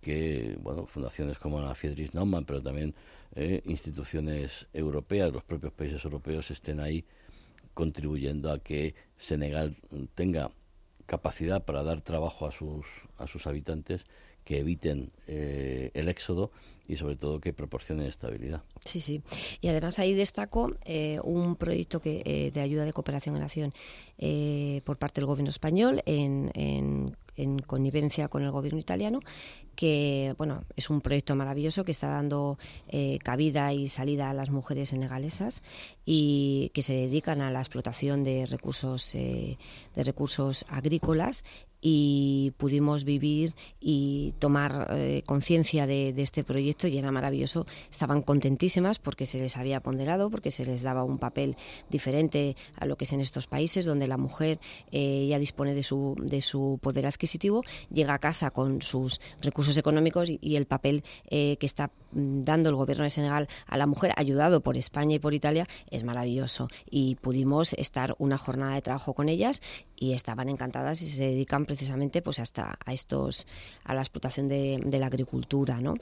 que 0.00 0.56
bueno, 0.60 0.86
fundaciones 0.86 1.38
como 1.38 1.60
la 1.60 1.74
Friedrich 1.74 2.12
Naumann, 2.12 2.44
pero 2.44 2.62
también 2.62 2.94
eh, 3.34 3.62
instituciones 3.66 4.66
europeas, 4.72 5.32
los 5.32 5.44
propios 5.44 5.72
países 5.72 6.04
europeos 6.04 6.50
estén 6.50 6.80
ahí 6.80 7.04
contribuyendo 7.74 8.50
a 8.50 8.58
que 8.58 8.94
Senegal 9.16 9.76
tenga 10.14 10.50
capacidad 11.06 11.64
para 11.64 11.82
dar 11.82 12.00
trabajo 12.00 12.46
a 12.46 12.52
sus, 12.52 12.86
a 13.16 13.26
sus 13.26 13.46
habitantes 13.46 14.04
que 14.48 14.60
eviten 14.60 15.12
eh, 15.26 15.90
el 15.92 16.08
éxodo 16.08 16.50
y 16.86 16.96
sobre 16.96 17.16
todo 17.16 17.38
que 17.38 17.52
proporcionen 17.52 18.06
estabilidad. 18.06 18.62
Sí, 18.82 18.98
sí. 18.98 19.20
Y 19.60 19.68
además 19.68 19.98
ahí 19.98 20.14
destaco 20.14 20.72
eh, 20.86 21.20
un 21.22 21.56
proyecto 21.56 22.00
que, 22.00 22.22
eh, 22.24 22.50
de 22.50 22.62
ayuda 22.62 22.86
de 22.86 22.94
cooperación 22.94 23.36
en 23.36 23.42
acción 23.42 23.74
por 24.86 24.96
parte 24.96 25.20
del 25.20 25.26
gobierno 25.26 25.50
español 25.50 26.02
en, 26.06 26.50
en, 26.54 27.14
en, 27.36 27.58
connivencia 27.58 28.28
con 28.28 28.42
el 28.42 28.50
gobierno 28.50 28.80
italiano 28.80 29.20
que 29.76 30.34
bueno 30.38 30.64
es 30.74 30.90
un 30.90 31.00
proyecto 31.02 31.36
maravilloso 31.36 31.84
que 31.84 31.92
está 31.92 32.08
dando 32.08 32.58
cabida 33.22 33.72
y 33.72 33.88
salida 33.88 34.28
a 34.28 34.34
las 34.34 34.50
mujeres 34.50 34.88
senegalesas 34.88 35.62
y 36.04 36.72
que 36.74 36.82
se 36.82 36.94
dedican 36.94 37.40
a 37.42 37.52
la 37.52 37.60
explotación 37.60 38.24
de 38.24 38.44
recursos 38.46 39.12
de 39.12 39.56
recursos 39.94 40.64
agrícolas 40.68 41.44
y 41.80 42.52
pudimos 42.56 43.04
vivir 43.04 43.54
y 43.80 44.34
tomar 44.38 44.88
eh, 44.90 45.22
conciencia 45.26 45.86
de, 45.86 46.14
este 46.18 46.42
proyecto 46.42 46.88
y 46.88 46.98
era 46.98 47.12
maravilloso. 47.12 47.66
Estaban 47.90 48.22
contentísimas 48.22 48.98
porque 48.98 49.26
se 49.26 49.38
les 49.38 49.56
había 49.56 49.80
ponderado, 49.80 50.30
porque 50.30 50.50
se 50.50 50.64
les 50.64 50.82
daba 50.82 51.04
un 51.04 51.18
papel 51.18 51.56
diferente 51.88 52.56
a 52.76 52.86
lo 52.86 52.96
que 52.96 53.04
es 53.04 53.12
en 53.12 53.20
estos 53.20 53.46
países, 53.46 53.84
donde 53.86 54.08
la 54.08 54.16
mujer 54.16 54.58
eh, 54.90 55.26
ya 55.28 55.38
dispone 55.38 55.74
de 55.74 55.82
su, 55.82 56.16
de 56.20 56.42
su 56.42 56.78
poder 56.82 57.06
adquisitivo, 57.06 57.62
llega 57.92 58.14
a 58.14 58.18
casa 58.18 58.50
con 58.50 58.82
sus 58.82 59.20
recursos 59.40 59.76
económicos 59.78 60.28
y, 60.28 60.56
el 60.58 60.66
papel 60.66 61.04
eh, 61.30 61.56
que 61.60 61.66
está 61.66 61.92
mm, 62.12 62.42
dando 62.42 62.68
el 62.70 62.74
gobierno 62.74 63.04
de 63.04 63.10
Senegal 63.10 63.48
a 63.66 63.76
la 63.76 63.86
mujer, 63.86 64.12
ayudado 64.16 64.60
por 64.60 64.76
España 64.76 65.14
y 65.14 65.18
por 65.20 65.34
Italia, 65.34 65.68
es 65.90 66.02
maravilloso. 66.02 66.68
Y 66.90 67.14
pudimos 67.16 67.74
estar 67.74 68.16
una 68.18 68.38
jornada 68.38 68.74
de 68.74 68.82
trabajo 68.82 69.14
con 69.14 69.28
ellas 69.28 69.62
y 69.94 70.12
estaban 70.12 70.48
encantadas 70.48 71.02
y 71.02 71.08
se 71.08 71.24
dedican 71.24 71.66
precisamente 71.68 72.22
pues 72.22 72.40
hasta 72.40 72.78
a 72.84 72.92
estos 72.92 73.46
a 73.84 73.94
la 73.94 74.00
explotación 74.00 74.48
de, 74.48 74.80
la 74.98 75.06
agricultura 75.06 75.80
no 75.80 75.94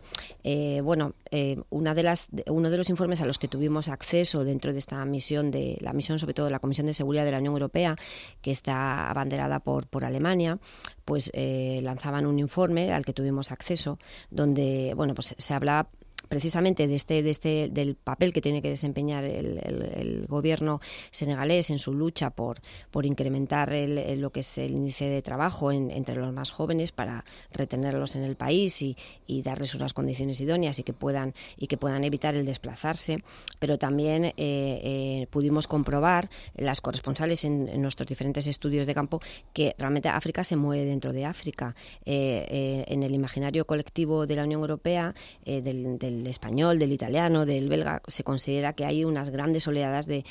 eh, 0.45 0.81
bueno 0.83 1.13
eh, 1.31 1.61
una 1.71 1.95
de 1.95 2.03
las 2.03 2.29
uno 2.47 2.71
de 2.71 2.77
los 2.79 2.89
informes 2.89 3.21
a 3.21 3.27
los 3.27 3.39
que 3.39 3.49
tuvimos 3.49 3.89
acceso 3.89 4.45
dentro 4.45 4.73
de 4.73 4.79
esta 4.79 5.05
misión 5.05 5.51
de 5.51 5.77
la 5.81 5.93
misión 5.93 6.19
sobre 6.19 6.35
todo 6.35 6.47
de 6.47 6.53
la 6.53 6.61
Comisión 6.61 6.87
de 6.87 6.95
Seguridad 6.95 7.25
de 7.25 7.33
la 7.33 7.39
Unión 7.39 7.53
Europea 7.53 7.97
que 8.41 8.53
está 8.53 9.11
abanderada 9.11 9.59
por 9.59 9.89
por 9.89 10.05
Alemania 10.05 10.59
pues 11.05 11.31
eh, 11.35 11.81
lanzaban 11.83 12.25
un 12.27 12.39
informe 12.39 12.93
al 12.93 13.05
que 13.05 13.13
tuvimos 13.13 13.51
acceso 13.51 13.99
donde 14.31 14.95
bueno 14.97 15.15
pues 15.15 15.35
se 15.37 15.55
hablaba 15.55 15.91
precisamente 16.29 16.87
de 16.89 16.95
este, 16.95 17.23
de 17.23 17.31
este, 17.31 17.69
del 17.71 17.95
papel 17.95 18.33
que 18.33 18.41
tiene 18.41 18.63
que 18.63 18.71
desempeñar 18.71 19.25
el, 19.25 20.27
gobierno 20.29 20.81
senegalés 21.11 21.71
en 21.71 21.79
su 21.79 21.93
lucha 21.93 22.31
por, 22.31 22.61
por 22.91 23.07
incrementar 23.07 23.73
el, 23.73 24.21
lo 24.21 24.31
que 24.31 24.41
es 24.41 24.59
el 24.59 24.73
índice 24.73 25.09
de 25.09 25.23
trabajo 25.23 25.71
entre 25.73 26.17
los 26.17 26.33
más 26.33 26.51
jóvenes 26.51 26.93
para 26.93 27.25
retenerlos 27.53 28.17
en 28.17 28.23
el 28.23 28.37
país 28.37 28.83
y, 28.83 28.97
darles 29.47 29.75
unas 29.75 29.93
condiciones 29.93 30.41
idóneas 30.41 30.79
y 30.81 30.83
que 30.83 30.93
puedan 30.93 31.35
y 31.57 31.69
que 31.69 31.77
puedan 31.77 32.03
evitar 32.03 32.35
el 32.35 32.47
desplazarse. 32.47 33.23
Pero 33.61 33.79
también 33.79 34.25
eh, 34.25 34.35
eh, 34.39 35.27
pudimos 35.31 35.69
comprobar 35.69 36.29
las 36.57 36.81
corresponsales 36.81 37.45
en, 37.45 37.81
nuestros 37.81 38.09
diferentes 38.09 38.47
estudios 38.47 38.87
de 38.87 38.95
campo 38.95 39.21
que 39.53 39.75
realmente 39.79 40.09
África 40.09 40.43
se 40.43 40.57
mueve 40.57 40.85
dentro 40.85 41.13
de 41.13 41.25
África. 41.25 41.77
Eh, 42.05 42.85
en 42.89 43.03
el 43.03 43.15
imaginario 43.15 43.67
colectivo 43.67 44.27
de 44.27 44.37
la 44.37 44.45
Unión 44.45 44.63
Europea, 44.63 45.15
del 45.45 45.99
del 45.99 46.16
español, 46.27 46.79
del 46.79 46.93
italiano, 46.93 47.47
del 47.47 47.69
belga, 47.69 48.03
se 48.07 48.23
considera 48.23 48.73
que 48.73 48.85
hay 48.85 49.05
unas 49.05 49.31
grandes 49.31 49.67
oleadas 49.67 50.07
de, 50.07 50.25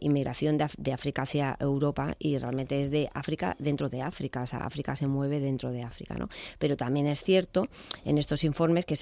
inmigración 0.00 0.56
de, 0.56 0.92
África 0.92 1.22
hacia 1.22 1.56
Europa 1.60 2.16
y 2.18 2.38
realmente 2.38 2.80
es 2.80 2.90
de 2.90 3.08
África 3.14 3.56
dentro 3.58 3.88
de 3.88 4.02
África, 4.02 4.42
o 4.42 4.46
sea, 4.46 4.60
África 4.60 4.96
se 4.96 5.06
mueve 5.06 5.40
dentro 5.40 5.70
de 5.70 5.82
África, 5.82 6.14
¿no? 6.14 6.28
Pero 6.58 6.76
también 6.76 7.06
es 7.06 7.22
cierto 7.22 7.68
en 8.04 8.18
estos 8.18 8.44
informes 8.44 8.86
que 8.86 8.96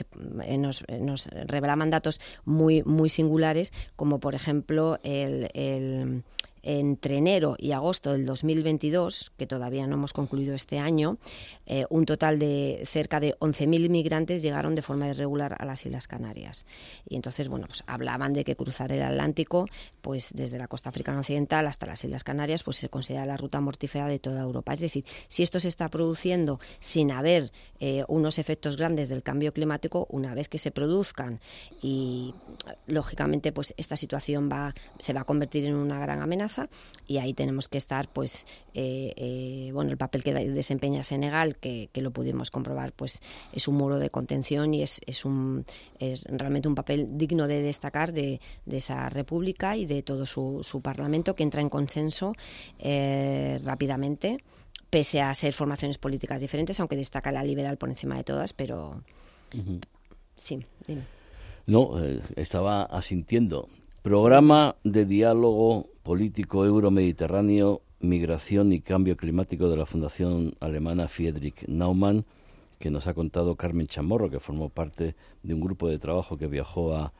eh, 0.44 0.58
nos, 0.58 0.84
nos 1.00 1.26
revelaban 1.26 1.90
datos 1.90 2.20
muy, 2.44 2.82
muy 2.82 3.08
singulares, 3.08 3.72
como 3.96 4.20
por 4.20 4.34
ejemplo 4.34 4.98
el 5.02 6.22
entre 6.62 7.16
enero 7.16 7.56
y 7.58 7.72
agosto 7.72 8.12
del 8.12 8.24
2022, 8.24 9.32
que 9.36 9.46
todavía 9.46 9.86
no 9.86 9.94
hemos 9.94 10.12
concluido 10.12 10.54
este 10.54 10.78
año, 10.78 11.18
eh, 11.66 11.86
un 11.90 12.06
total 12.06 12.38
de 12.38 12.82
cerca 12.86 13.18
de 13.20 13.36
11.000 13.40 13.86
inmigrantes 13.86 14.42
llegaron 14.42 14.74
de 14.74 14.82
forma 14.82 15.08
irregular 15.08 15.56
a 15.58 15.64
las 15.64 15.84
Islas 15.84 16.06
Canarias. 16.06 16.64
Y 17.08 17.16
entonces, 17.16 17.48
bueno, 17.48 17.66
pues 17.66 17.82
hablaban 17.86 18.32
de 18.32 18.44
que 18.44 18.56
cruzar 18.56 18.92
el 18.92 19.02
Atlántico, 19.02 19.66
pues 20.00 20.30
desde 20.34 20.58
la 20.58 20.68
costa 20.68 20.90
africana 20.90 21.20
occidental 21.20 21.66
hasta 21.66 21.86
las 21.86 22.04
Islas 22.04 22.24
Canarias, 22.24 22.62
pues 22.62 22.76
se 22.76 22.88
considera 22.88 23.26
la 23.26 23.36
ruta 23.36 23.60
mortífera 23.60 24.06
de 24.06 24.18
toda 24.18 24.42
Europa. 24.42 24.72
Es 24.72 24.80
decir, 24.80 25.04
si 25.28 25.42
esto 25.42 25.58
se 25.58 25.68
está 25.68 25.88
produciendo 25.88 26.60
sin 26.78 27.10
haber 27.10 27.50
eh, 27.80 28.04
unos 28.08 28.38
efectos 28.38 28.76
grandes 28.76 29.08
del 29.08 29.22
cambio 29.22 29.52
climático, 29.52 30.06
una 30.10 30.34
vez 30.34 30.48
que 30.48 30.58
se 30.58 30.70
produzcan 30.70 31.40
y 31.82 32.34
lógicamente, 32.86 33.52
pues 33.52 33.74
esta 33.76 33.96
situación 33.96 34.48
va, 34.50 34.74
se 34.98 35.12
va 35.12 35.22
a 35.22 35.24
convertir 35.24 35.66
en 35.66 35.74
una 35.74 35.98
gran 35.98 36.22
amenaza 36.22 36.51
y 37.06 37.18
ahí 37.18 37.34
tenemos 37.34 37.68
que 37.68 37.78
estar, 37.78 38.08
pues, 38.08 38.46
eh, 38.74 39.12
eh, 39.16 39.70
bueno, 39.72 39.90
el 39.90 39.96
papel 39.96 40.22
que 40.22 40.32
desempeña 40.32 41.02
Senegal, 41.02 41.56
que, 41.56 41.88
lo 41.94 42.10
pudimos 42.10 42.50
comprobar, 42.50 42.92
pues 42.92 43.20
es 43.52 43.68
un 43.68 43.76
muro 43.76 43.98
de 43.98 44.10
contención 44.10 44.74
y 44.74 44.82
es, 44.82 45.00
es, 45.06 45.24
un, 45.24 45.64
es 45.98 46.24
realmente 46.24 46.68
un 46.68 46.74
papel 46.74 47.06
digno 47.12 47.46
de 47.46 47.62
destacar 47.62 48.12
de, 48.12 48.40
esa 48.70 49.08
república 49.08 49.76
y 49.76 49.86
de 49.86 50.02
todo 50.02 50.26
su, 50.26 50.60
su 50.62 50.80
parlamento 50.80 51.34
que 51.36 51.42
entra 51.42 51.60
en 51.60 51.68
consenso 51.68 52.32
eh, 52.78 53.60
rápidamente 53.62 54.38
pese 54.90 55.22
a 55.22 55.32
ser 55.34 55.54
formaciones 55.54 55.96
políticas 55.96 56.40
diferentes, 56.40 56.78
aunque 56.78 56.96
destaca 56.96 57.32
la 57.32 57.42
liberal 57.42 57.78
por 57.78 57.88
encima 57.88 58.14
de 58.16 58.24
todas, 58.24 58.52
pero 58.52 59.02
sí, 60.36 60.62
dime. 60.86 61.04
No, 61.66 61.98
estaba 62.36 62.82
asintiendo. 62.82 63.68
Programa 64.02 64.74
de 64.82 65.04
diálogo 65.04 65.86
político 66.02 66.66
euro-mediterráneo, 66.66 67.82
migración 68.00 68.72
y 68.72 68.80
cambio 68.80 69.16
climático 69.16 69.68
de 69.68 69.76
la 69.76 69.86
Fundación 69.86 70.56
Alemana 70.58 71.06
Friedrich 71.06 71.68
Naumann, 71.68 72.24
que 72.80 72.90
nos 72.90 73.06
ha 73.06 73.14
contado 73.14 73.54
Carmen 73.54 73.86
Chamorro, 73.86 74.28
que 74.28 74.40
formó 74.40 74.70
parte 74.70 75.14
de 75.44 75.54
un 75.54 75.60
grupo 75.60 75.88
de 75.88 76.00
trabajo 76.00 76.36
que 76.36 76.48
viajó 76.48 76.96
a, 76.96 77.12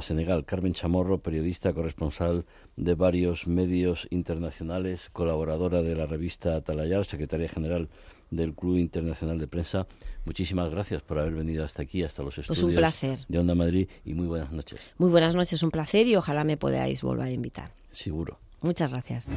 Senegal. 0.00 0.46
Carmen 0.46 0.72
Chamorro, 0.72 1.18
periodista 1.18 1.74
corresponsal 1.74 2.46
de 2.76 2.94
varios 2.94 3.46
medios 3.46 4.08
internacionales, 4.08 5.10
colaboradora 5.12 5.82
de 5.82 5.94
la 5.94 6.06
revista 6.06 6.56
Atalayar, 6.56 7.04
secretaria 7.04 7.50
general 7.50 7.90
del 8.30 8.54
Club 8.54 8.76
Internacional 8.78 9.38
de 9.38 9.46
Prensa. 9.46 9.86
Muchísimas 10.24 10.70
gracias 10.70 11.02
por 11.02 11.18
haber 11.18 11.34
venido 11.34 11.64
hasta 11.64 11.82
aquí, 11.82 12.02
hasta 12.02 12.22
los 12.22 12.38
estudios 12.38 12.60
pues 12.60 12.70
un 12.70 12.76
placer. 12.76 13.18
de 13.28 13.38
Onda 13.38 13.54
Madrid 13.54 13.88
y 14.04 14.14
muy 14.14 14.26
buenas 14.26 14.52
noches. 14.52 14.80
Muy 14.98 15.10
buenas 15.10 15.34
noches, 15.34 15.62
un 15.62 15.70
placer 15.70 16.06
y 16.06 16.16
ojalá 16.16 16.44
me 16.44 16.56
podáis 16.56 17.02
volver 17.02 17.26
a 17.26 17.30
invitar. 17.30 17.72
Seguro. 17.92 18.38
Muchas 18.62 18.92
gracias. 18.92 19.28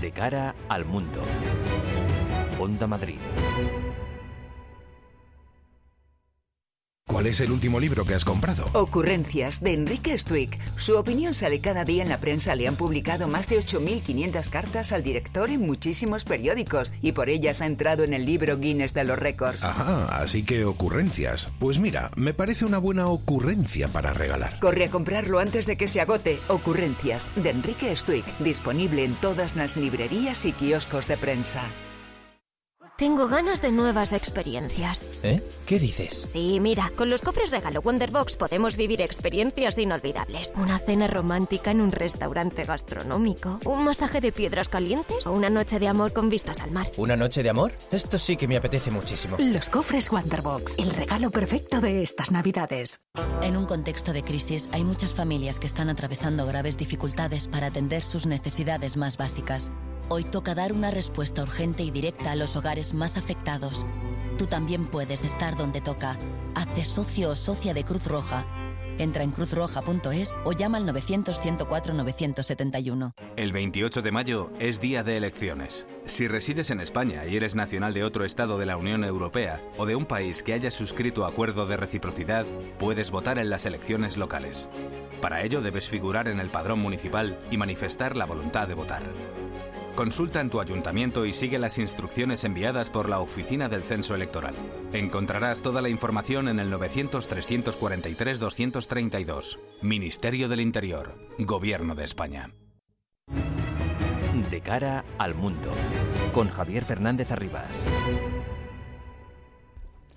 De 0.00 0.10
cara 0.10 0.54
al 0.68 0.84
mundo. 0.84 1.20
Onda 2.58 2.86
Madrid. 2.86 3.18
¿Cuál 7.08 7.28
es 7.28 7.40
el 7.40 7.52
último 7.52 7.78
libro 7.78 8.04
que 8.04 8.14
has 8.14 8.24
comprado? 8.24 8.66
Ocurrencias, 8.72 9.62
de 9.62 9.72
Enrique 9.74 10.18
Stuick. 10.18 10.58
Su 10.76 10.98
opinión 10.98 11.34
sale 11.34 11.60
cada 11.60 11.84
día 11.84 12.02
en 12.02 12.08
la 12.08 12.18
prensa. 12.18 12.56
Le 12.56 12.66
han 12.66 12.74
publicado 12.74 13.28
más 13.28 13.48
de 13.48 13.60
8.500 13.60 14.50
cartas 14.50 14.90
al 14.90 15.04
director 15.04 15.48
en 15.48 15.60
muchísimos 15.60 16.24
periódicos 16.24 16.92
y 17.02 17.12
por 17.12 17.28
ellas 17.28 17.62
ha 17.62 17.66
entrado 17.66 18.02
en 18.02 18.12
el 18.12 18.26
libro 18.26 18.58
Guinness 18.58 18.92
de 18.92 19.04
los 19.04 19.18
récords. 19.18 19.62
Ajá, 19.62 20.20
así 20.20 20.42
que 20.42 20.64
ocurrencias. 20.64 21.52
Pues 21.60 21.78
mira, 21.78 22.10
me 22.16 22.34
parece 22.34 22.64
una 22.64 22.78
buena 22.78 23.06
ocurrencia 23.06 23.86
para 23.86 24.12
regalar. 24.12 24.58
Corre 24.58 24.86
a 24.86 24.90
comprarlo 24.90 25.38
antes 25.38 25.66
de 25.66 25.76
que 25.76 25.86
se 25.86 26.00
agote. 26.00 26.40
Ocurrencias, 26.48 27.30
de 27.36 27.50
Enrique 27.50 27.94
Stuick. 27.94 28.26
Disponible 28.40 29.04
en 29.04 29.14
todas 29.14 29.54
las 29.54 29.76
librerías 29.76 30.44
y 30.44 30.52
kioscos 30.52 31.06
de 31.06 31.16
prensa. 31.16 31.62
Tengo 32.96 33.28
ganas 33.28 33.60
de 33.60 33.72
nuevas 33.72 34.14
experiencias. 34.14 35.04
¿Eh? 35.22 35.46
¿Qué 35.66 35.78
dices? 35.78 36.28
Sí, 36.32 36.60
mira, 36.60 36.90
con 36.96 37.10
los 37.10 37.20
cofres 37.20 37.50
regalo 37.50 37.82
Wonderbox 37.82 38.38
podemos 38.38 38.78
vivir 38.78 39.02
experiencias 39.02 39.76
inolvidables. 39.76 40.54
Una 40.56 40.78
cena 40.78 41.06
romántica 41.06 41.70
en 41.72 41.82
un 41.82 41.92
restaurante 41.92 42.64
gastronómico, 42.64 43.58
un 43.66 43.84
masaje 43.84 44.22
de 44.22 44.32
piedras 44.32 44.70
calientes 44.70 45.26
o 45.26 45.32
una 45.32 45.50
noche 45.50 45.78
de 45.78 45.88
amor 45.88 46.14
con 46.14 46.30
vistas 46.30 46.60
al 46.60 46.70
mar. 46.70 46.86
¿Una 46.96 47.16
noche 47.16 47.42
de 47.42 47.50
amor? 47.50 47.72
Esto 47.90 48.18
sí 48.18 48.38
que 48.38 48.48
me 48.48 48.56
apetece 48.56 48.90
muchísimo. 48.90 49.36
Los 49.40 49.68
cofres 49.68 50.10
Wonderbox, 50.10 50.78
el 50.78 50.90
regalo 50.90 51.30
perfecto 51.30 51.82
de 51.82 52.02
estas 52.02 52.30
Navidades. 52.30 53.04
En 53.42 53.58
un 53.58 53.66
contexto 53.66 54.14
de 54.14 54.22
crisis 54.22 54.70
hay 54.72 54.84
muchas 54.84 55.12
familias 55.12 55.60
que 55.60 55.66
están 55.66 55.90
atravesando 55.90 56.46
graves 56.46 56.78
dificultades 56.78 57.46
para 57.46 57.66
atender 57.66 58.02
sus 58.02 58.24
necesidades 58.24 58.96
más 58.96 59.18
básicas. 59.18 59.70
Hoy 60.08 60.24
toca 60.24 60.54
dar 60.54 60.72
una 60.72 60.90
respuesta 60.90 61.42
urgente 61.42 61.82
y 61.82 61.90
directa 61.90 62.30
a 62.30 62.36
los 62.36 62.56
hogares 62.56 62.94
más 62.94 63.16
afectados. 63.16 63.84
Tú 64.38 64.46
también 64.46 64.86
puedes 64.86 65.24
estar 65.24 65.56
donde 65.56 65.80
toca. 65.80 66.18
Hazte 66.54 66.84
socio 66.84 67.30
o 67.30 67.36
socia 67.36 67.74
de 67.74 67.84
Cruz 67.84 68.06
Roja 68.06 68.46
Entra 68.98 69.22
en 69.24 69.30
cruzroja.es 69.30 70.34
o 70.44 70.52
llama 70.52 70.76
al 70.78 70.86
900-104-971. 70.88 73.12
El 73.36 73.52
28 73.52 74.00
de 74.02 74.12
mayo 74.12 74.48
es 74.58 74.80
día 74.80 75.04
de 75.04 75.18
elecciones. 75.18 75.86
Si 76.06 76.26
resides 76.28 76.70
en 76.70 76.80
España 76.80 77.26
y 77.26 77.36
eres 77.36 77.54
nacional 77.54 77.92
de 77.92 78.04
otro 78.04 78.24
Estado 78.24 78.56
de 78.58 78.64
la 78.66 78.78
Unión 78.78 79.04
Europea 79.04 79.62
o 79.76 79.84
de 79.86 79.94
un 79.96 80.06
país 80.06 80.42
que 80.42 80.54
haya 80.54 80.70
suscrito 80.70 81.26
acuerdo 81.26 81.66
de 81.66 81.76
reciprocidad, 81.76 82.46
puedes 82.78 83.10
votar 83.10 83.38
en 83.38 83.50
las 83.50 83.66
elecciones 83.66 84.16
locales. 84.16 84.70
Para 85.20 85.42
ello 85.42 85.60
debes 85.60 85.90
figurar 85.90 86.28
en 86.28 86.40
el 86.40 86.48
padrón 86.50 86.78
municipal 86.78 87.38
y 87.50 87.58
manifestar 87.58 88.16
la 88.16 88.24
voluntad 88.24 88.66
de 88.68 88.74
votar. 88.74 89.02
Consulta 89.96 90.40
en 90.42 90.50
tu 90.50 90.60
ayuntamiento 90.60 91.24
y 91.24 91.32
sigue 91.32 91.58
las 91.58 91.78
instrucciones 91.78 92.44
enviadas 92.44 92.90
por 92.90 93.08
la 93.08 93.20
Oficina 93.20 93.70
del 93.70 93.82
Censo 93.82 94.14
Electoral. 94.14 94.54
Encontrarás 94.92 95.62
toda 95.62 95.80
la 95.80 95.88
información 95.88 96.48
en 96.48 96.60
el 96.60 96.70
900-343-232. 96.70 99.58
Ministerio 99.80 100.50
del 100.50 100.60
Interior, 100.60 101.14
Gobierno 101.38 101.94
de 101.94 102.04
España. 102.04 102.50
De 104.50 104.60
cara 104.60 105.06
al 105.16 105.34
mundo, 105.34 105.70
con 106.34 106.50
Javier 106.50 106.84
Fernández 106.84 107.32
Arribas. 107.32 107.86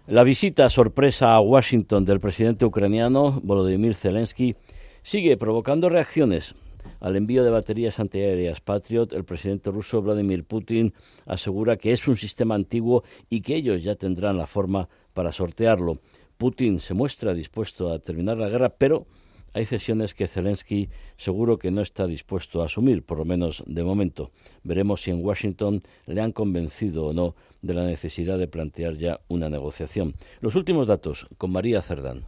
La 0.08 0.24
visita 0.24 0.70
sorpresa 0.70 1.36
a 1.36 1.40
Washington 1.40 2.04
del 2.04 2.20
presidente 2.20 2.66
ucraniano 2.66 3.40
Volodymyr 3.42 3.96
Zelensky 3.96 4.58
sigue 5.04 5.38
provocando 5.38 5.88
reacciones 5.88 6.54
al 7.00 7.16
envío 7.16 7.44
de 7.44 7.50
baterías 7.50 8.00
antiaéreas 8.00 8.62
Patriot, 8.62 9.14
el 9.14 9.24
presidente 9.24 9.72
ruso 9.72 10.02
Vladimir 10.02 10.44
Putin 10.44 10.94
asegura 11.26 11.78
que 11.78 11.92
es 11.92 12.08
un 12.08 12.18
sistema 12.18 12.56
antiguo 12.56 13.04
y 13.30 13.42
que 13.42 13.56
ellos 13.56 13.84
ya 13.84 13.96
tendrán 13.96 14.38
la 14.38 14.48
forma 14.48 14.90
para 15.14 15.32
sortearlo. 15.32 16.00
Putin 16.38 16.80
se 16.80 16.94
muestra 16.94 17.34
dispuesto 17.34 17.92
a 17.92 18.00
terminar 18.00 18.38
la 18.38 18.50
guerra, 18.50 18.70
pero 18.70 19.06
hay 19.54 19.66
cesiones 19.66 20.14
que 20.14 20.28
Zelensky 20.28 20.90
seguro 21.18 21.58
que 21.58 21.72
no 21.72 21.82
está 21.82 22.06
dispuesto 22.06 22.62
a 22.62 22.66
asumir, 22.66 23.04
por 23.04 23.18
lo 23.18 23.26
menos 23.26 23.64
de 23.66 23.84
momento. 23.84 24.32
Veremos 24.64 25.02
si 25.02 25.12
en 25.12 25.26
Washington 25.26 25.82
le 26.06 26.22
han 26.22 26.32
convencido 26.32 27.08
o 27.08 27.14
no 27.14 27.36
de 27.62 27.74
la 27.74 27.84
necesidad 27.84 28.38
de 28.38 28.48
plantear 28.48 28.96
ya 28.96 29.20
una 29.28 29.50
negociación. 29.50 30.14
Los 30.40 30.56
últimos 30.56 30.88
datos 30.88 31.28
con 31.38 31.52
María 31.52 31.82
Cerdán. 31.82 32.26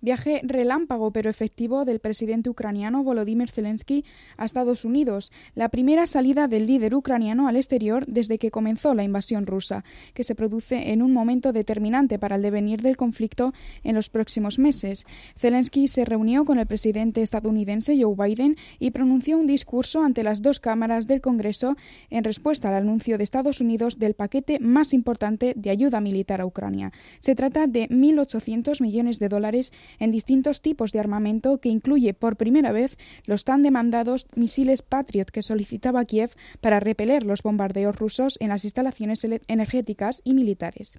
Viaje 0.00 0.40
relámpago 0.44 1.10
pero 1.12 1.30
efectivo 1.30 1.84
del 1.84 2.00
presidente 2.00 2.50
ucraniano 2.50 3.02
Volodymyr 3.02 3.50
Zelensky 3.50 4.04
a 4.36 4.44
Estados 4.44 4.84
Unidos, 4.84 5.32
la 5.54 5.68
primera 5.68 6.06
salida 6.06 6.48
del 6.48 6.66
líder 6.66 6.94
ucraniano 6.94 7.48
al 7.48 7.56
exterior 7.56 8.04
desde 8.06 8.38
que 8.38 8.50
comenzó 8.50 8.94
la 8.94 9.04
invasión 9.04 9.46
rusa, 9.46 9.84
que 10.12 10.24
se 10.24 10.34
produce 10.34 10.92
en 10.92 11.02
un 11.02 11.12
momento 11.12 11.52
determinante 11.52 12.18
para 12.18 12.36
el 12.36 12.42
devenir 12.42 12.82
del 12.82 12.96
conflicto 12.96 13.52
en 13.82 13.94
los 13.94 14.10
próximos 14.10 14.58
meses. 14.58 15.06
Zelensky 15.36 15.88
se 15.88 16.04
reunió 16.04 16.44
con 16.44 16.58
el 16.58 16.66
presidente 16.66 17.22
estadounidense 17.22 18.00
Joe 18.00 18.14
Biden 18.16 18.56
y 18.78 18.90
pronunció 18.90 19.38
un 19.38 19.46
discurso 19.46 20.02
ante 20.02 20.22
las 20.22 20.42
dos 20.42 20.60
cámaras 20.60 21.06
del 21.06 21.20
Congreso 21.20 21.76
en 22.10 22.24
respuesta 22.24 22.68
al 22.68 22.74
anuncio 22.74 23.18
de 23.18 23.24
Estados 23.24 23.60
Unidos 23.60 23.98
del 23.98 24.14
paquete 24.14 24.58
más 24.60 24.92
importante 24.92 25.54
de 25.56 25.70
ayuda 25.70 26.00
militar 26.00 26.40
a 26.40 26.46
Ucrania. 26.46 26.92
Se 27.18 27.34
trata 27.34 27.66
de 27.66 27.88
1.800 27.88 28.80
millones 28.80 29.18
de 29.18 29.28
dólares 29.28 29.72
en 29.98 30.10
distintos 30.10 30.60
tipos 30.60 30.92
de 30.92 31.00
armamento 31.00 31.58
que 31.58 31.68
incluye 31.68 32.14
por 32.14 32.36
primera 32.36 32.72
vez 32.72 32.96
los 33.24 33.44
tan 33.44 33.62
demandados 33.62 34.26
misiles 34.34 34.82
Patriot 34.82 35.30
que 35.30 35.42
solicitaba 35.42 36.04
Kiev 36.04 36.30
para 36.60 36.80
repeler 36.80 37.24
los 37.24 37.42
bombardeos 37.42 37.96
rusos 37.96 38.36
en 38.40 38.48
las 38.48 38.64
instalaciones 38.64 39.26
energéticas 39.48 40.20
y 40.24 40.34
militares. 40.34 40.98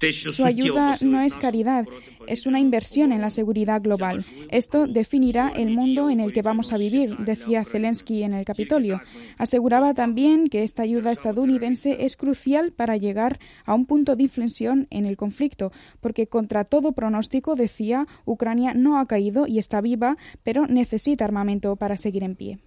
Su 0.00 0.44
ayuda 0.44 0.96
no 1.00 1.20
es 1.20 1.34
caridad, 1.34 1.84
es 2.28 2.46
una 2.46 2.60
inversión 2.60 3.10
en 3.10 3.20
la 3.20 3.30
seguridad 3.30 3.82
global. 3.82 4.24
Esto 4.50 4.86
definirá 4.86 5.48
el 5.48 5.70
mundo 5.70 6.08
en 6.10 6.20
el 6.20 6.32
que 6.32 6.42
vamos 6.42 6.72
a 6.72 6.78
vivir, 6.78 7.16
decía 7.18 7.64
Zelensky 7.64 8.22
en 8.22 8.32
el 8.32 8.44
Capitolio. 8.44 9.00
Aseguraba 9.38 9.94
también 9.94 10.48
que 10.48 10.62
esta 10.62 10.82
ayuda 10.82 11.10
estadounidense 11.10 12.04
es 12.04 12.16
crucial 12.16 12.72
para 12.72 12.96
llegar 12.96 13.40
a 13.64 13.74
un 13.74 13.86
punto 13.86 14.14
de 14.14 14.22
inflexión 14.22 14.86
en 14.90 15.04
el 15.04 15.16
conflicto, 15.16 15.72
porque 16.00 16.28
contra 16.28 16.64
todo 16.64 16.92
pronóstico, 16.92 17.56
decía, 17.56 18.06
Ucrania 18.24 18.74
no 18.74 18.98
ha 18.98 19.06
caído 19.06 19.46
y 19.46 19.58
está 19.58 19.80
viva, 19.80 20.16
pero 20.44 20.66
necesita 20.66 21.24
armamento 21.24 21.74
para 21.76 21.96
seguir 21.96 22.22
en 22.22 22.36
pie. 22.36 22.58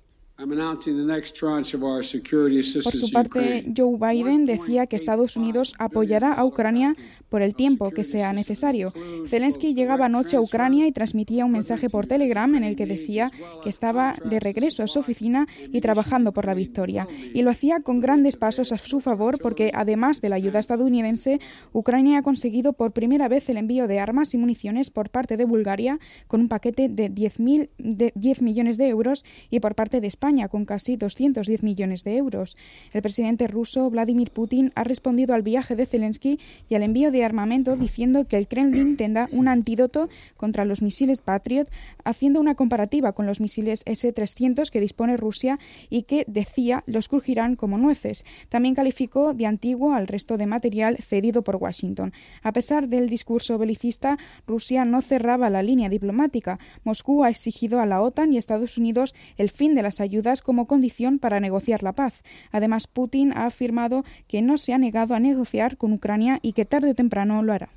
Por 2.83 2.93
su 2.93 3.11
parte, 3.11 3.63
Joe 3.77 3.95
Biden 3.95 4.47
decía 4.47 4.87
que 4.87 4.95
Estados 4.95 5.37
Unidos 5.37 5.75
apoyará 5.77 6.33
a 6.33 6.43
Ucrania 6.43 6.95
por 7.29 7.43
el 7.43 7.53
tiempo 7.53 7.91
que 7.91 8.03
sea 8.03 8.33
necesario. 8.33 8.91
Zelensky 9.27 9.75
llegaba 9.75 10.07
anoche 10.07 10.37
a 10.37 10.41
Ucrania 10.41 10.87
y 10.87 10.91
transmitía 10.91 11.45
un 11.45 11.51
mensaje 11.51 11.91
por 11.91 12.07
Telegram 12.07 12.55
en 12.55 12.63
el 12.63 12.75
que 12.75 12.87
decía 12.87 13.31
que 13.61 13.69
estaba 13.69 14.15
de 14.25 14.39
regreso 14.39 14.81
a 14.81 14.87
su 14.87 14.97
oficina 14.99 15.47
y 15.71 15.79
trabajando 15.79 16.31
por 16.31 16.47
la 16.47 16.55
victoria. 16.55 17.07
Y 17.35 17.43
lo 17.43 17.51
hacía 17.51 17.81
con 17.81 17.99
grandes 17.99 18.35
pasos 18.35 18.71
a 18.71 18.79
su 18.79 18.99
favor 18.99 19.37
porque, 19.39 19.71
además 19.75 20.21
de 20.21 20.29
la 20.29 20.37
ayuda 20.37 20.59
estadounidense, 20.59 21.39
Ucrania 21.71 22.17
ha 22.17 22.23
conseguido 22.23 22.73
por 22.73 22.93
primera 22.93 23.27
vez 23.27 23.47
el 23.49 23.57
envío 23.57 23.87
de 23.87 23.99
armas 23.99 24.33
y 24.33 24.39
municiones 24.39 24.89
por 24.89 25.11
parte 25.11 25.37
de 25.37 25.45
Bulgaria 25.45 25.99
con 26.27 26.41
un 26.41 26.49
paquete 26.49 26.89
de 26.89 27.09
10, 27.09 27.35
de 27.77 28.11
10 28.15 28.41
millones 28.41 28.79
de 28.79 28.87
euros 28.87 29.23
y 29.51 29.59
por 29.59 29.75
parte 29.75 30.01
de 30.01 30.07
España 30.07 30.30
con 30.49 30.63
casi 30.63 30.95
210 30.95 31.61
millones 31.61 32.05
de 32.05 32.15
euros. 32.15 32.55
El 32.93 33.01
presidente 33.01 33.47
ruso 33.47 33.89
Vladimir 33.89 34.31
Putin 34.31 34.71
ha 34.75 34.85
respondido 34.85 35.33
al 35.33 35.41
viaje 35.41 35.75
de 35.75 35.85
Zelensky 35.85 36.39
y 36.69 36.75
al 36.75 36.83
envío 36.83 37.11
de 37.11 37.25
armamento 37.25 37.75
diciendo 37.75 38.25
que 38.25 38.37
el 38.37 38.47
Kremlin 38.47 38.95
tendrá 38.95 39.27
un 39.33 39.49
antídoto 39.49 40.07
contra 40.37 40.63
los 40.63 40.81
misiles 40.81 41.21
Patriot, 41.21 41.69
haciendo 42.05 42.39
una 42.39 42.55
comparativa 42.55 43.11
con 43.11 43.25
los 43.25 43.41
misiles 43.41 43.83
S-300 43.85 44.69
que 44.69 44.79
dispone 44.79 45.17
Rusia 45.17 45.59
y 45.89 46.03
que, 46.03 46.23
decía, 46.27 46.83
los 46.85 47.09
crujirán 47.09 47.57
como 47.57 47.77
nueces. 47.77 48.23
También 48.47 48.73
calificó 48.73 49.33
de 49.33 49.47
antiguo 49.47 49.93
al 49.93 50.07
resto 50.07 50.37
de 50.37 50.45
material 50.45 50.97
cedido 51.01 51.43
por 51.43 51.57
Washington. 51.57 52.13
A 52.41 52.53
pesar 52.53 52.87
del 52.87 53.09
discurso 53.09 53.57
belicista, 53.57 54.17
Rusia 54.47 54.85
no 54.85 55.01
cerraba 55.01 55.49
la 55.49 55.61
línea 55.61 55.89
diplomática. 55.89 56.57
Moscú 56.85 57.25
ha 57.25 57.29
exigido 57.29 57.81
a 57.81 57.85
la 57.85 58.01
OTAN 58.01 58.31
y 58.31 58.37
Estados 58.37 58.77
Unidos 58.77 59.13
el 59.37 59.49
fin 59.49 59.75
de 59.75 59.81
las 59.81 59.99
ayudas 59.99 60.20
como 60.41 60.67
condición 60.67 61.19
para 61.19 61.39
negociar 61.39 61.83
la 61.83 61.93
paz. 61.93 62.23
Además, 62.51 62.87
Putin 62.87 63.33
ha 63.33 63.45
afirmado 63.45 64.03
que 64.27 64.41
no 64.41 64.57
se 64.57 64.73
ha 64.73 64.77
negado 64.77 65.13
a 65.13 65.19
negociar 65.19 65.77
con 65.77 65.93
Ucrania 65.93 66.39
y 66.41 66.53
que 66.53 66.65
tarde 66.65 66.91
o 66.91 66.95
temprano 66.95 67.43
lo 67.43 67.53
hará. 67.53 67.69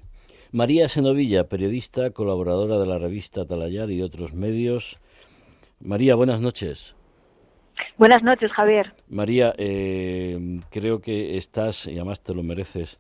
María 0.52 0.88
Senovilla, 0.88 1.48
periodista, 1.48 2.10
colaboradora 2.10 2.78
de 2.78 2.86
la 2.86 2.98
revista 2.98 3.44
Talayar 3.44 3.90
y 3.90 4.02
otros 4.02 4.34
medios. 4.34 4.98
María, 5.80 6.14
buenas 6.14 6.40
noches. 6.40 6.94
Buenas 7.98 8.22
noches, 8.22 8.52
Javier. 8.52 8.94
María, 9.08 9.54
eh, 9.58 10.60
creo 10.70 11.00
que 11.00 11.36
estás, 11.36 11.86
y 11.86 11.96
además 11.96 12.20
te 12.20 12.34
lo 12.34 12.42
mereces, 12.42 12.98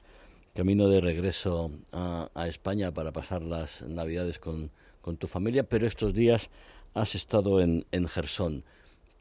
camino 0.54 0.88
de 0.88 1.00
regreso 1.00 1.70
a, 1.92 2.28
España 2.46 2.92
para 2.92 3.12
pasar 3.12 3.42
las 3.42 3.82
Navidades 3.82 4.38
con, 4.38 4.70
tu 5.18 5.26
familia, 5.26 5.64
pero 5.64 5.86
estos 5.86 6.14
días 6.14 6.48
has 6.94 7.14
estado 7.14 7.60
en, 7.60 7.86
en 7.92 8.08
Gerson. 8.08 8.64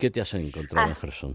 ¿Qué 0.03 0.11
te 0.11 0.19
has 0.19 0.33
encontrado 0.33 0.89
en 0.89 0.95
Gerson? 0.95 1.33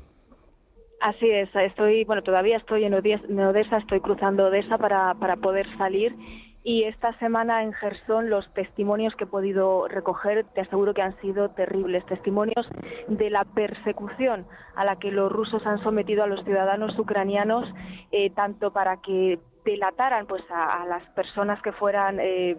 Así 1.00 1.30
es, 1.30 1.48
estoy, 1.56 2.04
bueno, 2.04 2.22
todavía 2.22 2.58
estoy 2.58 2.84
en 2.84 2.92
Odessa, 2.92 3.78
estoy 3.78 4.00
cruzando 4.00 4.48
Odessa 4.48 4.76
para, 4.76 5.14
para 5.14 5.36
poder 5.36 5.66
salir. 5.78 6.14
Y 6.64 6.82
esta 6.82 7.18
semana 7.18 7.62
en 7.62 7.72
Gerson 7.72 8.28
los 8.28 8.52
testimonios 8.52 9.14
que 9.16 9.24
he 9.24 9.26
podido 9.26 9.88
recoger 9.88 10.44
te 10.54 10.60
aseguro 10.60 10.92
que 10.92 11.00
han 11.00 11.18
sido 11.22 11.48
terribles, 11.48 12.04
testimonios 12.04 12.68
de 13.06 13.30
la 13.30 13.46
persecución 13.46 14.46
a 14.76 14.84
la 14.84 14.96
que 14.96 15.12
los 15.12 15.32
rusos 15.32 15.66
han 15.66 15.82
sometido 15.82 16.22
a 16.22 16.26
los 16.26 16.44
ciudadanos 16.44 16.98
ucranianos, 16.98 17.72
eh, 18.12 18.28
tanto 18.28 18.70
para 18.70 19.00
que 19.00 19.38
delataran 19.68 20.26
pues 20.26 20.42
a, 20.50 20.86
las 20.86 21.04
personas 21.10 21.60
que 21.60 21.72
fueran 21.72 22.18
eh, 22.20 22.56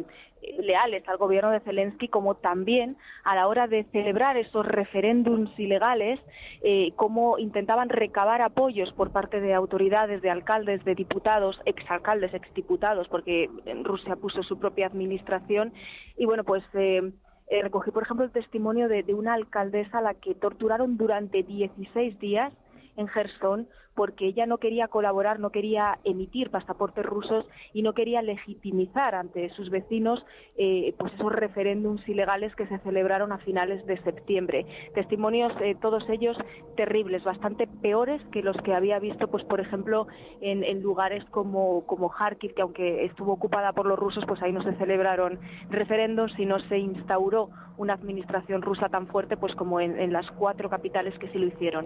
leales 0.60 1.08
al 1.10 1.18
gobierno 1.18 1.50
de 1.50 1.60
Zelensky, 1.62 2.08
como 2.08 2.36
también 2.36 2.98
a 3.24 3.36
la 3.36 3.48
hora 3.48 3.68
de 3.68 3.84
celebrar 3.86 4.38
esos 4.38 4.64
referéndums 4.66 5.58
ilegales, 5.58 6.20
eh, 6.62 6.92
cómo 6.96 7.40
intentaban 7.40 7.90
recabar 7.90 8.44
apoyos 8.44 8.94
por 8.94 9.12
parte 9.12 9.42
de 9.42 9.56
autoridades, 9.56 10.22
de 10.22 10.30
alcaldes, 10.30 10.86
de 10.86 10.94
diputados, 10.94 11.60
exalcaldes, 11.66 12.34
exdiputados, 12.36 13.08
porque 13.08 13.50
Rusia 13.84 14.16
puso 14.16 14.44
su 14.44 14.60
propia 14.60 14.86
administración. 14.86 15.74
Y 16.16 16.26
bueno, 16.26 16.44
pues 16.44 16.64
eh, 16.74 17.12
eh, 17.48 17.62
recogí, 17.64 17.90
por 17.90 18.04
ejemplo, 18.04 18.24
el 18.24 18.32
testimonio 18.32 18.88
de, 18.88 19.02
de 19.02 19.16
una 19.16 19.34
alcaldesa 19.34 19.98
a 19.98 20.02
la 20.02 20.14
que 20.14 20.36
torturaron 20.36 20.98
durante 20.98 21.42
16 21.42 22.20
días 22.20 22.54
en 22.98 23.08
Gerson 23.08 23.68
porque 24.00 24.28
ella 24.28 24.46
no 24.46 24.60
quería 24.60 24.88
colaborar, 24.88 25.42
no 25.42 25.50
quería 25.50 26.00
emitir 26.06 26.52
pasaportes 26.52 27.06
rusos 27.06 27.46
y 27.74 27.82
no 27.82 27.92
quería 27.92 28.22
legitimizar 28.22 29.14
ante 29.14 29.50
sus 29.50 29.70
vecinos 29.70 30.26
eh, 30.56 30.96
pues 30.98 31.12
esos 31.16 31.34
referéndums 31.34 32.08
ilegales 32.08 32.56
que 32.56 32.66
se 32.68 32.80
celebraron 32.80 33.34
a 33.34 33.40
finales 33.40 33.86
de 33.88 34.02
septiembre. 34.04 34.66
Testimonios, 34.96 35.52
eh, 35.60 35.76
todos 35.82 36.08
ellos 36.08 36.38
terribles, 36.78 37.26
bastante 37.26 37.68
peores 37.68 38.22
que 38.32 38.42
los 38.42 38.56
que 38.62 38.74
había 38.74 39.00
visto, 39.00 39.28
pues 39.28 39.44
por 39.44 39.60
ejemplo, 39.60 40.08
en, 40.40 40.82
lugares 40.82 41.26
como, 41.26 41.86
como 41.86 42.10
Kharkiv, 42.10 42.54
que 42.54 42.62
aunque 42.62 43.04
estuvo 43.04 43.34
ocupada 43.34 43.74
por 43.74 43.86
los 43.86 44.00
rusos, 44.00 44.24
pues 44.26 44.42
ahí 44.42 44.54
no 44.54 44.64
se 44.64 44.76
celebraron 44.76 45.42
referéndums 45.70 46.40
y 46.40 46.46
no 46.46 46.62
se 46.70 46.78
instauró 46.78 47.50
una 47.76 47.96
administración 47.96 48.62
rusa 48.62 48.88
tan 48.88 49.08
fuerte 49.08 49.36
pues 49.36 49.56
como 49.56 49.82
en 49.82 50.14
las 50.14 50.32
cuatro 50.32 50.70
capitales 50.70 51.20
que 51.20 51.28
sí 51.34 51.38
lo 51.38 51.48
hicieron. 51.48 51.86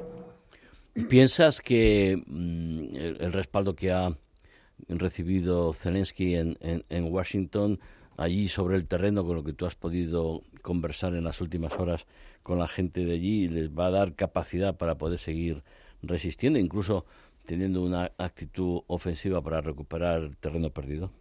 ¿Piensas 1.09 1.59
que 1.59 2.21
mm, 2.27 2.95
el, 2.95 3.33
respaldo 3.33 3.75
que 3.75 3.91
ha 3.91 4.15
recibido 4.87 5.73
Zelensky 5.73 6.35
en, 6.35 6.57
en, 6.61 7.11
Washington, 7.11 7.79
allí 8.15 8.47
sobre 8.47 8.75
el 8.75 8.85
terreno, 8.85 9.25
con 9.25 9.37
lo 9.37 9.43
que 9.43 9.53
tú 9.53 9.65
has 9.65 9.73
podido 9.73 10.43
conversar 10.61 11.15
en 11.15 11.23
las 11.23 11.41
últimas 11.41 11.73
horas 11.73 12.05
con 12.43 12.59
la 12.59 12.67
gente 12.67 13.05
de 13.05 13.13
allí, 13.13 13.47
les 13.47 13.71
va 13.71 13.87
a 13.87 13.91
dar 13.91 14.13
capacidad 14.13 14.77
para 14.77 14.95
poder 14.99 15.17
seguir 15.17 15.63
resistiendo, 16.03 16.59
incluso 16.59 17.05
teniendo 17.45 17.81
una 17.81 18.11
actitud 18.19 18.81
ofensiva 18.85 19.41
para 19.41 19.61
recuperar 19.61 20.35
terreno 20.39 20.69
perdido? 20.69 21.11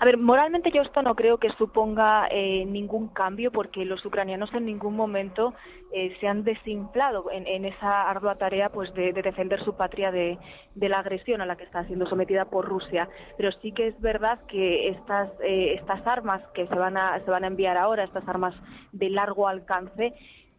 A 0.00 0.04
ver, 0.04 0.18
moralmente 0.18 0.72
yo 0.72 0.82
esto 0.82 1.02
no 1.02 1.14
creo 1.14 1.38
que 1.38 1.50
suponga 1.50 2.26
eh, 2.30 2.64
ningún 2.64 3.08
cambio 3.08 3.52
porque 3.52 3.84
los 3.84 4.04
ucranianos 4.04 4.52
en 4.52 4.66
ningún 4.66 4.96
momento 4.96 5.54
eh, 5.92 6.16
se 6.18 6.26
han 6.26 6.42
desinflado 6.42 7.30
en, 7.30 7.64
esa 7.64 8.10
ardua 8.10 8.34
tarea 8.34 8.70
pues 8.70 8.92
de, 8.94 9.12
defender 9.12 9.60
su 9.60 9.76
patria 9.76 10.10
de, 10.10 10.38
la 10.74 10.98
agresión 10.98 11.40
a 11.40 11.46
la 11.46 11.56
que 11.56 11.64
está 11.64 11.84
siendo 11.84 12.06
sometida 12.06 12.46
por 12.46 12.66
Rusia. 12.66 13.08
Pero 13.36 13.52
sí 13.52 13.72
que 13.72 13.88
es 13.88 14.00
verdad 14.00 14.40
que 14.48 14.88
estas, 14.88 15.30
eh, 15.40 15.74
estas 15.78 16.04
armas 16.06 16.42
que 16.54 16.66
se 16.66 16.74
van, 16.74 16.96
a, 16.96 17.20
se 17.24 17.30
van 17.30 17.44
a 17.44 17.48
enviar 17.48 17.76
ahora, 17.76 18.04
estas 18.04 18.26
armas 18.26 18.54
de 18.92 19.10
largo 19.10 19.46
alcance, 19.46 20.12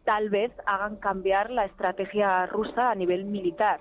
tal 0.04 0.30
vez 0.30 0.50
hagan 0.64 0.96
cambiar 0.96 1.50
la 1.50 1.66
estrategia 1.66 2.46
rusa 2.46 2.90
a 2.90 2.94
nivel 2.94 3.26
militar 3.26 3.80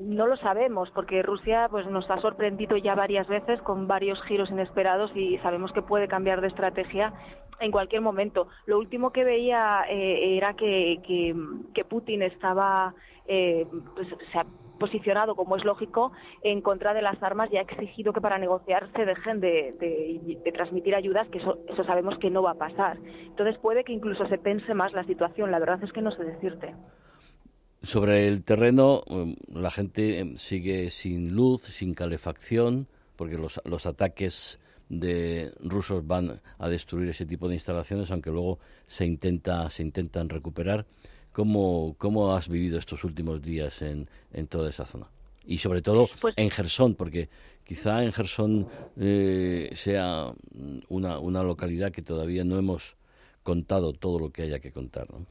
no 0.00 0.26
lo 0.26 0.36
sabemos 0.36 0.90
porque 0.92 1.22
Rusia 1.22 1.68
pues 1.70 1.86
nos 1.86 2.08
ha 2.10 2.20
sorprendido 2.20 2.76
ya 2.76 2.94
varias 2.94 3.26
veces 3.26 3.60
con 3.62 3.88
varios 3.88 4.22
giros 4.22 4.50
inesperados 4.50 5.10
y 5.14 5.38
sabemos 5.38 5.72
que 5.72 5.82
puede 5.82 6.08
cambiar 6.08 6.40
de 6.40 6.48
estrategia 6.48 7.12
en 7.60 7.72
cualquier 7.72 8.00
momento. 8.00 8.48
Lo 8.66 8.78
último 8.78 9.10
que 9.10 9.24
veía 9.24 9.84
eh, 9.88 10.36
era 10.36 10.54
que, 10.54 11.00
que, 11.74 11.84
Putin 11.84 12.22
estaba 12.22 12.94
eh, 13.26 13.66
pues, 13.94 14.08
se 14.30 14.38
ha 14.38 14.46
posicionado, 14.78 15.34
como 15.34 15.56
es 15.56 15.64
lógico, 15.64 16.12
en 16.42 16.60
contra 16.60 16.94
de 16.94 17.02
las 17.02 17.20
armas 17.20 17.50
y 17.50 17.56
ha 17.56 17.62
exigido 17.62 18.12
que 18.12 18.20
para 18.20 18.38
negociar 18.38 18.88
se 18.94 19.04
dejen 19.04 19.40
de, 19.40 19.72
de 20.44 20.52
transmitir 20.52 20.94
ayudas, 20.94 21.26
que 21.28 21.38
eso, 21.38 21.58
eso 21.66 21.82
sabemos 21.82 22.16
que 22.18 22.30
no 22.30 22.42
va 22.42 22.52
a 22.52 22.58
pasar. 22.58 22.98
Entonces 23.26 23.58
puede 23.58 23.82
que 23.82 23.92
incluso 23.92 24.26
se 24.26 24.38
pense 24.38 24.72
más 24.74 24.92
la 24.92 25.02
situación. 25.02 25.50
La 25.50 25.58
verdad 25.58 25.82
es 25.82 25.92
que 25.92 26.02
no 26.02 26.12
sé 26.12 26.22
decirte. 26.22 26.76
Sobre 27.82 28.26
el 28.26 28.42
terreno, 28.42 29.04
em, 29.06 29.36
la 29.54 29.70
gente 29.70 30.18
em, 30.18 30.36
sigue 30.36 30.90
sin 30.90 31.32
luz, 31.34 31.62
sin 31.62 31.94
calefacción, 31.94 32.88
porque 33.16 33.38
los, 33.38 33.60
los 33.64 33.86
ataques 33.86 34.58
de 34.88 35.52
rusos 35.60 36.06
van 36.06 36.40
a 36.58 36.68
destruir 36.68 37.08
ese 37.08 37.26
tipo 37.26 37.48
de 37.48 37.54
instalaciones, 37.54 38.10
aunque 38.10 38.30
luego 38.30 38.58
se 38.86 39.04
intenta 39.04 39.70
se 39.70 39.82
intentan 39.82 40.28
recuperar. 40.28 40.86
¿Cómo, 41.32 41.94
cómo 41.98 42.34
has 42.34 42.48
vivido 42.48 42.78
estos 42.78 43.04
últimos 43.04 43.40
días 43.42 43.80
en, 43.82 44.08
en 44.32 44.48
toda 44.48 44.70
esa 44.70 44.86
zona? 44.86 45.08
Y 45.46 45.58
sobre 45.58 45.82
todo 45.82 46.08
pues 46.20 46.34
en 46.36 46.50
Gerson, 46.50 46.94
porque 46.94 47.28
quizá 47.64 48.02
en 48.02 48.12
Gerson 48.12 48.66
eh, 48.96 49.70
sea 49.74 50.32
una, 50.88 51.18
una 51.18 51.42
localidad 51.42 51.92
que 51.92 52.02
todavía 52.02 52.44
no 52.44 52.58
hemos 52.58 52.96
contado 53.42 53.92
todo 53.92 54.18
lo 54.18 54.30
que 54.30 54.42
haya 54.42 54.58
que 54.58 54.72
contar. 54.72 55.08
¿no? 55.10 55.26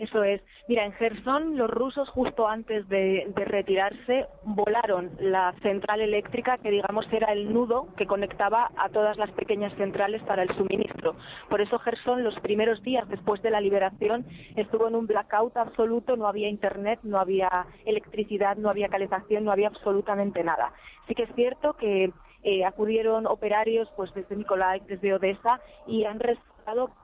Eso 0.00 0.24
es. 0.24 0.40
Mira, 0.66 0.86
en 0.86 0.92
Gerson 0.92 1.58
los 1.58 1.68
rusos 1.68 2.08
justo 2.08 2.48
antes 2.48 2.88
de, 2.88 3.30
retirarse 3.36 4.26
volaron 4.44 5.10
la 5.20 5.52
central 5.62 6.00
eléctrica 6.00 6.56
que 6.56 6.70
digamos 6.70 7.06
era 7.12 7.34
el 7.34 7.52
nudo 7.52 7.86
que 7.98 8.06
conectaba 8.06 8.70
a 8.78 8.88
todas 8.88 9.18
las 9.18 9.30
pequeñas 9.32 9.74
centrales 9.74 10.22
para 10.22 10.42
el 10.42 10.48
suministro. 10.56 11.16
Por 11.50 11.60
eso 11.60 11.78
Gerson 11.78 12.24
los 12.24 12.38
primeros 12.40 12.82
días 12.82 13.06
después 13.10 13.42
de 13.42 13.50
la 13.50 13.60
liberación 13.60 14.24
estuvo 14.56 14.88
en 14.88 14.94
un 14.94 15.06
blackout 15.06 15.58
absoluto, 15.58 16.16
no 16.16 16.26
había 16.26 16.48
internet, 16.48 17.00
no 17.02 17.18
había 17.18 17.66
electricidad, 17.84 18.56
no 18.56 18.70
había 18.70 18.88
calefacción, 18.88 19.44
no 19.44 19.52
había 19.52 19.68
absolutamente 19.68 20.42
nada. 20.42 20.72
Sí 21.08 21.14
que 21.14 21.24
es 21.24 21.34
cierto 21.34 21.74
que 21.74 22.10
eh, 22.42 22.64
acudieron 22.64 23.26
operarios 23.26 23.92
pues 23.96 24.14
desde 24.14 24.34
Nikolai, 24.34 24.80
desde 24.88 25.12
Odessa 25.12 25.60
y 25.86 26.04
han 26.06 26.20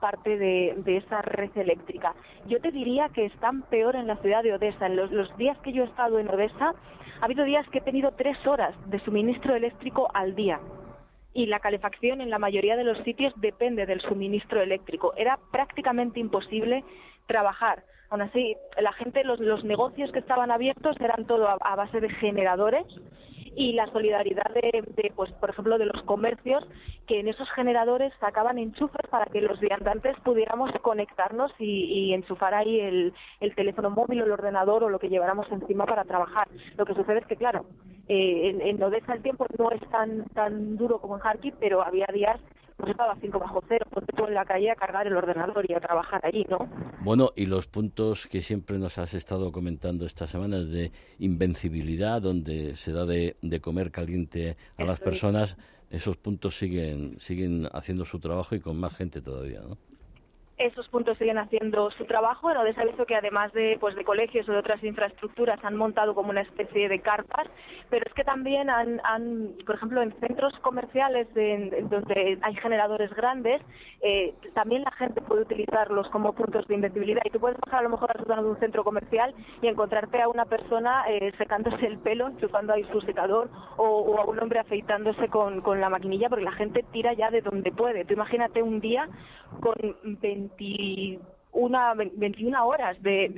parte 0.00 0.38
de, 0.38 0.96
esa 0.96 1.22
red 1.22 1.50
eléctrica. 1.56 2.14
Yo 2.46 2.60
te 2.60 2.70
diría 2.70 3.08
que 3.08 3.26
están 3.26 3.62
peor 3.62 3.96
en 3.96 4.06
la 4.06 4.16
ciudad 4.16 4.42
de 4.42 4.54
Odessa. 4.54 4.86
En 4.86 4.96
los, 4.96 5.36
días 5.36 5.58
que 5.58 5.72
yo 5.72 5.84
he 5.84 5.86
estado 5.86 6.18
en 6.18 6.28
Odessa, 6.28 6.74
ha 7.20 7.24
habido 7.24 7.44
días 7.44 7.68
que 7.68 7.78
he 7.78 7.82
tenido 7.82 8.12
tres 8.12 8.38
horas 8.46 8.74
de 8.86 8.98
suministro 9.00 9.54
eléctrico 9.54 10.08
al 10.14 10.34
día 10.34 10.60
y 11.32 11.46
la 11.46 11.60
calefacción 11.60 12.20
en 12.22 12.30
la 12.30 12.38
mayoría 12.38 12.76
de 12.76 12.84
los 12.84 12.98
sitios 12.98 13.34
depende 13.36 13.84
del 13.84 14.00
suministro 14.00 14.62
eléctrico. 14.62 15.12
Era 15.16 15.38
prácticamente 15.52 16.18
imposible 16.18 16.82
trabajar. 17.26 17.84
Aún 18.08 18.22
así, 18.22 18.56
la 18.80 18.92
gente, 18.92 19.22
los, 19.24 19.40
los 19.40 19.64
negocios 19.64 20.12
que 20.12 20.20
estaban 20.20 20.50
abiertos 20.50 20.96
eran 20.98 21.26
todo 21.26 21.48
a 21.48 21.76
base 21.76 22.00
de 22.00 22.08
generadores 22.08 22.86
y 23.56 23.72
la 23.72 23.86
solidaridad 23.86 24.52
de, 24.54 25.12
pues 25.16 25.32
por 25.32 25.50
ejemplo 25.50 25.78
de 25.78 25.86
los 25.86 26.02
comercios 26.02 26.64
que 27.06 27.20
en 27.20 27.28
esos 27.28 27.50
generadores 27.50 28.12
sacaban 28.20 28.58
enchufes 28.58 29.08
para 29.08 29.26
que 29.26 29.40
los 29.40 29.58
viandantes 29.60 30.14
pudiéramos 30.20 30.70
conectarnos 30.82 31.52
y, 31.58 32.12
enchufar 32.12 32.54
ahí 32.54 32.80
el, 32.80 33.14
teléfono 33.56 33.90
móvil 33.90 34.20
o 34.20 34.24
el 34.26 34.32
ordenador 34.32 34.84
o 34.84 34.90
lo 34.90 34.98
que 34.98 35.08
lleváramos 35.08 35.50
encima 35.50 35.86
para 35.86 36.04
trabajar. 36.04 36.48
Lo 36.76 36.84
que 36.84 36.94
sucede 36.94 37.20
es 37.20 37.26
que 37.26 37.36
claro 37.36 37.64
eh, 38.08 38.50
en, 38.50 38.60
en 38.60 38.82
Odessa 38.82 39.14
el 39.14 39.22
tiempo 39.22 39.46
no 39.58 39.70
es 39.70 39.80
tan 39.88 40.24
tan 40.34 40.76
duro 40.76 41.00
como 41.00 41.16
en 41.16 41.22
Kharkiv 41.22 41.54
pero 41.58 41.82
había 41.82 42.06
días 42.12 42.38
pues 42.76 42.90
estaba 42.90 43.16
5 43.20 43.38
bajo 43.38 43.62
cero, 43.68 43.86
pues 43.90 44.04
tú 44.14 44.26
en 44.26 44.34
la 44.34 44.44
calle 44.44 44.70
a 44.70 44.76
cargar 44.76 45.06
el 45.06 45.16
ordenador 45.16 45.64
y 45.68 45.74
a 45.74 45.80
trabajar 45.80 46.20
allí, 46.24 46.44
¿no? 46.48 46.68
Bueno, 47.00 47.32
y 47.34 47.46
los 47.46 47.66
puntos 47.66 48.26
que 48.26 48.42
siempre 48.42 48.78
nos 48.78 48.98
has 48.98 49.14
estado 49.14 49.50
comentando 49.50 50.04
esta 50.04 50.26
semana 50.26 50.58
de 50.58 50.92
invencibilidad, 51.18 52.20
donde 52.20 52.76
se 52.76 52.92
da 52.92 53.06
de, 53.06 53.36
comer 53.62 53.90
caliente 53.90 54.56
a 54.76 54.84
las 54.84 55.00
personas, 55.00 55.56
esos 55.90 56.16
puntos 56.16 56.58
siguen, 56.58 57.18
siguen 57.18 57.68
haciendo 57.72 58.04
su 58.04 58.18
trabajo 58.18 58.54
y 58.54 58.60
con 58.60 58.78
más 58.78 58.94
gente 58.94 59.22
todavía, 59.22 59.60
¿no? 59.60 59.78
Esos 60.58 60.88
puntos 60.88 61.18
siguen 61.18 61.38
haciendo 61.38 61.90
su 61.90 62.04
trabajo. 62.04 62.50
En 62.50 62.56
Odessa 62.56 62.84
visto 62.84 63.04
que 63.04 63.16
además 63.16 63.52
de, 63.52 63.76
pues, 63.80 63.94
de 63.94 64.04
colegios 64.04 64.48
o 64.48 64.52
de 64.52 64.58
otras 64.58 64.82
infraestructuras 64.82 65.62
han 65.64 65.76
montado 65.76 66.14
como 66.14 66.30
una 66.30 66.40
especie 66.40 66.88
de 66.88 67.00
carpas, 67.00 67.46
pero 67.90 68.04
es 68.06 68.14
que 68.14 68.24
también 68.24 68.70
han, 68.70 69.00
por 69.66 69.74
ejemplo, 69.74 70.02
en 70.02 70.12
centros 70.20 70.58
comerciales 70.60 71.28
donde 71.34 72.38
hay 72.40 72.54
generadores 72.56 73.12
grandes, 73.14 73.60
eh, 74.00 74.34
también 74.54 74.82
la 74.82 74.92
gente 74.92 75.20
puede 75.20 75.42
utilizarlos 75.42 76.08
como 76.10 76.32
puntos 76.32 76.66
de 76.68 76.74
invencibilidad. 76.74 77.22
Y 77.24 77.30
tú 77.30 77.40
puedes 77.40 77.58
bajar 77.58 77.80
a 77.80 77.82
lo 77.82 77.90
mejor 77.90 78.10
al 78.16 78.24
de 78.24 78.48
un 78.48 78.58
centro 78.58 78.84
comercial 78.84 79.34
y 79.60 79.66
encontrarte 79.66 80.22
a 80.22 80.28
una 80.28 80.46
persona 80.46 81.04
eh, 81.08 81.32
secándose 81.38 81.86
el 81.86 81.98
pelo, 81.98 82.28
enchufando 82.28 82.72
ahí 82.72 82.84
su 82.92 83.00
secador, 83.02 83.50
o, 83.76 84.18
a 84.18 84.24
un 84.24 84.38
hombre 84.38 84.58
afeitándose 84.58 85.28
con, 85.28 85.60
con 85.60 85.80
la 85.80 85.90
maquinilla, 85.90 86.28
porque 86.28 86.44
la 86.44 86.52
gente 86.52 86.84
tira 86.92 87.12
ya 87.12 87.30
de 87.30 87.42
donde 87.42 87.72
puede. 87.72 88.04
Tú 88.04 88.14
imagínate 88.14 88.62
un 88.62 88.80
día 88.80 89.08
con 89.60 89.74
21, 90.58 91.94
21 92.14 92.66
horas 92.66 93.02
de, 93.02 93.28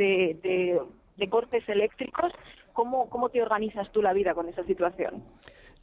de, 1.16 1.28
cortes 1.28 1.68
eléctricos, 1.68 2.32
¿cómo, 2.72 3.08
¿cómo 3.10 3.28
te 3.28 3.42
organizas 3.42 3.90
tú 3.92 4.02
la 4.02 4.12
vida 4.12 4.34
con 4.34 4.48
esa 4.48 4.64
situación? 4.64 5.22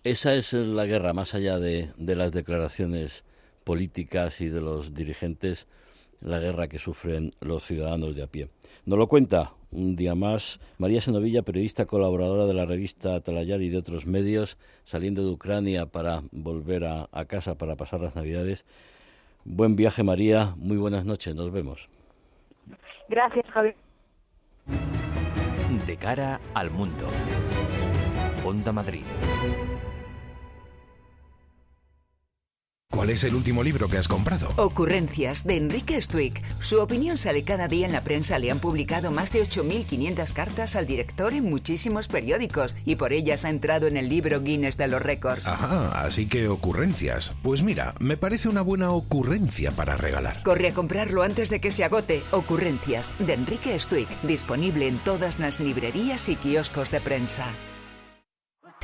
Esa 0.04 0.34
es 0.34 0.54
la 0.54 0.86
guerra, 0.86 1.14
más 1.14 1.34
allá 1.34 1.58
de, 1.60 1.90
de 1.98 2.16
las 2.16 2.32
declaraciones 2.32 3.26
políticas 3.64 4.40
y 4.42 4.50
de 4.50 4.62
los 4.62 4.94
dirigentes, 4.94 5.68
la 6.22 6.40
guerra 6.40 6.68
que 6.68 6.80
sufren 6.80 7.34
los 7.42 7.64
ciudadanos 7.64 8.16
de 8.16 8.24
a 8.24 8.28
pie. 8.28 8.50
Nos 8.86 9.00
lo 9.00 9.08
cuenta 9.08 9.54
un 9.72 9.96
día 9.96 10.16
más 10.16 10.60
María 10.78 11.02
Senovilla, 11.02 11.42
periodista 11.42 11.86
colaboradora 11.86 12.46
de 12.46 12.54
la 12.54 12.66
revista 12.66 13.20
Talayar 13.20 13.62
y 13.62 13.70
de 13.70 13.78
otros 13.78 14.06
medios, 14.06 14.58
saliendo 14.86 15.24
de 15.24 15.32
Ucrania 15.32 15.88
para 15.88 16.22
volver 16.32 16.86
a, 16.86 17.10
a 17.12 17.26
casa 17.26 17.56
para 17.56 17.76
pasar 17.76 18.00
las 18.00 18.16
Navidades. 18.16 18.66
Buen 19.46 19.76
viaje, 19.76 20.02
María. 20.02 20.56
Muy 20.58 20.76
buenas 20.78 21.06
noches. 21.06 21.36
Nos 21.36 21.52
vemos. 21.52 21.88
Gracias, 23.08 23.46
Javier. 23.52 23.76
De 25.86 25.98
cara 25.98 26.42
al 26.56 26.72
mundo. 26.72 27.06
Onda 28.44 28.72
Madrid. 28.72 29.06
¿Cuál 32.96 33.10
es 33.10 33.26
el 33.26 33.36
último 33.36 33.62
libro 33.62 33.90
que 33.90 33.98
has 33.98 34.08
comprado? 34.08 34.48
Ocurrencias 34.56 35.46
de 35.46 35.58
Enrique 35.58 36.02
Stuick. 36.02 36.42
Su 36.62 36.80
opinión 36.80 37.18
sale 37.18 37.44
cada 37.44 37.68
día 37.68 37.86
en 37.86 37.92
la 37.92 38.06
prensa. 38.06 38.40
Le 38.40 38.50
han 38.52 38.60
publicado 38.60 39.12
más 39.12 39.34
de 39.34 39.44
8.500 39.44 40.32
cartas 40.32 40.78
al 40.78 40.86
director 40.86 41.34
en 41.34 41.44
muchísimos 41.44 42.08
periódicos 42.08 42.74
y 42.86 42.96
por 42.96 43.12
ellas 43.12 43.44
ha 43.44 43.50
entrado 43.50 43.88
en 43.88 43.98
el 43.98 44.08
libro 44.08 44.42
Guinness 44.42 44.78
de 44.78 44.88
los 44.88 45.02
récords. 45.02 45.46
Ajá, 45.46 46.06
así 46.06 46.28
que 46.28 46.48
ocurrencias. 46.48 47.36
Pues 47.44 47.64
mira, 47.64 47.96
me 48.00 48.16
parece 48.16 48.48
una 48.48 48.62
buena 48.62 48.92
ocurrencia 48.92 49.72
para 49.72 49.98
regalar. 49.98 50.42
Corre 50.44 50.70
a 50.70 50.74
comprarlo 50.74 51.22
antes 51.22 51.50
de 51.50 51.60
que 51.60 51.72
se 51.72 51.84
agote. 51.84 52.24
Ocurrencias 52.32 53.14
de 53.20 53.34
Enrique 53.34 53.78
Stuick. 53.78 54.10
Disponible 54.22 54.88
en 54.88 55.00
todas 55.00 55.38
las 55.38 55.60
librerías 55.60 56.30
y 56.30 56.38
kioscos 56.38 56.92
de 56.92 57.02
prensa. 57.02 57.46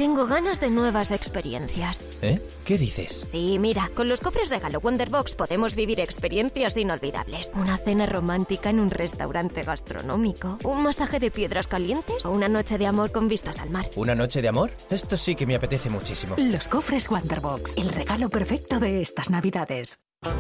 Tengo 0.02 0.26
ganas 0.26 0.60
de 0.60 0.72
nuevas 0.72 1.12
experiencias. 1.12 2.04
¿Eh? 2.24 2.42
¿Qué 2.66 2.80
dices? 2.80 3.24
Sí, 3.28 3.60
mira, 3.60 3.92
con 3.94 4.10
los 4.10 4.20
cofres 4.20 4.50
regalo 4.50 4.80
Wonderbox 4.80 5.36
podemos 5.36 5.76
vivir 5.76 6.00
experiencias 6.00 6.76
inolvidables. 6.76 7.52
Una 7.54 7.78
cena 7.78 8.08
romántica 8.08 8.72
en 8.72 8.80
un 8.80 8.90
restaurante 8.90 9.62
gastronómico, 9.62 10.58
un 10.64 10.82
masaje 10.82 11.20
de 11.20 11.30
piedras 11.30 11.68
calientes 11.68 12.26
o 12.26 12.32
una 12.32 12.50
noche 12.50 12.80
de 12.80 12.88
amor 12.88 13.12
con 13.12 13.28
vistas 13.28 13.60
al 13.60 13.70
mar. 13.70 13.86
¿Una 13.96 14.16
noche 14.16 14.42
de 14.42 14.48
amor? 14.48 14.72
Esto 14.90 15.18
sí 15.18 15.36
que 15.36 15.46
me 15.46 15.54
apetece 15.54 15.92
muchísimo. 15.92 16.34
Los 16.40 16.68
cofres 16.68 17.08
Wonderbox, 17.08 17.78
el 17.78 17.90
regalo 17.90 18.32
perfecto 18.32 18.80
de 18.80 19.04
estas 19.04 19.30
Navidades. 19.30 20.00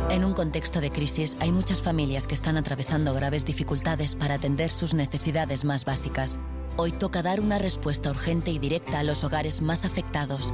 En 0.09 0.26
un 0.26 0.34
contexto 0.34 0.82
de 0.82 0.91
crisis 0.91 1.38
hay 1.39 1.51
muchas 1.51 1.84
familias 1.84 2.26
que 2.26 2.34
están 2.34 2.57
atravesando 2.57 3.14
graves 3.14 3.45
dificultades 3.45 4.16
para 4.16 4.34
atender 4.34 4.72
sus 4.72 4.95
necesidades 4.95 5.66
más 5.66 5.86
básicas. 5.86 6.39
Hoy 6.84 6.92
toca 6.92 7.22
dar 7.22 7.42
una 7.42 7.60
respuesta 7.60 8.10
urgente 8.10 8.50
y 8.50 8.58
directa 8.58 8.98
a 8.98 9.04
los 9.04 9.24
hogares 9.24 9.62
más 9.62 9.86
afectados. 9.86 10.52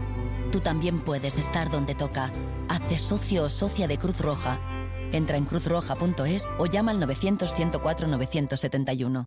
Tú 0.52 0.60
también 0.60 1.00
puedes 1.00 1.38
estar 1.38 1.72
donde 1.72 1.96
toca. 1.96 2.34
Hazte 2.68 2.98
socio 2.98 3.46
o 3.46 3.50
socia 3.50 3.88
de 3.88 3.98
Cruz 3.98 4.20
Roja. 4.20 4.60
Entra 5.14 5.38
en 5.38 5.46
cruzroja.es 5.46 6.50
o 6.58 6.66
llama 6.66 6.92
al 6.92 7.00
900-104-971. 7.00 9.24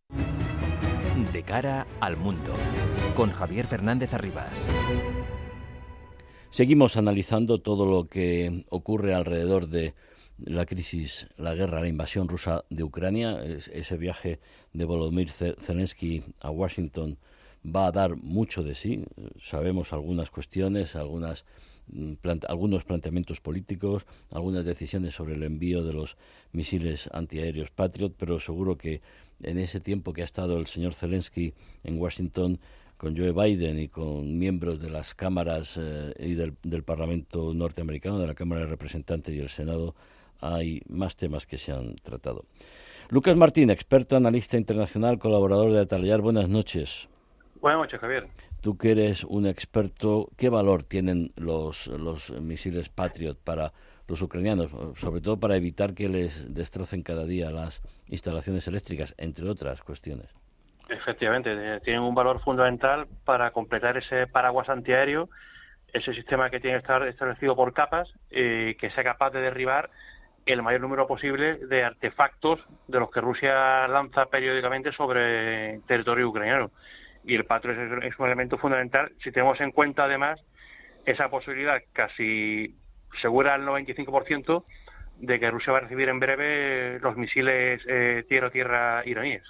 De 1.32 1.42
cara 1.42 1.86
al 2.00 2.18
mundo, 2.18 2.52
con 3.16 3.32
Javier 3.32 3.66
Fernández 3.66 4.12
Arribas. 4.12 4.68
Seguimos 6.50 6.98
analizando 6.98 7.62
todo 7.62 7.86
lo 7.86 8.08
que 8.08 8.66
ocurre 8.68 9.14
alrededor 9.14 9.68
de 9.68 9.94
la 10.44 10.66
crisis, 10.66 11.28
la 11.36 11.54
guerra, 11.54 11.80
la 11.80 11.88
invasión 11.88 12.28
rusa 12.28 12.64
de 12.70 12.84
Ucrania, 12.84 13.42
ese 13.44 13.96
viaje 13.96 14.40
de 14.72 14.84
Volodymyr 14.84 15.30
Zelensky 15.30 16.22
a 16.40 16.50
Washington 16.50 17.18
va 17.64 17.86
a 17.86 17.92
dar 17.92 18.16
mucho 18.16 18.62
de 18.62 18.74
sí. 18.74 19.04
Sabemos 19.42 19.92
algunas 19.92 20.30
cuestiones, 20.30 20.96
algunas 20.96 21.44
mm, 21.88 22.14
algunos 22.48 22.84
planteamientos 22.84 23.40
políticos, 23.40 24.06
algunas 24.30 24.64
decisiones 24.64 25.14
sobre 25.14 25.34
el 25.34 25.42
envío 25.42 25.84
de 25.84 25.92
los 25.92 26.16
misiles 26.52 27.08
antiaéreos 27.12 27.70
Patriot, 27.70 28.14
pero 28.16 28.40
seguro 28.40 28.76
que 28.76 29.00
en 29.42 29.58
ese 29.58 29.80
tiempo 29.80 30.12
que 30.12 30.22
ha 30.22 30.24
estado 30.24 30.58
el 30.58 30.66
señor 30.66 30.94
Zelensky 30.94 31.54
en 31.84 31.98
Washington 31.98 32.60
con 32.96 33.16
Joe 33.16 33.32
Biden 33.32 33.78
y 33.78 33.88
con 33.88 34.38
miembros 34.38 34.78
de 34.78 34.90
las 34.90 35.14
cámaras 35.14 35.78
eh, 35.80 36.12
y 36.18 36.34
del, 36.34 36.54
del 36.62 36.82
Parlamento 36.82 37.54
norteamericano, 37.54 38.18
de 38.18 38.26
la 38.26 38.34
Cámara 38.34 38.60
de 38.60 38.66
Representantes 38.66 39.34
y 39.34 39.38
el 39.38 39.48
Senado, 39.48 39.94
hay 40.40 40.82
más 40.88 41.16
temas 41.16 41.46
que 41.46 41.58
se 41.58 41.72
han 41.72 41.96
tratado. 41.96 42.44
Lucas 43.08 43.36
Martín, 43.36 43.70
experto 43.70 44.16
analista 44.16 44.56
internacional, 44.56 45.18
colaborador 45.18 45.72
de 45.72 45.80
Atallar, 45.80 46.20
buenas 46.20 46.48
noches. 46.48 47.08
Buenas 47.60 47.80
noches, 47.80 48.00
Javier. 48.00 48.28
Tú 48.60 48.78
que 48.78 48.92
eres 48.92 49.24
un 49.24 49.46
experto, 49.46 50.28
¿qué 50.36 50.48
valor 50.48 50.82
tienen 50.82 51.32
los, 51.36 51.86
los 51.88 52.30
misiles 52.40 52.88
Patriot 52.88 53.36
para 53.42 53.72
los 54.06 54.22
ucranianos, 54.22 54.70
sobre 54.98 55.20
todo 55.20 55.38
para 55.38 55.56
evitar 55.56 55.94
que 55.94 56.08
les 56.08 56.52
destrocen 56.52 57.02
cada 57.02 57.24
día 57.24 57.50
las 57.50 57.80
instalaciones 58.08 58.66
eléctricas, 58.68 59.14
entre 59.18 59.48
otras 59.48 59.82
cuestiones? 59.82 60.28
Efectivamente, 60.88 61.52
eh, 61.52 61.80
tienen 61.80 62.02
un 62.02 62.14
valor 62.14 62.40
fundamental 62.40 63.06
para 63.24 63.52
completar 63.52 63.96
ese 63.96 64.26
paraguas 64.26 64.68
antiaéreo, 64.68 65.30
ese 65.92 66.12
sistema 66.12 66.50
que 66.50 66.60
tiene 66.60 66.76
que 66.76 66.82
estar 66.82 67.06
establecido 67.06 67.54
por 67.54 67.72
capas, 67.72 68.12
eh, 68.30 68.76
que 68.78 68.90
sea 68.90 69.04
capaz 69.04 69.30
de 69.30 69.40
derribar 69.40 69.90
el 70.46 70.62
mayor 70.62 70.80
número 70.80 71.06
posible 71.06 71.56
de 71.66 71.84
artefactos 71.84 72.60
de 72.88 72.98
los 72.98 73.10
que 73.10 73.20
Rusia 73.20 73.86
lanza 73.88 74.26
periódicamente 74.26 74.92
sobre 74.92 75.80
territorio 75.86 76.28
ucraniano. 76.28 76.70
Y 77.24 77.34
el 77.34 77.44
Patriot 77.44 78.02
es, 78.02 78.18
un 78.18 78.26
elemento 78.26 78.58
fundamental 78.58 79.12
si 79.22 79.30
tenemos 79.30 79.60
en 79.60 79.72
cuenta 79.72 80.04
además 80.04 80.40
esa 81.04 81.28
posibilidad 81.28 81.80
casi 81.92 82.74
segura 83.20 83.54
al 83.54 83.66
95% 83.66 84.64
de 85.18 85.38
que 85.38 85.50
Rusia 85.50 85.72
va 85.72 85.78
a 85.78 85.82
recibir 85.82 86.08
en 86.08 86.20
breve 86.20 86.98
los 87.00 87.16
misiles 87.16 87.82
eh, 87.86 88.24
tierra-tierra 88.28 89.02
iraníes. 89.04 89.42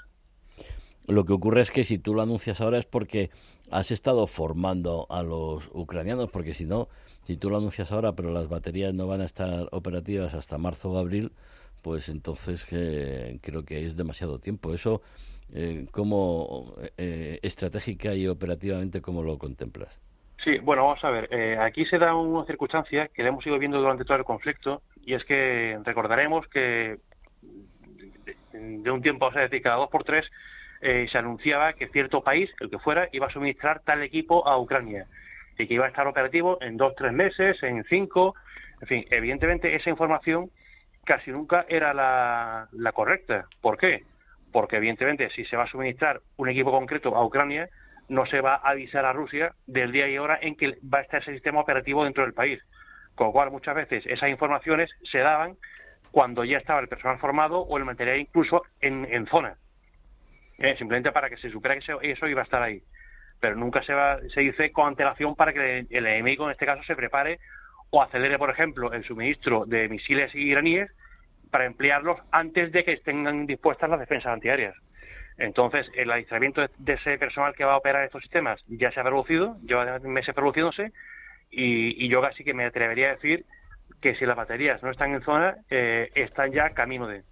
Lo 1.07 1.25
que 1.25 1.33
ocurre 1.33 1.63
es 1.63 1.71
que 1.71 1.85
si 1.85 1.99
tú 1.99 2.15
lo 2.15 2.23
anuncias 2.23 2.61
ahora 2.61 2.79
es 2.79 2.87
porque 2.87 3.31
has 3.71 3.91
estado 3.91 4.27
formando 4.27 5.07
a 5.11 5.23
los 5.23 5.69
ucranianos, 5.73 6.31
porque 6.31 6.55
si 6.55 6.65
no, 6.65 6.89
si 7.31 7.37
tú 7.37 7.49
lo 7.49 7.59
anuncias 7.59 7.93
ahora, 7.93 8.11
pero 8.11 8.33
las 8.33 8.49
baterías 8.49 8.93
no 8.93 9.07
van 9.07 9.21
a 9.21 9.25
estar 9.25 9.69
operativas 9.71 10.35
hasta 10.35 10.59
marzo 10.59 10.91
o 10.91 10.99
abril, 10.99 11.31
pues 11.81 12.09
entonces 12.09 12.67
creo 12.67 13.65
que 13.65 13.87
es 13.87 13.97
demasiado 13.97 14.41
tiempo. 14.41 14.75
Eso, 14.75 15.01
eh, 15.55 15.87
¿cómo 15.93 16.75
eh, 16.99 17.39
estratégica 17.43 18.15
y 18.15 18.27
operativamente, 18.27 19.01
cómo 19.01 19.23
lo 19.23 19.39
contemplas? 19.39 19.97
Sí, 20.43 20.59
bueno, 20.59 20.87
vamos 20.87 21.05
a 21.05 21.11
ver. 21.11 21.29
Eh, 21.31 21.57
aquí 21.57 21.87
se 21.87 22.01
da 22.01 22.17
una 22.17 22.45
circunstancia 22.47 23.07
que 23.07 23.23
le 23.23 23.29
hemos 23.29 23.47
ido 23.47 23.61
viendo 23.61 23.79
durante 23.79 24.05
todo 24.05 24.17
el 24.17 24.25
conflicto 24.25 24.83
y 25.07 25.15
es 25.15 25.25
que 25.25 25.79
recordaremos 25.85 26.49
que 26.49 26.99
de, 28.53 28.91
un 28.91 29.03
tiempo, 29.03 29.27
o 29.27 29.33
sea, 29.33 29.43
decir, 29.43 29.63
cada 29.63 29.77
dos 29.77 29.89
por 29.89 30.03
tres, 30.03 30.29
eh, 30.81 31.07
se 31.09 31.17
anunciaba 31.17 31.75
que 31.75 31.87
cierto 31.87 32.25
país, 32.25 32.51
el 32.59 32.71
que 32.71 32.81
fuera, 32.81 33.09
iba 33.13 33.29
a 33.29 33.31
suministrar 33.31 33.83
tal 33.85 34.03
equipo 34.03 34.49
a 34.49 34.59
Ucrania 34.59 35.07
y 35.61 35.67
que 35.67 35.75
iba 35.75 35.85
a 35.85 35.89
estar 35.89 36.07
operativo 36.07 36.59
en 36.61 36.77
dos, 36.77 36.95
tres 36.97 37.13
meses, 37.13 37.63
en 37.63 37.85
cinco. 37.85 38.35
En 38.81 38.89
fin, 38.89 39.05
evidentemente 39.11 39.75
esa 39.75 39.91
información 39.91 40.51
casi 41.05 41.31
nunca 41.31 41.67
era 41.69 41.95
la, 41.95 42.93
correcta. 42.93 43.47
¿Por 43.61 43.77
qué? 43.77 44.05
Porque 44.53 44.77
evidentemente 44.77 45.31
si 45.31 45.45
se 45.45 45.57
va 45.57 45.65
a 45.65 45.67
suministrar 45.67 46.21
un 46.37 46.49
equipo 46.49 46.71
concreto 46.71 47.15
a 47.17 47.25
Ucrania, 47.25 47.69
no 48.09 48.27
se 48.27 48.41
va 48.41 48.55
a 48.55 48.71
avisar 48.71 49.05
a 49.05 49.13
Rusia 49.13 49.55
del 49.67 49.93
día 49.93 50.09
y 50.09 50.19
hora 50.19 50.39
en 50.41 50.57
que 50.57 50.79
va 50.83 50.99
a 50.99 51.03
estar 51.03 51.23
ese 51.23 51.33
sistema 51.33 51.61
operativo 51.61 52.05
dentro 52.05 52.25
del 52.25 52.35
país. 52.35 52.61
Con 53.15 53.29
lo 53.29 53.33
cual 53.33 53.51
muchas 53.51 53.75
veces 53.75 54.07
esas 54.07 54.31
informaciones 54.31 54.91
se 55.05 55.19
daban 55.19 55.57
cuando 56.11 56.43
ya 56.45 56.59
estaba 56.59 56.81
el 56.81 56.89
personal 56.89 57.19
formado 57.19 57.61
o 57.61 57.79
el 57.79 57.85
material 57.85 58.19
incluso 58.19 58.63
en, 58.81 59.07
en 59.11 59.27
zona. 59.27 59.57
Eh, 60.59 60.75
simplemente 60.77 61.13
para 61.13 61.31
que 61.31 61.37
se 61.37 61.51
supiera 61.51 61.79
que 61.79 62.11
eso 62.11 62.29
iba 62.29 62.41
a 62.41 62.45
estar 62.45 62.63
ahí 62.63 62.83
pero 63.41 63.57
nunca 63.57 63.83
se, 63.83 63.95
va, 63.95 64.19
se 64.33 64.41
dice 64.41 64.71
con 64.71 64.89
antelación 64.89 65.35
para 65.35 65.53
que 65.53 65.87
el 65.89 66.07
enemigo 66.07 66.45
en 66.45 66.53
este 66.53 66.67
caso 66.67 66.83
se 66.85 66.95
prepare 66.95 67.41
o 67.91 68.03
acelere, 68.03 68.39
por 68.39 68.51
ejemplo, 68.51 68.93
el 68.93 69.05
suministro 69.05 69.65
de 69.67 69.89
misiles 69.89 70.35
iraníes 70.35 70.91
para 71.51 71.67
emplearlos 71.67 72.21
antes 72.31 72.71
de 72.71 72.85
que 72.85 72.93
estén 72.93 73.47
dispuestas 73.47 73.91
las 73.91 73.99
defensas 73.99 74.33
antiaéreas. 74.33 74.77
Entonces, 75.39 75.91
el 75.95 76.11
adiestramiento 76.11 76.65
de 76.79 76.93
ese 76.93 77.19
personal 77.19 77.55
que 77.55 77.65
va 77.65 77.73
a 77.73 77.79
operar 77.79 78.05
estos 78.05 78.23
sistemas 78.23 78.63
ya 78.69 78.93
se 78.93 79.01
ha 79.01 79.05
producido, 79.05 79.57
lleva 79.63 79.99
meses 80.01 80.35
produciéndose, 80.35 80.93
y, 81.51 82.09
yo 82.09 82.21
casi 82.21 82.45
que 82.45 82.55
me 82.55 82.65
atrevería 82.65 83.09
a 83.09 83.15
decir 83.15 83.45
que 84.01 84.15
si 84.15 84.25
las 84.25 84.37
baterías 84.37 84.83
no 84.83 84.91
están 84.91 85.13
en 85.13 85.23
zona, 85.23 85.57
eh, 85.69 86.11
están 86.15 86.53
ya 86.53 86.71
camino 86.71 87.09
de. 87.09 87.23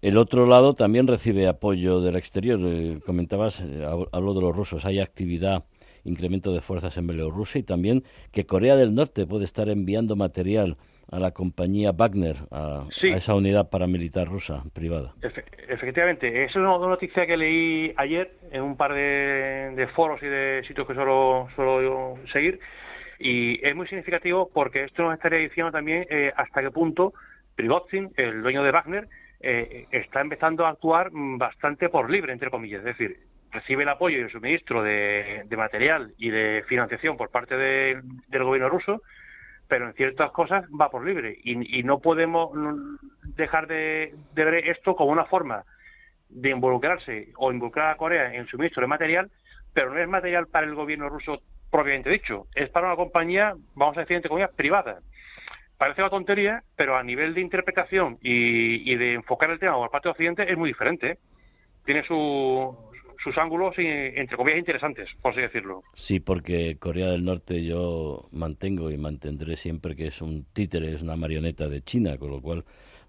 El 0.00 0.16
otro 0.16 0.46
lado 0.46 0.74
también 0.74 1.08
recibe 1.08 1.48
apoyo 1.48 2.00
del 2.00 2.14
exterior. 2.14 2.60
Eh, 2.62 3.00
comentabas, 3.04 3.60
eh, 3.60 3.84
hablo 4.12 4.34
de 4.34 4.40
los 4.40 4.54
rusos, 4.54 4.84
hay 4.84 5.00
actividad, 5.00 5.64
incremento 6.04 6.52
de 6.52 6.60
fuerzas 6.60 6.96
en 6.96 7.08
Bielorrusia 7.08 7.58
y 7.58 7.64
también 7.64 8.04
que 8.32 8.46
Corea 8.46 8.76
del 8.76 8.94
Norte 8.94 9.26
puede 9.26 9.44
estar 9.44 9.68
enviando 9.68 10.14
material 10.14 10.76
a 11.10 11.18
la 11.18 11.32
compañía 11.32 11.92
Wagner, 11.92 12.36
a, 12.50 12.86
esa 13.02 13.34
unidad 13.34 13.70
paramilitar 13.70 14.28
rusa 14.28 14.62
privada. 14.72 15.14
efectivamente, 15.68 16.44
esa 16.44 16.50
es 16.50 16.56
una 16.56 16.78
noticia 16.78 17.26
que 17.26 17.36
leí 17.36 17.92
ayer 17.96 18.32
en 18.52 18.62
un 18.62 18.76
par 18.76 18.92
de, 18.92 19.88
foros 19.94 20.22
y 20.22 20.26
de 20.26 20.62
sitios 20.66 20.86
que 20.86 20.94
suelo, 20.94 21.48
suelo 21.56 22.18
seguir 22.30 22.60
y 23.18 23.58
es 23.66 23.74
muy 23.74 23.88
significativo 23.88 24.50
porque 24.52 24.84
esto 24.84 25.02
nos 25.02 25.14
estaría 25.14 25.38
diciendo 25.38 25.72
también 25.72 26.06
eh, 26.10 26.30
hasta 26.36 26.62
qué 26.62 26.70
punto 26.70 27.14
Prigozhin, 27.56 28.12
el 28.16 28.42
dueño 28.42 28.62
de 28.62 28.70
Wagner, 28.70 29.08
eh, 29.40 29.86
está 29.90 30.20
empezando 30.20 30.66
a 30.66 30.70
actuar 30.70 31.10
bastante 31.12 31.88
por 31.88 32.10
libre, 32.10 32.32
entre 32.32 32.50
comillas. 32.50 32.80
Es 32.80 32.96
decir, 32.96 33.20
recibe 33.50 33.82
el 33.84 33.88
apoyo 33.88 34.18
y 34.18 34.22
el 34.22 34.30
suministro 34.30 34.82
de, 34.82 35.46
material 35.56 36.12
y 36.18 36.30
de 36.30 36.64
financiación 36.66 37.16
por 37.16 37.30
parte 37.30 37.56
del 37.56 38.02
gobierno 38.44 38.68
ruso, 38.68 39.02
pero 39.68 39.86
en 39.86 39.94
ciertas 39.94 40.30
cosas 40.32 40.64
va 40.68 40.90
por 40.90 41.04
libre. 41.04 41.38
Y, 41.44 41.82
no 41.82 42.00
podemos 42.00 42.50
dejar 43.36 43.66
de, 43.66 44.14
ver 44.34 44.54
esto 44.68 44.96
como 44.96 45.12
una 45.12 45.26
forma 45.26 45.64
de 46.28 46.50
involucrarse 46.50 47.32
o 47.36 47.52
involucrar 47.52 47.90
a 47.90 47.96
Corea 47.96 48.34
en 48.34 48.46
suministro 48.46 48.82
de 48.82 48.88
material, 48.88 49.30
pero 49.72 49.92
no 49.92 49.98
es 49.98 50.08
material 50.08 50.46
para 50.46 50.66
el 50.66 50.74
gobierno 50.74 51.08
ruso 51.08 51.42
propiamente 51.70 52.10
dicho, 52.10 52.46
es 52.54 52.70
para 52.70 52.86
una 52.86 52.96
compañía, 52.96 53.54
vamos 53.74 53.96
a 53.96 54.00
decir 54.00 54.16
entre 54.16 54.30
comillas, 54.30 54.50
privada. 54.54 55.00
Parece 55.78 56.02
una 56.02 56.10
tontería, 56.10 56.64
pero 56.76 56.96
a 56.96 57.02
nivel 57.02 57.32
de 57.34 57.40
interpretación 57.40 58.18
y, 58.20 58.94
de 58.96 59.14
enfocar 59.14 59.50
el 59.50 59.60
tema 59.60 59.76
por 59.76 59.90
parte 59.90 60.08
de 60.08 60.10
Occidente 60.10 60.50
es 60.50 60.58
muy 60.58 60.68
diferente. 60.68 61.10
¿eh? 61.12 61.18
Tiene 61.86 62.02
sus 62.04 63.38
ángulos, 63.38 63.74
entre 63.78 64.36
comillas, 64.36 64.58
interesantes, 64.58 65.08
por 65.22 65.32
así 65.32 65.40
decirlo. 65.40 65.82
Sí, 65.94 66.20
porque 66.20 66.76
Corea 66.78 67.10
del 67.10 67.24
Norte 67.24 67.64
yo 67.64 68.28
mantengo 68.32 68.90
y 68.90 68.98
mantendré 68.98 69.56
siempre 69.56 69.94
que 69.94 70.08
es 70.08 70.20
un 70.20 70.44
títere, 70.52 70.92
es 70.92 71.02
una 71.02 71.16
marioneta 71.16 71.68
de 71.68 71.82
China, 71.82 72.18
con 72.18 72.30
lo 72.30 72.42
cual 72.42 72.64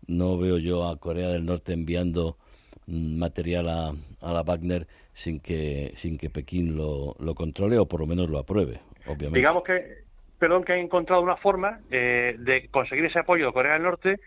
no 0.08 0.38
veo 0.38 0.60
yo 0.60 0.88
a 0.88 0.98
Corea 1.00 1.28
del 1.30 1.46
Norte 1.46 1.74
enviando 1.74 2.38
mm, 2.86 3.18
material 3.18 3.68
a, 3.68 3.94
a 4.22 4.34
la 4.34 4.44
Wagner 4.44 4.88
sin 5.14 5.40
que 5.40 5.94
sin 5.98 6.18
que 6.18 6.30
Pekín 6.30 6.78
lo, 6.78 7.16
lo 7.20 7.36
controle 7.36 7.78
o 7.78 7.88
por 7.88 8.00
lo 8.00 8.08
menos 8.08 8.30
lo 8.30 8.40
apruebe, 8.40 8.80
obviamente. 9.06 9.40
Digamos 9.40 9.64
que 9.64 10.09
perdón, 10.40 10.64
que 10.64 10.74
ha 10.74 10.78
encontrado 10.78 11.22
una 11.22 11.36
forma 11.36 11.82
eh, 11.92 12.36
de 12.40 12.68
conseguir 12.70 13.06
ese 13.06 13.20
apoyo 13.20 13.48
de 13.48 13.54
Corea 13.54 13.74
del 13.74 13.84
Norte, 13.84 14.20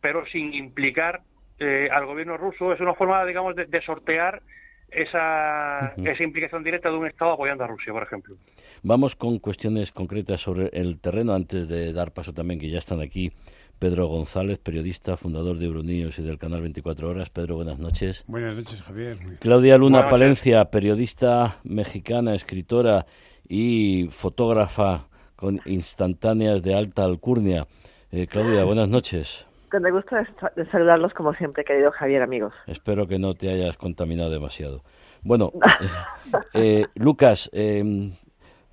pero 0.00 0.24
sin 0.26 0.54
implicar 0.54 1.22
eh, 1.58 1.88
al 1.92 2.06
gobierno 2.06 2.36
ruso. 2.36 2.72
Es 2.72 2.80
una 2.80 2.94
forma, 2.94 3.24
digamos, 3.26 3.54
de, 3.56 3.82
sortear 3.82 4.42
esa, 4.90 5.92
esa 5.96 6.22
implicación 6.22 6.64
directa 6.64 6.90
de 6.90 6.96
un 6.96 7.06
Estado 7.06 7.32
apoyando 7.32 7.64
a 7.64 7.66
Rusia, 7.66 7.92
por 7.92 8.02
ejemplo. 8.02 8.36
Vamos 8.82 9.16
con 9.16 9.38
cuestiones 9.40 9.92
concretas 9.92 10.40
sobre 10.40 10.70
el 10.72 11.00
terreno, 11.00 11.34
antes 11.34 11.68
de 11.68 11.92
dar 11.92 12.12
paso 12.12 12.32
también, 12.32 12.60
que 12.60 12.70
ya 12.70 12.78
están 12.78 13.00
aquí. 13.00 13.32
Pedro 13.78 14.06
González, 14.06 14.58
periodista, 14.58 15.16
fundador 15.16 15.58
de 15.58 15.66
Euronews 15.66 16.18
y 16.18 16.22
del 16.22 16.38
canal 16.38 16.60
24 16.60 17.08
Horas. 17.08 17.30
Pedro, 17.30 17.56
buenas 17.56 17.78
noches. 17.78 18.24
Buenas 18.26 18.54
noches, 18.54 18.82
Javier. 18.82 19.18
Claudia 19.40 19.78
Luna 19.78 20.08
Palencia, 20.08 20.66
periodista 20.66 21.58
mexicana, 21.64 22.34
escritora 22.34 23.06
y 23.48 24.08
fotógrafa 24.12 25.09
con 25.40 25.60
instantáneas 25.64 26.62
de 26.62 26.74
alta 26.74 27.02
alcurnia. 27.04 27.66
Eh, 28.12 28.26
Claudia, 28.26 28.64
buenas 28.64 28.88
noches. 28.88 29.46
Con 29.70 29.86
el 29.86 29.92
gusto 29.92 30.16
de 30.56 30.66
saludarlos 30.66 31.14
como 31.14 31.32
siempre, 31.34 31.64
querido 31.64 31.90
Javier, 31.92 32.22
amigos. 32.22 32.52
Espero 32.66 33.06
que 33.06 33.18
no 33.18 33.34
te 33.34 33.50
hayas 33.50 33.76
contaminado 33.76 34.30
demasiado. 34.30 34.82
Bueno, 35.22 35.52
eh, 36.54 36.82
eh, 36.82 36.86
Lucas, 36.94 37.48
em, 37.52 38.12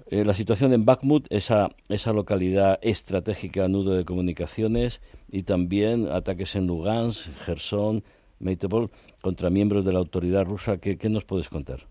la 0.09 0.33
situación 0.33 0.73
en 0.73 0.85
Bakhmut, 0.85 1.27
esa, 1.29 1.69
esa 1.87 2.11
localidad 2.11 2.79
estratégica, 2.81 3.67
nudo 3.67 3.95
de 3.95 4.05
comunicaciones, 4.05 5.01
y 5.31 5.43
también 5.43 6.09
ataques 6.11 6.55
en 6.55 6.67
Lugansk, 6.67 7.29
Gerson, 7.45 8.03
Meitopol, 8.39 8.89
contra 9.21 9.49
miembros 9.49 9.85
de 9.85 9.93
la 9.93 9.99
autoridad 9.99 10.45
rusa. 10.45 10.77
¿Qué, 10.77 10.97
qué 10.97 11.09
nos 11.09 11.23
puedes 11.23 11.47
contar? 11.47 11.85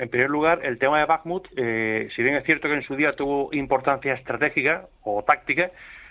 En 0.00 0.08
primer 0.08 0.30
lugar, 0.30 0.60
el 0.62 0.78
tema 0.78 0.98
de 0.98 1.04
Bakhmut, 1.04 1.48
eh, 1.58 2.08
si 2.16 2.22
bien 2.22 2.34
es 2.34 2.44
cierto 2.44 2.68
que 2.68 2.74
en 2.74 2.82
su 2.82 2.96
día 2.96 3.12
tuvo 3.12 3.50
importancia 3.52 4.14
estratégica 4.14 4.86
o 5.02 5.22
táctica, 5.22 5.68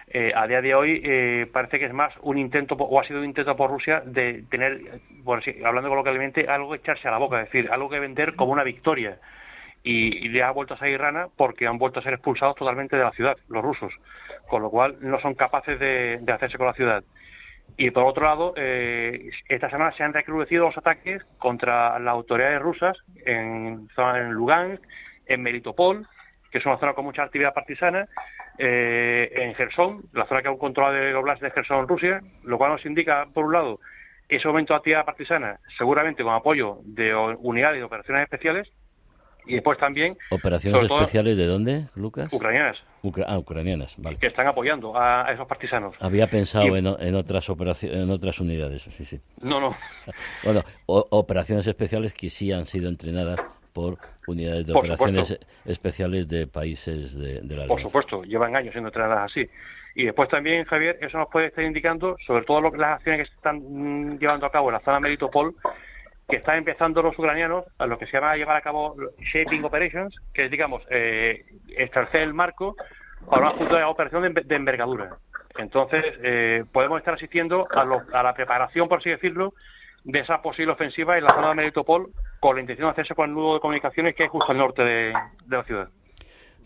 eh, 0.09 0.31
a 0.35 0.45
día 0.45 0.61
de 0.61 0.75
hoy 0.75 1.01
eh, 1.03 1.47
parece 1.51 1.79
que 1.79 1.85
es 1.85 1.93
más 1.93 2.13
un 2.21 2.37
intento, 2.37 2.75
o 2.75 2.99
ha 2.99 3.03
sido 3.03 3.17
un 3.17 3.25
intento 3.25 3.57
por 3.57 3.71
Rusia 3.71 4.03
de 4.05 4.43
tener, 4.51 5.01
bueno, 5.23 5.41
hablando 5.65 5.89
coloquialmente, 5.89 6.45
algo 6.47 6.69
que 6.69 6.77
echarse 6.77 7.07
a 7.07 7.11
la 7.11 7.17
boca, 7.17 7.41
es 7.41 7.45
decir, 7.51 7.71
algo 7.71 7.89
que 7.89 7.99
vender 7.99 8.35
como 8.35 8.51
una 8.51 8.63
victoria. 8.63 9.17
Y, 9.81 10.29
le 10.29 10.43
ha 10.43 10.51
vuelto 10.51 10.75
a 10.75 10.77
salir 10.77 11.01
rana 11.01 11.27
porque 11.35 11.65
han 11.65 11.79
vuelto 11.79 11.99
a 11.99 12.03
ser 12.03 12.13
expulsados 12.13 12.57
totalmente 12.57 12.95
de 12.95 13.03
la 13.03 13.11
ciudad, 13.11 13.37
los 13.47 13.63
rusos, 13.63 13.91
con 14.47 14.61
lo 14.61 14.69
cual 14.69 14.97
no 15.01 15.19
son 15.19 15.33
capaces 15.33 15.79
de 15.79 16.31
hacerse 16.31 16.59
con 16.59 16.67
la 16.67 16.73
ciudad. 16.73 17.03
Y 17.81 17.91
por 17.91 18.03
otro 18.03 18.25
lado, 18.25 18.53
eh, 18.57 19.29
esta 19.47 19.69
semana 19.69 19.93
se 19.93 20.03
han 20.03 20.13
recrudecido 20.13 20.65
los 20.65 20.77
ataques 20.77 21.23
contra 21.37 21.97
las 21.97 22.11
autoridades 22.11 22.59
rusas 22.59 22.97
en, 23.25 23.87
en 23.97 24.31
Lugansk, 24.31 24.83
en 25.25 25.41
Melitopol, 25.41 26.05
que 26.51 26.57
es 26.57 26.65
una 26.65 26.77
zona 26.77 26.93
con 26.93 27.05
mucha 27.05 27.23
actividad 27.23 27.53
partisana, 27.53 28.09
eh, 28.57 29.31
en 29.33 29.55
Gerson, 29.55 30.03
la 30.11 30.25
zona 30.25 30.41
que 30.41 30.49
aún 30.49 30.57
controla 30.57 30.91
de 30.91 31.15
Oblast 31.15 31.41
de 31.41 31.51
Gerson, 31.51 31.87
Rusia, 31.87 32.21
lo 32.43 32.57
cual 32.57 32.73
nos 32.73 32.85
indica, 32.85 33.27
por 33.33 33.45
un 33.45 33.53
lado, 33.53 33.79
ese 34.27 34.45
aumento 34.49 34.73
de 34.73 34.79
actividad 34.79 35.05
partisana, 35.05 35.61
seguramente 35.77 36.21
con 36.21 36.33
apoyo 36.33 36.79
de 36.83 37.15
unidades 37.15 37.77
de 37.77 37.85
operaciones 37.85 38.23
especiales, 38.23 38.69
y 39.49 39.55
después 39.55 39.77
también... 39.77 40.17
¿Operaciones 40.29 40.83
especiales 40.83 41.35
de 41.37 41.45
dónde, 41.45 41.87
Lucas? 41.95 42.31
Ucranianas. 42.31 42.83
ah, 43.25 43.37
ucranianas, 43.37 43.95
vale. 43.97 44.17
Que 44.17 44.27
están 44.27 44.47
apoyando 44.47 44.95
a, 44.95 45.27
esos 45.31 45.47
partisanos. 45.47 45.95
Había 45.99 46.29
pensado 46.29 46.77
en, 46.77 46.85
en, 46.85 47.15
otras 47.15 47.49
operaciones, 47.49 47.97
en 47.97 48.09
otras 48.11 48.39
unidades, 48.39 48.83
sí, 48.83 49.05
sí. 49.05 49.19
No, 49.41 49.59
no. 49.59 49.75
bueno, 50.43 50.63
operaciones 50.85 51.65
especiales 51.65 52.13
que 52.13 52.29
sí 52.29 52.51
han 52.51 52.65
sido 52.65 52.89
entrenadas 52.89 53.39
por 53.73 53.97
unidades 54.27 54.67
de 54.67 54.73
operaciones 54.73 55.39
especiales 55.65 56.27
de 56.27 56.47
países 56.47 57.15
de, 57.17 57.41
la 57.43 57.65
Por 57.65 57.81
supuesto, 57.81 58.23
llevan 58.23 58.55
años 58.55 58.71
siendo 58.73 58.89
entrenadas 58.89 59.31
así. 59.31 59.49
Y 59.95 60.05
después 60.05 60.29
también, 60.29 60.65
Javier, 60.65 60.97
eso 61.01 61.17
nos 61.17 61.29
puede 61.29 61.47
estar 61.47 61.63
indicando, 61.63 62.15
sobre 62.25 62.45
todo 62.45 62.61
lo, 62.61 62.75
las 62.75 62.97
acciones 62.97 63.21
que 63.21 63.25
se 63.31 63.35
están 63.35 63.57
mm, 63.57 64.19
llevando 64.19 64.45
a 64.45 64.51
cabo 64.51 64.69
en 64.69 64.73
la 64.73 64.79
zona 64.81 64.99
Melitopol, 64.99 65.55
que 66.29 66.37
están 66.37 66.57
empezando 66.57 67.01
los 67.01 67.17
ucranianos 67.17 67.65
a 67.79 67.87
lo 67.87 67.97
que 67.97 68.05
se 68.05 68.13
llama 68.13 68.37
llevar 68.37 68.55
a 68.55 68.61
cabo 68.61 68.95
shaping 69.19 69.63
operations, 69.63 70.15
que 70.33 70.45
es, 70.45 70.51
digamos, 70.51 70.83
eh, 70.89 71.43
establecer 71.75 72.21
el 72.21 72.33
marco 72.33 72.75
para 73.29 73.51
una 73.51 73.89
operación 73.89 74.33
de, 74.33 74.55
envergadura. 74.55 75.17
Entonces, 75.57 76.05
eh, 76.21 76.63
podemos 76.71 76.99
estar 76.99 77.15
asistiendo 77.15 77.67
a, 77.71 78.23
la 78.23 78.33
preparación, 78.33 78.87
por 78.87 78.99
así 78.99 79.09
decirlo, 79.09 79.53
de 80.03 80.19
esa 80.19 80.41
posible 80.41 80.71
ofensiva 80.71 81.17
en 81.17 81.25
la 81.25 81.31
zona 81.31 81.49
de 81.49 81.55
Melitopol 81.55 82.11
con 82.39 82.55
la 82.55 82.61
intención 82.61 82.87
de 82.87 82.91
hacerse 82.91 83.15
con 83.15 83.29
el 83.29 83.35
nudo 83.35 83.55
de 83.55 83.59
comunicaciones 83.59 84.15
que 84.15 84.23
hay 84.23 84.29
justo 84.29 84.51
al 84.51 84.57
norte 84.57 84.83
de, 84.83 85.13
la 85.49 85.63
ciudad. 85.63 85.89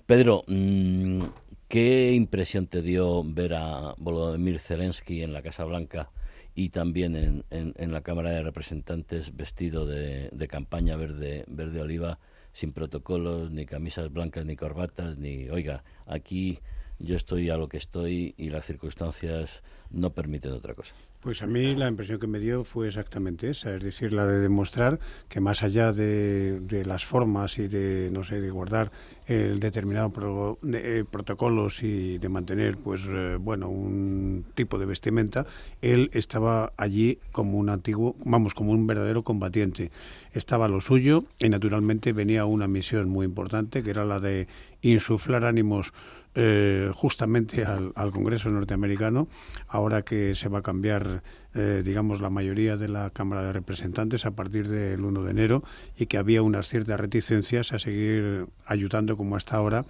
Pedro, 0.05 0.43
mm, 0.45 1.23
¿qué 1.69 2.11
impresión 2.11 2.67
te 2.67 2.81
dio 2.81 3.23
ver 3.23 3.53
a 3.55 3.95
Volodymyr 3.97 4.59
Zelensky 4.59 5.23
en 5.23 5.33
la 5.33 5.41
Casa 5.41 5.63
Blanca 5.63 6.09
y 6.55 6.69
también 6.69 7.15
en, 7.15 7.43
en, 7.49 7.91
la 7.91 8.01
Cámara 8.01 8.31
de 8.31 8.43
Representantes 8.43 9.35
vestido 9.35 9.85
de, 9.85 10.29
de, 10.31 10.47
campaña 10.47 10.95
verde, 10.95 11.45
verde 11.47 11.81
oliva, 11.81 12.19
sin 12.53 12.73
protocolos, 12.73 13.51
ni 13.51 13.65
camisas 13.65 14.11
blancas, 14.11 14.45
ni 14.45 14.55
corbatas, 14.55 15.17
ni, 15.17 15.49
oiga, 15.49 15.83
aquí 16.05 16.59
yo 16.99 17.15
estoy 17.15 17.49
a 17.49 17.57
lo 17.57 17.67
que 17.67 17.77
estoy 17.77 18.35
y 18.37 18.49
las 18.49 18.65
circunstancias 18.65 19.63
no 19.89 20.11
permiten 20.11 20.51
otra 20.51 20.75
cosa. 20.75 20.93
Pues 21.23 21.41
a 21.41 21.47
mí 21.47 21.73
la 21.73 21.87
impresión 21.87 22.19
que 22.19 22.27
me 22.27 22.37
dio 22.37 22.65
fue 22.65 22.89
exactamente 22.89 23.49
esa, 23.49 23.73
es 23.73 23.81
decir, 23.81 24.11
la 24.11 24.27
de 24.27 24.41
demostrar 24.41 24.99
que 25.29 25.39
más 25.39 25.63
allá 25.63 25.93
de, 25.93 26.83
las 26.85 27.05
formas 27.05 27.57
y 27.59 27.69
de, 27.69 28.09
no 28.11 28.25
sé, 28.25 28.41
de 28.41 28.51
guardar 28.51 28.91
el 29.25 29.61
determinado 29.61 30.59
eh, 30.73 31.05
protocolos 31.09 31.81
y 31.81 32.17
de 32.17 32.27
mantener, 32.27 32.75
pues, 32.75 33.03
eh, 33.07 33.37
bueno, 33.39 33.69
un 33.69 34.43
tipo 34.53 34.77
de 34.77 34.85
vestimenta, 34.85 35.45
él 35.81 36.09
estaba 36.11 36.73
allí 36.75 37.19
como 37.31 37.57
un 37.57 37.69
antiguo, 37.69 38.17
vamos, 38.25 38.53
como 38.53 38.73
un 38.73 38.85
verdadero 38.85 39.23
combatiente. 39.23 39.91
Estaba 40.33 40.67
lo 40.67 40.81
suyo 40.81 41.23
y 41.39 41.47
naturalmente 41.47 42.11
venía 42.11 42.43
una 42.43 42.67
misión 42.67 43.07
muy 43.07 43.25
importante 43.25 43.81
que 43.81 43.91
era 43.91 44.03
la 44.03 44.19
de 44.19 44.49
insuflar 44.81 45.45
ánimos 45.45 45.93
eh, 46.35 46.91
justamente 46.93 47.63
al, 47.65 47.93
Congreso 48.11 48.49
norteamericano, 48.49 49.27
ahora 49.67 50.01
que 50.01 50.35
se 50.35 50.49
va 50.49 50.59
a 50.59 50.61
cambiar, 50.61 51.23
eh, 51.53 51.81
digamos, 51.85 52.21
la 52.21 52.29
mayoría 52.29 52.75
de 52.77 52.87
la 52.87 53.09
Cámara 53.11 53.43
de 53.43 53.53
Representantes 53.53 54.25
a 54.25 54.31
partir 54.31 54.67
del 54.67 55.01
1 55.01 55.23
de 55.23 55.31
enero 55.31 55.63
y 55.97 56.07
que 56.07 56.17
había 56.17 56.41
unas 56.41 56.67
ciertas 56.67 56.99
reticencias 56.99 57.71
a 57.71 57.79
seguir 57.79 58.47
ayudando 58.65 59.15
como 59.15 59.35
hasta 59.35 59.57
ahora 59.57 59.85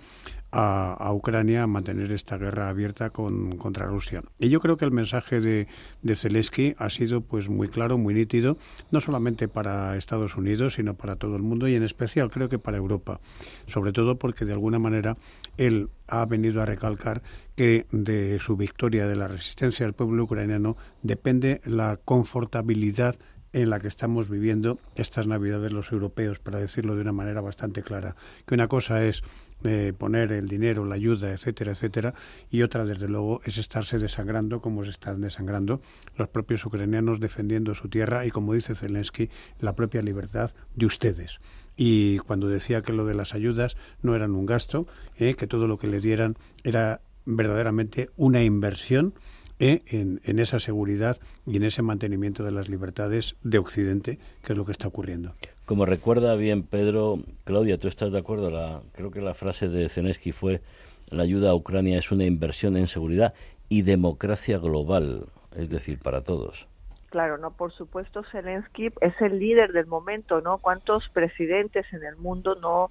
a, 0.53 1.11
Ucrania 1.11 1.63
a 1.63 1.67
mantener 1.67 2.11
esta 2.11 2.37
guerra 2.37 2.69
abierta 2.69 3.09
con, 3.09 3.57
contra 3.57 3.87
Rusia. 3.87 4.21
Y 4.39 4.49
yo 4.49 4.59
creo 4.59 4.77
que 4.77 4.85
el 4.85 4.91
mensaje 4.91 5.41
de, 5.41 5.67
de 6.01 6.15
Zelensky 6.15 6.75
ha 6.77 6.89
sido 6.89 7.21
pues 7.21 7.49
muy 7.49 7.67
claro, 7.69 7.97
muy 7.97 8.13
nítido, 8.13 8.57
no 8.91 9.01
solamente 9.01 9.47
para 9.47 9.97
Estados 9.97 10.35
Unidos, 10.35 10.75
sino 10.75 10.93
para 10.93 11.15
todo 11.15 11.35
el 11.35 11.41
mundo 11.41 11.67
y 11.67 11.75
en 11.75 11.83
especial 11.83 12.29
creo 12.29 12.49
que 12.49 12.59
para 12.59 12.77
Europa, 12.77 13.19
sobre 13.65 13.93
todo 13.93 14.17
porque 14.17 14.45
de 14.45 14.53
alguna 14.53 14.79
manera 14.79 15.15
él 15.57 15.89
ha 16.07 16.25
venido 16.25 16.61
a 16.61 16.65
recalcar 16.65 17.23
que 17.55 17.87
de 17.91 18.37
su 18.39 18.55
victoria, 18.55 19.07
de 19.07 19.15
la 19.15 19.27
resistencia 19.27 19.85
del 19.85 19.93
pueblo 19.93 20.23
ucraniano, 20.23 20.77
depende 21.01 21.61
la 21.65 21.97
confortabilidad 22.03 23.15
en 23.53 23.69
la 23.69 23.79
que 23.79 23.87
estamos 23.87 24.29
viviendo 24.29 24.79
estas 24.95 25.27
Navidades 25.27 25.71
los 25.71 25.91
europeos, 25.91 26.39
para 26.39 26.59
decirlo 26.59 26.95
de 26.95 27.01
una 27.01 27.13
manera 27.13 27.39
bastante 27.39 27.83
clara. 27.83 28.15
Que 28.47 28.55
una 28.55 28.67
cosa 28.67 29.05
es 29.05 29.23
eh, 29.64 29.93
poner 29.97 30.32
el 30.32 30.47
dinero, 30.47 30.86
la 30.86 30.95
ayuda, 30.95 31.32
etcétera, 31.32 31.72
etcétera, 31.72 32.14
y 32.49 32.61
otra, 32.61 32.86
desde 32.86 33.07
luego, 33.07 33.41
es 33.45 33.57
estarse 33.57 33.97
desangrando 33.97 34.61
como 34.61 34.84
se 34.84 34.91
están 34.91 35.22
desangrando 35.22 35.82
los 36.18 36.30
propios 36.30 36.66
ucranianos 36.66 37.20
defendiendo 37.20 37.74
su 37.76 37.89
tierra 37.89 38.26
y, 38.26 38.30
como 38.30 38.53
dice 38.53 38.76
Zelensky, 38.76 39.30
la 39.59 39.76
propia 39.76 40.01
libertad 40.01 40.51
de 40.76 40.86
ustedes. 40.86 41.39
Y 41.76 42.20
cuando 42.20 42.47
decía 42.47 42.82
que 42.82 42.93
lo 42.93 43.05
de 43.05 43.16
las 43.16 43.34
ayudas 43.34 43.76
no 44.01 44.16
eran 44.16 44.36
un 44.36 44.45
gasto, 44.45 44.88
eh, 45.18 45.36
que 45.36 45.47
todo 45.47 45.68
lo 45.68 45.78
que 45.78 45.88
le 45.88 45.99
dieran 45.99 46.36
era 46.64 47.01
verdaderamente 47.26 48.09
una 48.18 48.43
inversión 48.43 49.14
¿eh? 49.59 49.81
en, 49.87 50.39
esa 50.39 50.59
seguridad 50.59 51.17
y 51.45 51.57
en 51.57 51.63
ese 51.63 51.81
mantenimiento 51.81 52.43
de 52.43 52.51
las 52.51 52.69
libertades 52.69 53.35
de 53.43 53.57
Occidente, 53.57 54.19
que 54.43 54.53
es 54.53 54.57
lo 54.57 54.65
que 54.65 54.71
está 54.71 54.87
ocurriendo. 54.87 55.33
Como 55.65 55.85
recuerda 55.85 56.35
bien 56.35 56.63
Pedro, 56.63 57.19
Claudia, 57.45 57.77
¿tú 57.77 57.87
estás 57.87 58.11
de 58.11 58.19
acuerdo? 58.19 58.51
La, 58.51 58.81
creo 58.93 59.11
que 59.11 59.21
la 59.21 59.33
frase 59.33 59.69
de 59.69 59.89
Zelensky 59.89 60.31
fue 60.31 60.61
la 61.09 61.23
ayuda 61.23 61.51
a 61.51 61.55
Ucrania 61.55 61.99
es 61.99 62.11
una 62.11 62.25
inversión 62.25 62.77
en 62.77 62.87
seguridad 62.87 63.33
y 63.69 63.83
democracia 63.83 64.57
global, 64.57 65.25
es 65.55 65.69
decir, 65.69 65.99
para 65.99 66.23
todos. 66.23 66.67
Claro, 67.09 67.37
no, 67.37 67.51
por 67.51 67.71
supuesto, 67.71 68.23
Zelensky 68.23 68.89
es 69.01 69.13
el 69.21 69.37
líder 69.37 69.71
del 69.71 69.85
momento, 69.85 70.41
¿no? 70.41 70.57
¿Cuántos 70.57 71.09
presidentes 71.09 71.85
en 71.93 72.03
el 72.03 72.15
mundo 72.15 72.55
no 72.55 72.89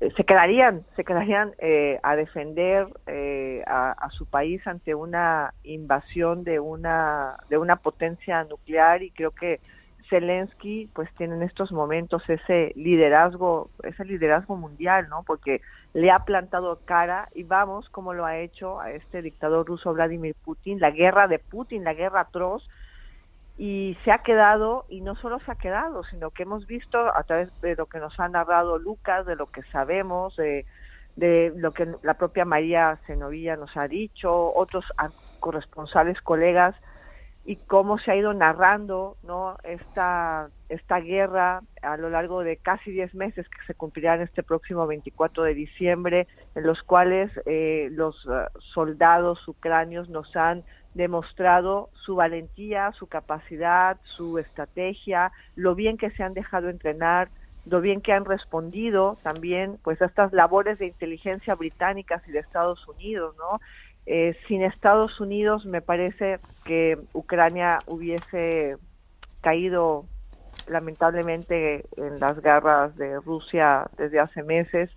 se 0.00 0.24
quedarían, 0.24 0.84
se 0.94 1.04
quedarían 1.04 1.54
eh, 1.58 1.98
a 2.04 2.14
defender 2.14 2.86
eh, 3.06 3.64
a, 3.66 4.08
su 4.10 4.26
país 4.26 4.64
ante 4.66 4.94
una 4.94 5.54
invasión 5.64 6.44
de 6.44 6.60
una 6.60 7.36
de 7.50 7.58
una 7.58 7.76
potencia 7.76 8.44
nuclear 8.44 9.02
y 9.02 9.10
creo 9.10 9.32
que 9.32 9.60
Zelensky 10.08 10.88
pues 10.94 11.12
tiene 11.16 11.34
en 11.34 11.42
estos 11.42 11.72
momentos 11.72 12.22
ese 12.28 12.72
liderazgo, 12.76 13.70
ese 13.82 14.04
liderazgo 14.04 14.56
mundial, 14.56 15.08
¿no? 15.08 15.24
Porque 15.24 15.60
le 15.94 16.12
ha 16.12 16.20
plantado 16.20 16.80
cara 16.84 17.28
y 17.34 17.42
vamos 17.42 17.88
como 17.90 18.14
lo 18.14 18.24
ha 18.24 18.38
hecho 18.38 18.80
a 18.80 18.92
este 18.92 19.20
dictador 19.20 19.66
ruso 19.66 19.92
Vladimir 19.92 20.36
Putin, 20.44 20.78
la 20.78 20.92
guerra 20.92 21.26
de 21.26 21.40
Putin, 21.40 21.82
la 21.82 21.94
guerra 21.94 22.20
atroz 22.20 22.68
y 23.58 23.98
se 24.04 24.12
ha 24.12 24.18
quedado, 24.18 24.86
y 24.88 25.00
no 25.00 25.16
solo 25.16 25.40
se 25.40 25.50
ha 25.50 25.56
quedado, 25.56 26.04
sino 26.04 26.30
que 26.30 26.44
hemos 26.44 26.66
visto 26.68 26.98
a 26.98 27.22
través 27.24 27.48
de 27.60 27.74
lo 27.74 27.86
que 27.86 27.98
nos 27.98 28.18
ha 28.20 28.28
narrado 28.28 28.78
Lucas, 28.78 29.26
de 29.26 29.34
lo 29.34 29.46
que 29.46 29.62
sabemos, 29.64 30.36
de, 30.36 30.64
de 31.16 31.52
lo 31.56 31.72
que 31.72 31.88
la 32.02 32.14
propia 32.14 32.44
María 32.44 33.00
Zenovilla 33.06 33.56
nos 33.56 33.76
ha 33.76 33.88
dicho, 33.88 34.54
otros 34.54 34.84
corresponsales, 35.40 36.20
colegas, 36.22 36.76
y 37.48 37.56
cómo 37.56 37.98
se 37.98 38.12
ha 38.12 38.16
ido 38.16 38.34
narrando 38.34 39.16
¿no? 39.22 39.56
esta, 39.64 40.50
esta 40.68 41.00
guerra 41.00 41.62
a 41.80 41.96
lo 41.96 42.10
largo 42.10 42.44
de 42.44 42.58
casi 42.58 42.92
10 42.92 43.14
meses 43.14 43.48
que 43.48 43.64
se 43.66 43.74
cumplirán 43.74 44.20
este 44.20 44.42
próximo 44.42 44.86
24 44.86 45.44
de 45.44 45.54
diciembre, 45.54 46.26
en 46.54 46.66
los 46.66 46.82
cuales 46.82 47.30
eh, 47.46 47.88
los 47.90 48.28
eh, 48.30 48.46
soldados 48.58 49.48
ucranios 49.48 50.10
nos 50.10 50.36
han 50.36 50.62
demostrado 50.98 51.90
su 51.94 52.16
valentía, 52.16 52.90
su 52.92 53.06
capacidad, 53.06 53.98
su 54.02 54.38
estrategia, 54.38 55.32
lo 55.54 55.76
bien 55.76 55.96
que 55.96 56.10
se 56.10 56.24
han 56.24 56.34
dejado 56.34 56.68
entrenar, 56.68 57.30
lo 57.64 57.80
bien 57.80 58.00
que 58.00 58.12
han 58.12 58.24
respondido 58.24 59.16
también 59.22 59.78
pues 59.84 60.02
a 60.02 60.06
estas 60.06 60.32
labores 60.32 60.78
de 60.78 60.86
inteligencia 60.86 61.54
británicas 61.54 62.26
y 62.26 62.32
de 62.32 62.40
Estados 62.40 62.86
Unidos, 62.88 63.36
¿no? 63.38 63.60
Eh, 64.06 64.36
sin 64.48 64.62
Estados 64.62 65.20
Unidos 65.20 65.66
me 65.66 65.82
parece 65.82 66.40
que 66.64 66.98
Ucrania 67.12 67.84
hubiese 67.86 68.76
caído 69.40 70.08
lamentablemente 70.66 71.84
en 71.96 72.18
las 72.18 72.40
garras 72.40 72.96
de 72.96 73.20
Rusia 73.20 73.86
desde 73.96 74.18
hace 74.18 74.42
meses 74.42 74.90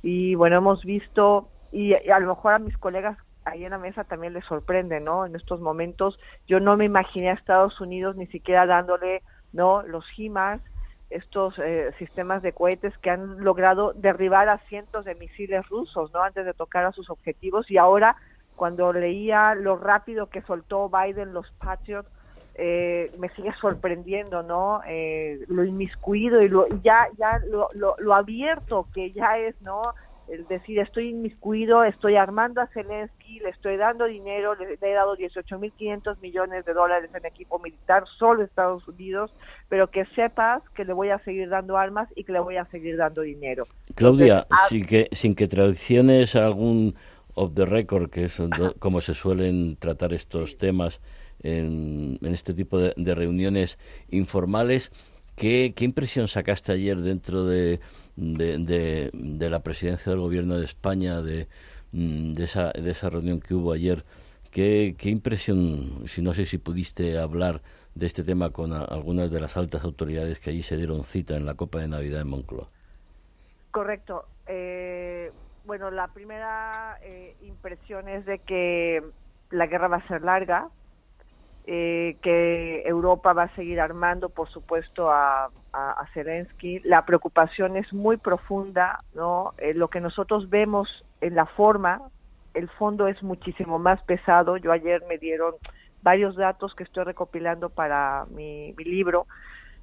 y 0.00 0.36
bueno 0.36 0.58
hemos 0.58 0.84
visto 0.84 1.50
y, 1.72 1.92
y 1.92 2.10
a 2.10 2.20
lo 2.20 2.28
mejor 2.28 2.52
a 2.52 2.58
mis 2.60 2.76
colegas 2.78 3.18
ahí 3.50 3.64
en 3.64 3.72
la 3.72 3.78
mesa 3.78 4.04
también 4.04 4.32
les 4.32 4.44
sorprende, 4.44 5.00
¿no? 5.00 5.26
En 5.26 5.34
estos 5.34 5.60
momentos 5.60 6.18
yo 6.46 6.60
no 6.60 6.76
me 6.76 6.84
imaginé 6.84 7.30
a 7.30 7.34
Estados 7.34 7.80
Unidos 7.80 8.16
ni 8.16 8.26
siquiera 8.26 8.66
dándole, 8.66 9.22
¿no? 9.52 9.82
Los 9.82 10.06
HIMARS, 10.16 10.62
estos 11.10 11.58
eh, 11.58 11.92
sistemas 11.98 12.42
de 12.42 12.52
cohetes 12.52 12.96
que 12.98 13.10
han 13.10 13.42
logrado 13.42 13.92
derribar 13.94 14.48
a 14.48 14.58
cientos 14.68 15.04
de 15.04 15.16
misiles 15.16 15.68
rusos, 15.68 16.12
¿no? 16.12 16.22
Antes 16.22 16.46
de 16.46 16.54
tocar 16.54 16.84
a 16.84 16.92
sus 16.92 17.10
objetivos 17.10 17.70
y 17.70 17.78
ahora 17.78 18.16
cuando 18.54 18.92
leía 18.92 19.54
lo 19.54 19.76
rápido 19.76 20.28
que 20.28 20.42
soltó 20.42 20.88
Biden 20.88 21.32
los 21.32 21.50
Patriots 21.52 22.08
eh, 22.54 23.10
me 23.18 23.30
sigue 23.30 23.52
sorprendiendo, 23.54 24.42
¿no? 24.42 24.82
Eh, 24.86 25.40
lo 25.48 25.64
inmiscuido 25.64 26.42
y 26.42 26.50
ya 26.82 27.08
ya 27.16 27.40
lo 27.48 28.14
abierto 28.14 28.86
que 28.92 29.12
ya 29.12 29.38
es, 29.38 29.60
¿no? 29.62 29.82
Es 30.30 30.46
decir, 30.48 30.78
estoy 30.78 31.08
inmiscuido, 31.08 31.82
estoy 31.82 32.14
armando 32.14 32.60
a 32.60 32.68
Zelensky, 32.68 33.40
le 33.40 33.48
estoy 33.48 33.76
dando 33.76 34.04
dinero, 34.04 34.54
le, 34.54 34.78
he 34.80 34.94
dado 34.94 35.16
18.500 35.16 36.20
millones 36.20 36.64
de 36.64 36.72
dólares 36.72 37.10
en 37.12 37.26
equipo 37.26 37.58
militar 37.58 38.04
solo 38.16 38.44
Estados 38.44 38.86
Unidos, 38.86 39.32
pero 39.68 39.90
que 39.90 40.04
sepas 40.14 40.62
que 40.74 40.84
le 40.84 40.92
voy 40.92 41.10
a 41.10 41.18
seguir 41.24 41.48
dando 41.48 41.76
armas 41.76 42.08
y 42.14 42.22
que 42.22 42.32
le 42.32 42.38
voy 42.38 42.56
a 42.56 42.64
seguir 42.66 42.96
dando 42.96 43.22
dinero. 43.22 43.66
Claudia, 43.96 44.46
sin, 44.68 44.86
que, 44.86 45.08
sin 45.12 45.34
que 45.34 45.48
tradiciones 45.48 46.36
algún 46.36 46.94
off 47.34 47.52
the 47.54 47.66
record, 47.66 48.10
que 48.10 48.24
es 48.24 48.40
como 48.78 49.00
se 49.00 49.14
suelen 49.14 49.76
tratar 49.76 50.12
estos 50.12 50.58
temas 50.58 51.00
en, 51.42 52.18
este 52.22 52.54
tipo 52.54 52.78
de, 52.78 53.14
reuniones 53.16 53.78
informales, 54.10 54.92
¿qué, 55.34 55.72
¿qué 55.74 55.84
impresión 55.84 56.28
sacaste 56.28 56.70
ayer 56.70 56.98
dentro 56.98 57.44
de 57.44 57.80
de, 58.16 59.10
de, 59.12 59.50
la 59.50 59.62
presidencia 59.62 60.10
del 60.10 60.20
gobierno 60.20 60.58
de 60.58 60.64
España, 60.64 61.22
de, 61.22 61.48
mm, 61.92 62.32
de, 62.32 62.44
esa, 62.44 62.70
de 62.72 62.90
esa 62.90 63.10
reunión 63.10 63.40
que 63.40 63.54
hubo 63.54 63.72
ayer. 63.72 64.04
¿Qué, 64.50 64.96
¿Qué 64.98 65.10
impresión, 65.10 66.04
si 66.06 66.22
no 66.22 66.34
sé 66.34 66.44
si 66.44 66.58
pudiste 66.58 67.18
hablar 67.18 67.62
de 67.94 68.06
este 68.06 68.24
tema 68.24 68.50
con 68.50 68.72
algunas 68.72 69.30
de 69.30 69.40
las 69.40 69.56
altas 69.56 69.84
autoridades 69.84 70.38
que 70.38 70.50
allí 70.50 70.62
se 70.62 70.76
dieron 70.76 71.04
cita 71.04 71.36
en 71.36 71.46
la 71.46 71.54
Copa 71.54 71.78
de 71.78 71.88
Navidad 71.88 72.22
en 72.22 72.28
Moncloa? 72.28 72.68
Correcto. 73.70 74.26
Eh, 74.46 75.30
bueno, 75.64 75.90
la 75.90 76.08
primera 76.08 76.98
eh, 77.02 77.36
impresión 77.42 78.08
es 78.08 78.26
de 78.26 78.38
que 78.40 79.02
la 79.50 79.66
guerra 79.66 79.88
va 79.88 79.98
a 79.98 80.08
ser 80.08 80.22
larga, 80.22 80.68
eh, 81.72 82.16
que 82.20 82.82
Europa 82.84 83.32
va 83.32 83.44
a 83.44 83.54
seguir 83.54 83.80
armando, 83.80 84.28
por 84.28 84.48
supuesto, 84.48 85.08
a, 85.08 85.50
a, 85.72 86.06
Zelensky. 86.12 86.80
La 86.80 87.06
preocupación 87.06 87.76
es 87.76 87.92
muy 87.92 88.16
profunda, 88.16 88.98
¿no? 89.14 89.54
Eh, 89.56 89.72
lo 89.72 89.86
que 89.86 90.00
nosotros 90.00 90.50
vemos 90.50 91.04
en 91.20 91.36
la 91.36 91.46
forma, 91.46 92.02
el 92.54 92.68
fondo 92.70 93.06
es 93.06 93.22
muchísimo 93.22 93.78
más 93.78 94.02
pesado. 94.02 94.56
Yo 94.56 94.72
ayer 94.72 95.04
me 95.08 95.16
dieron 95.16 95.54
varios 96.02 96.34
datos 96.34 96.74
que 96.74 96.82
estoy 96.82 97.04
recopilando 97.04 97.68
para 97.70 98.26
mi, 98.30 98.74
libro 98.74 99.28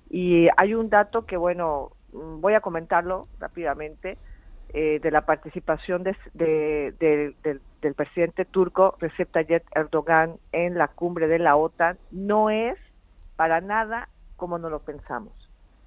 y 0.09 0.49
hay 0.57 0.73
un 0.73 0.89
dato 0.89 1.25
que, 1.25 1.37
bueno, 1.37 1.91
mm, 2.11 2.41
voy 2.41 2.55
a 2.55 2.59
comentarlo 2.59 3.29
rápidamente. 3.39 4.17
Eh, 4.73 4.99
de 5.01 5.11
la 5.11 5.25
participación 5.25 6.03
de, 6.03 6.13
del 7.81 7.93
presidente 7.93 8.45
turco 8.45 8.95
Recep 8.99 9.31
Tayyip 9.31 9.63
Erdogan 9.75 10.35
en 10.51 10.77
la 10.77 10.87
cumbre 10.87 11.27
de 11.27 11.39
la 11.39 11.55
OTAN 11.55 11.97
no 12.11 12.49
es 12.49 12.77
para 13.35 13.61
nada 13.61 14.09
como 14.35 14.57
no 14.57 14.69
lo 14.69 14.79
pensamos. 14.79 15.33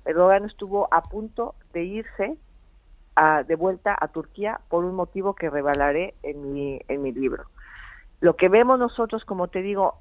Erdogan 0.05 0.45
estuvo 0.45 0.89
a 0.93 1.03
punto 1.03 1.55
de 1.73 1.85
irse 1.85 2.37
a, 3.17 3.43
de 3.43 3.55
vuelta 3.55 3.97
a 3.99 4.09
Turquía 4.09 4.61
por 4.69 4.85
un 4.85 4.95
motivo 4.95 5.35
que 5.35 5.51
revelaré 5.51 6.15
en 6.23 6.53
mi, 6.53 6.81
en 6.89 7.03
mi 7.03 7.13
libro. 7.13 7.45
Lo 8.21 8.37
que 8.37 8.49
vemos 8.49 8.79
nosotros, 8.79 9.25
como 9.25 9.49
te 9.49 9.63
digo... 9.63 9.97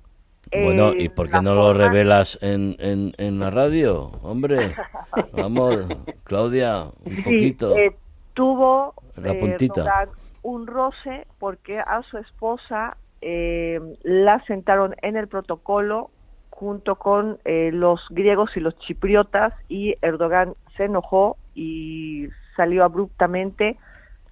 Bueno, 0.52 0.94
¿y 0.94 1.10
por 1.10 1.30
qué 1.30 1.42
no 1.42 1.54
lo 1.54 1.74
revelas 1.74 2.40
en, 2.42 2.76
en, 2.80 3.14
en, 3.18 3.40
la 3.40 3.50
radio? 3.50 4.10
Hombre, 4.24 4.74
vamos, 5.34 5.86
Claudia, 6.24 6.86
un 7.04 7.24
poquito. 7.24 7.76
Eh, 7.76 7.96
tuvo 8.34 8.94
la 9.18 9.34
eh, 9.34 9.40
puntita. 9.40 10.08
Un 10.42 10.68
roce 10.68 11.28
porque 11.40 11.80
a 11.80 12.02
su 12.04 12.18
esposa 12.18 12.98
eh, 13.22 13.80
la 14.04 14.44
sentaron 14.46 14.96
en 15.02 15.18
el 15.18 15.28
protocolo 15.28 16.10
junto 16.50 16.96
con 16.96 17.40
eh, 17.46 17.72
los 17.72 18.06
griegos 18.10 18.58
y 18.58 18.60
los 18.60 18.78
chipriotas 18.80 19.54
y 19.70 19.96
Erdogan 20.02 20.56
se 20.76 20.86
enojó 20.86 21.38
y 21.56 22.28
salió 22.56 22.84
abruptamente, 22.84 23.78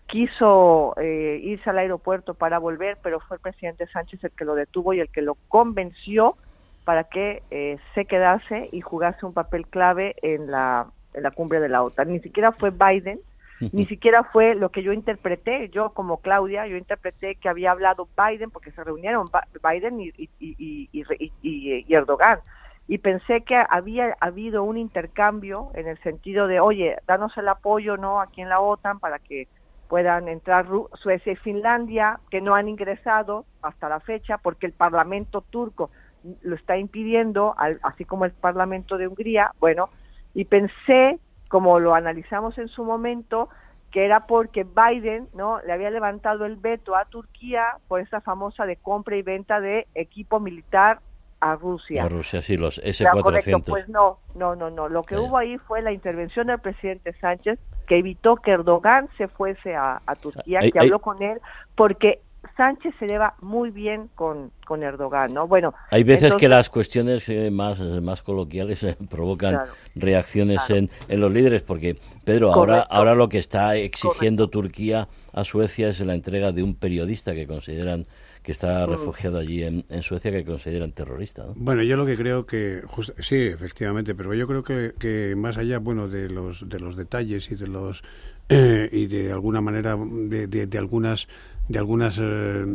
quiso 0.07 0.93
eh, 0.97 1.39
irse 1.41 1.69
al 1.69 1.77
aeropuerto 1.77 2.33
para 2.33 2.59
volver, 2.59 2.97
pero 3.01 3.21
fue 3.21 3.37
el 3.37 3.41
presidente 3.41 3.87
Sánchez 3.87 4.23
el 4.25 4.31
que 4.31 4.45
lo 4.45 4.55
detuvo 4.55 4.93
y 4.93 4.99
el 4.99 5.09
que 5.09 5.21
lo 5.21 5.37
convenció 5.47 6.35
para 6.83 7.05
que 7.05 7.43
eh, 7.51 7.77
se 7.93 8.05
quedase 8.05 8.69
y 8.71 8.81
jugase 8.81 9.25
un 9.25 9.33
papel 9.33 9.67
clave 9.67 10.15
en 10.21 10.51
la, 10.51 10.87
en 11.13 11.23
la 11.23 11.31
cumbre 11.31 11.59
de 11.59 11.69
la 11.69 11.83
OTAN. 11.83 12.11
Ni 12.11 12.19
siquiera 12.19 12.51
fue 12.51 12.71
Biden, 12.71 13.19
ni 13.59 13.85
siquiera 13.87 14.23
fue 14.23 14.55
lo 14.55 14.69
que 14.69 14.83
yo 14.83 14.93
interpreté, 14.93 15.69
yo 15.69 15.91
como 15.93 16.17
Claudia, 16.17 16.67
yo 16.67 16.77
interpreté 16.77 17.35
que 17.35 17.49
había 17.49 17.71
hablado 17.71 18.07
Biden, 18.17 18.51
porque 18.51 18.71
se 18.71 18.83
reunieron 18.83 19.25
Biden 19.63 19.99
y, 20.01 20.13
y, 20.39 21.93
Erdogan, 21.93 22.39
y 22.87 22.99
pensé 22.99 23.41
que 23.41 23.55
había 23.69 24.15
habido 24.19 24.63
un 24.63 24.77
intercambio 24.77 25.71
en 25.73 25.87
el 25.87 25.97
sentido 25.99 26.47
de, 26.47 26.59
oye, 26.59 26.97
danos 27.05 27.37
el 27.37 27.47
apoyo 27.49 27.97
no 27.97 28.21
aquí 28.21 28.41
en 28.41 28.49
la 28.49 28.61
OTAN 28.61 28.99
para 28.99 29.19
que 29.19 29.47
puedan 29.89 30.27
entrar 30.27 30.67
Suecia 30.93 31.33
y 31.33 31.37
Finlandia, 31.37 32.19
que 32.29 32.41
no 32.41 32.55
han 32.55 32.67
ingresado 32.67 33.45
hasta 33.61 33.89
la 33.89 33.99
fecha, 33.99 34.37
porque 34.37 34.65
el 34.65 34.73
Parlamento 34.73 35.41
turco 35.41 35.89
lo 36.41 36.55
está 36.55 36.77
impidiendo, 36.77 37.55
así 37.83 38.03
como 38.05 38.25
el 38.25 38.31
Parlamento 38.31 38.97
de 38.97 39.07
Hungría, 39.07 39.51
bueno, 39.59 39.89
y 40.33 40.45
pensé 40.45 41.19
como 41.47 41.79
lo 41.79 41.93
analizamos 41.95 42.57
en 42.57 42.67
su 42.67 42.83
momento, 42.83 43.49
que 43.91 44.05
era 44.05 44.27
porque 44.27 44.65
Biden 44.65 45.29
no 45.33 45.61
le 45.61 45.73
había 45.73 45.89
levantado 45.89 46.45
el 46.45 46.55
veto 46.57 46.95
a 46.95 47.05
Turquía 47.05 47.77
por 47.87 48.01
esa 48.01 48.21
famosa 48.21 48.65
de 48.65 48.75
compra 48.75 49.15
y 49.15 49.21
venta 49.21 49.59
de 49.59 49.87
equipo 49.95 50.39
militar 50.39 50.99
a 51.39 51.55
Rusia. 51.55 52.03
A 52.03 52.09
Rusia, 52.09 52.41
sí, 52.41 52.57
los 52.57 52.79
S-400. 52.79 53.63
Pues 53.67 53.87
no, 53.87 54.19
no, 54.35 54.55
no, 54.55 54.69
no. 54.69 54.89
Lo 54.89 55.03
que 55.03 55.17
hubo 55.17 55.37
ahí 55.37 55.57
fue 55.57 55.81
la 55.81 55.91
intervención 55.91 56.47
del 56.47 56.59
presidente 56.59 57.13
Sánchez 57.13 57.59
que 57.87 57.99
evitó 57.99 58.35
que 58.35 58.51
Erdogan 58.51 59.07
se 59.17 59.27
fuese 59.27 59.75
a, 59.75 60.01
Turquía, 60.19 60.59
que 60.59 60.79
habló 60.79 60.99
con 60.99 61.23
él, 61.23 61.39
porque 61.75 62.21
Sánchez 62.55 62.95
se 62.99 63.07
lleva 63.07 63.35
muy 63.41 63.69
bien 63.71 64.09
con, 64.15 64.51
con 64.65 64.83
Erdogan, 64.83 65.33
¿no? 65.33 65.47
Bueno, 65.47 65.73
hay 65.91 66.03
veces 66.03 66.35
que 66.35 66.47
las 66.47 66.69
cuestiones 66.69 67.29
eh, 67.29 67.51
más 67.51 67.79
más 67.79 68.21
coloquiales 68.21 68.83
eh, 68.83 68.97
provocan 69.09 69.59
reacciones 69.95 70.69
En, 70.69 70.89
en 71.07 71.21
los 71.21 71.31
líderes, 71.31 71.63
porque 71.63 71.97
Pedro, 72.23 72.53
ahora 72.53 72.81
ahora 72.81 73.15
lo 73.15 73.29
que 73.29 73.37
está 73.37 73.75
exigiendo 73.75 74.49
Turquía 74.49 75.07
a 75.33 75.43
Suecia 75.43 75.89
es 75.89 75.99
la 75.99 76.15
entrega 76.15 76.51
de 76.51 76.63
un 76.63 76.75
periodista 76.75 77.33
que 77.33 77.45
consideran 77.45 78.05
que 78.47 78.53
está 78.53 78.87
mm. 78.87 78.89
refugiado 78.89 79.39
allí 79.39 79.63
en, 79.63 79.83
Suecia 80.03 80.31
que 80.31 80.45
consideran 80.45 80.93
terrorista. 80.93 81.45
Bueno, 81.57 81.83
yo 81.83 81.97
lo 81.97 82.05
que 82.05 82.15
creo 82.15 82.45
que 82.45 82.81
sí, 83.19 83.35
efectivamente, 83.35 84.15
pero 84.15 84.33
yo 84.33 84.47
creo 84.47 84.63
que, 84.63 84.93
que 84.97 85.35
más 85.35 85.57
allá, 85.57 85.79
bueno, 85.79 86.07
de 86.07 86.29
los 86.29 86.69
de 86.69 86.79
los 86.79 86.95
detalles 86.95 87.51
y 87.51 87.55
de 87.55 87.67
los 87.67 88.03
eh, 88.47 88.87
y 88.93 89.07
de 89.07 89.33
alguna 89.33 89.59
manera 89.59 89.97
de, 89.97 90.47
de, 90.47 90.77
algunas 90.77 91.27
de 91.67 91.79
algunas 91.79 92.17
eh, 92.19 92.65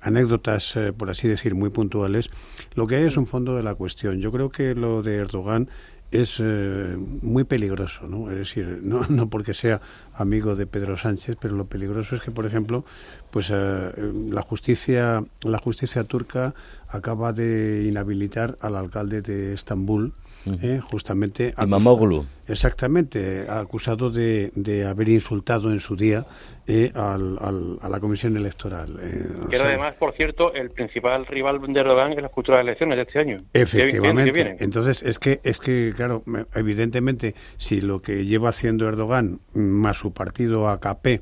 anécdotas, 0.00 0.76
eh, 0.76 0.92
por 0.92 1.10
así 1.10 1.28
decir, 1.28 1.54
muy 1.54 1.70
puntuales, 1.70 2.26
lo 2.74 2.86
que 2.86 2.96
hay 2.96 3.04
es 3.04 3.16
un 3.16 3.26
fondo 3.26 3.56
de 3.56 3.62
la 3.62 3.74
cuestión. 3.74 4.20
Yo 4.20 4.30
creo 4.32 4.50
que 4.50 4.74
lo 4.74 5.02
de 5.02 5.16
Erdogan 5.16 5.68
es 6.10 6.40
muy 6.40 7.44
peligroso, 7.44 8.06
¿no? 8.08 8.30
Es 8.30 8.38
decir, 8.38 8.80
no, 8.82 9.04
no 9.10 9.28
porque 9.28 9.52
sea 9.52 9.82
amigo 10.14 10.56
de 10.56 10.66
Pedro 10.66 10.96
Sánchez, 10.96 11.36
pero 11.38 11.54
lo 11.54 11.66
peligroso 11.66 12.16
es 12.16 12.22
que, 12.22 12.30
por 12.30 12.46
ejemplo, 12.46 12.86
pues 13.30 13.50
la 13.50 14.42
justicia 14.42 15.22
la 15.42 15.58
justicia 15.58 16.04
turca 16.04 16.54
acaba 16.88 17.32
de 17.32 17.86
inhabilitar 17.88 18.56
al 18.60 18.76
alcalde 18.76 19.20
de 19.20 19.52
Estambul, 19.52 20.14
eh, 20.62 20.80
justamente 20.82 21.54
Imamoglu. 21.60 22.26
Exactamente, 22.48 23.46
acusado 23.48 24.10
de, 24.10 24.50
de, 24.54 24.86
haber 24.86 25.08
insultado 25.10 25.70
en 25.70 25.80
su 25.80 25.96
día 25.96 26.24
eh, 26.66 26.90
al, 26.94 27.38
a 27.80 27.88
la 27.88 28.00
comisión 28.00 28.36
electoral. 28.36 28.98
Eh, 29.00 29.26
que 29.50 29.56
era 29.56 29.66
además, 29.66 29.94
por 29.94 30.14
cierto, 30.14 30.52
el 30.54 30.70
principal 30.70 31.26
rival 31.26 31.60
de 31.60 31.80
Erdogan 31.80 32.12
en 32.12 32.22
las 32.22 32.32
futuras 32.32 32.60
elecciones 32.60 32.96
de 32.96 33.02
este 33.02 33.18
año. 33.18 33.36
Efectivamente. 33.52 34.56
Entonces, 34.60 35.02
es 35.02 35.18
que, 35.18 35.40
es 35.44 35.58
que, 35.60 35.92
claro, 35.94 36.22
evidentemente, 36.54 37.34
si 37.58 37.80
lo 37.80 38.00
que 38.00 38.24
lleva 38.24 38.48
haciendo 38.48 38.88
Erdogan 38.88 39.40
más 39.54 39.98
su 39.98 40.12
partido 40.12 40.68
AKP, 40.68 41.20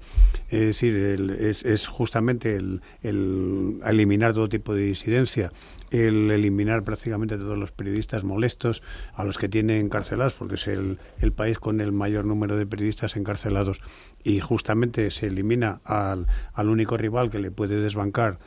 es 0.51 0.61
decir, 0.61 0.97
es, 1.41 1.65
es, 1.65 1.87
justamente 1.87 2.57
el, 2.57 2.83
el 3.03 3.81
eliminar 3.85 4.33
todo 4.33 4.49
tipo 4.49 4.75
de 4.75 4.83
disidencia, 4.83 5.51
el 5.91 6.31
eliminar 6.31 6.83
prácticamente 6.83 7.37
todos 7.37 7.57
los 7.57 7.73
periodistas 7.73 8.25
molestos 8.25 8.83
a 9.15 9.25
los 9.25 9.39
que 9.39 9.49
tiene 9.49 9.79
encarcelados, 9.79 10.35
porque 10.35 10.57
es 10.57 10.67
el, 10.67 10.99
el 11.21 11.33
país 11.33 11.59
con 11.59 11.81
el 11.81 11.93
mayor 11.93 12.25
número 12.25 12.57
de 12.57 12.67
periodistas 12.67 13.17
encarcelados, 13.17 13.81
y 14.23 14.41
justamente 14.41 15.11
se 15.11 15.27
elimina 15.27 15.81
al, 15.85 16.27
al 16.53 16.69
único 16.69 16.97
rival 16.97 17.31
que 17.31 17.39
le 17.39 17.51
puede 17.51 17.81
desbancar 17.81 18.39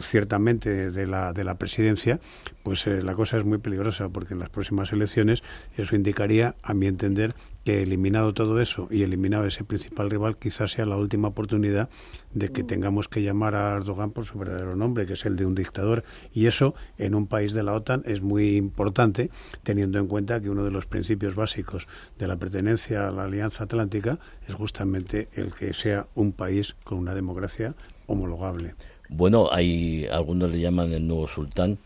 ciertamente 0.00 0.90
de 0.90 1.06
la, 1.06 1.32
de 1.32 1.44
la 1.44 1.56
presidencia, 1.56 2.20
pues 2.62 2.86
eh, 2.86 3.02
la 3.02 3.14
cosa 3.14 3.36
es 3.36 3.44
muy 3.44 3.58
peligrosa 3.58 4.08
porque 4.08 4.34
en 4.34 4.40
las 4.40 4.50
próximas 4.50 4.92
elecciones 4.92 5.42
eso 5.76 5.96
indicaría, 5.96 6.54
a 6.62 6.74
mi 6.74 6.86
entender, 6.86 7.34
que 7.64 7.82
eliminado 7.82 8.32
todo 8.32 8.60
eso 8.60 8.86
y 8.92 9.02
eliminado 9.02 9.44
ese 9.44 9.64
principal 9.64 10.08
rival, 10.08 10.36
quizás 10.36 10.70
sea 10.70 10.86
la 10.86 10.96
última 10.96 11.28
oportunidad 11.28 11.88
de 12.32 12.50
que 12.50 12.62
tengamos 12.62 13.08
que 13.08 13.22
llamar 13.22 13.56
a 13.56 13.74
Erdogan 13.74 14.12
por 14.12 14.24
su 14.24 14.38
verdadero 14.38 14.76
nombre, 14.76 15.04
que 15.04 15.14
es 15.14 15.26
el 15.26 15.34
de 15.34 15.46
un 15.46 15.56
dictador. 15.56 16.04
Y 16.32 16.46
eso 16.46 16.74
en 16.96 17.16
un 17.16 17.26
país 17.26 17.52
de 17.54 17.64
la 17.64 17.74
OTAN 17.74 18.02
es 18.06 18.22
muy 18.22 18.56
importante, 18.56 19.30
teniendo 19.64 19.98
en 19.98 20.06
cuenta 20.06 20.40
que 20.40 20.48
uno 20.48 20.62
de 20.62 20.70
los 20.70 20.86
principios 20.86 21.34
básicos 21.34 21.88
de 22.18 22.28
la 22.28 22.36
pertenencia 22.36 23.08
a 23.08 23.10
la 23.10 23.24
Alianza 23.24 23.64
Atlántica 23.64 24.20
es 24.46 24.54
justamente 24.54 25.28
el 25.34 25.52
que 25.52 25.74
sea 25.74 26.06
un 26.14 26.32
país 26.32 26.76
con 26.84 26.98
una 26.98 27.14
democracia 27.14 27.74
homologable. 28.06 28.74
Bueno, 29.08 29.48
hay 29.52 30.06
algunos 30.06 30.50
le 30.50 30.60
llaman 30.60 30.92
el 30.92 31.06
nuevo 31.06 31.28
sultán. 31.28 31.78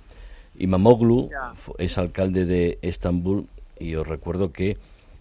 Imamoglu 0.59 1.31
es 1.79 1.99
alcalde 1.99 2.45
de 2.45 2.79
Estambul 2.83 3.47
y 3.79 3.95
os 3.95 4.07
recuerdo 4.07 4.53
que 4.53 4.77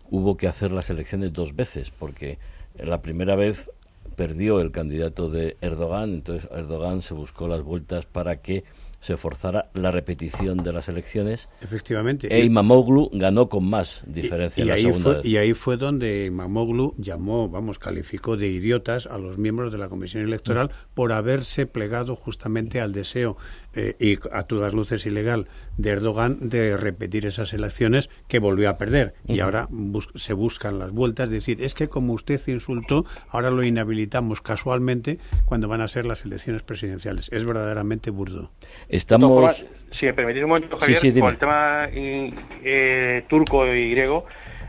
hubo 0.10 0.38
que 0.38 0.48
hacer 0.48 0.72
las 0.72 0.90
elecciones 0.90 1.34
dos 1.34 1.56
veces 1.56 1.92
porque 1.92 2.38
la 2.78 3.02
primera 3.02 3.36
vez 3.36 3.72
perdió 4.16 4.60
el 4.60 4.72
candidato 4.72 5.30
de 5.30 5.56
Erdogan, 5.62 6.10
entonces 6.16 6.50
Erdogan 6.52 7.02
se 7.02 7.14
buscó 7.14 7.48
las 7.48 7.62
vueltas 7.62 8.06
para 8.06 8.38
que 8.38 8.64
se 9.02 9.18
forzara 9.18 9.70
la 9.74 9.92
repetición 9.92 10.58
de 10.58 10.74
las 10.74 10.90
elecciones. 10.90 11.48
Efectivamente. 11.62 12.28
E 12.34 12.44
Imamoglu 12.44 13.10
ganó 13.14 13.50
con 13.50 13.70
más 13.70 14.04
diferencia 14.06 14.64
y, 14.64 14.68
la 14.68 14.74
ahí 14.74 14.82
segunda 14.82 15.04
fue, 15.04 15.16
vez. 15.16 15.26
Y 15.26 15.38
ahí 15.38 15.54
fue 15.54 15.78
donde 15.78 16.26
Imamoglu 16.26 16.94
llamó, 16.98 17.50
vamos, 17.50 17.80
calificó 17.80 18.38
de 18.38 18.50
idiotas 18.50 19.08
a 19.08 19.18
los 19.18 19.38
miembros 19.38 19.72
de 19.72 19.78
la 19.78 19.90
Comisión 19.90 20.24
Electoral 20.24 20.68
mm. 20.68 20.94
por 20.96 21.14
haberse 21.14 21.66
plegado 21.66 22.16
justamente 22.16 22.82
al 22.82 22.92
deseo 22.92 23.38
eh, 23.76 23.96
y 24.00 24.18
a 24.32 24.44
todas 24.44 24.74
luces 24.74 25.06
ilegal 25.06 25.48
de 25.78 25.92
Erdogan 25.92 26.50
de 26.50 26.76
repetir 26.76 27.28
esas 27.28 27.54
elecciones 27.54 28.10
que 28.28 28.40
volvió 28.40 28.70
a 28.70 28.78
perder. 28.78 29.14
Y 29.28 29.42
ahora 29.42 29.68
se 30.16 30.34
buscan 30.34 30.80
las 30.80 30.92
vueltas, 30.92 31.28
es 31.28 31.32
decir, 31.32 31.64
es 31.64 31.76
que 31.76 31.88
como 31.88 32.14
usted 32.14 32.42
insultó, 32.48 33.06
ahora 33.30 33.52
lo 33.52 33.64
inhabilitamos 33.64 34.42
casualmente 34.42 35.20
cuando 35.46 35.68
van 35.68 35.82
a 35.82 35.88
ser 35.88 36.06
las 36.06 36.26
elecciones 36.26 36.64
presidenciales. 36.64 37.30
Es 37.32 37.46
verdaderamente 37.46 38.10
burdo. 38.10 38.50
Estamos... 38.90 39.66
si 39.92 40.08
me 40.08 40.14
permitís 40.14 40.44
un 40.44 40.50
momento, 40.50 40.78
Javier, 40.78 41.20
con 41.20 41.30
el 41.30 41.38
tema 41.38 41.88
eh, 41.94 43.24
turco 43.30 43.68
y 43.68 43.92
griego, 43.92 44.26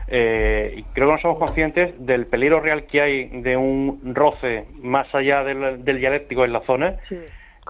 eh, 0.07 0.83
creo 0.93 1.07
que 1.07 1.13
no 1.13 1.19
somos 1.19 1.39
conscientes 1.39 1.93
del 1.97 2.27
peligro 2.27 2.59
real 2.59 2.85
que 2.85 3.01
hay 3.01 3.41
de 3.41 3.57
un 3.57 4.13
roce 4.13 4.65
más 4.81 5.13
allá 5.15 5.43
del, 5.43 5.83
dialéctico 5.83 6.45
en 6.45 6.53
la 6.53 6.61
zona. 6.61 6.97
Sí 7.09 7.17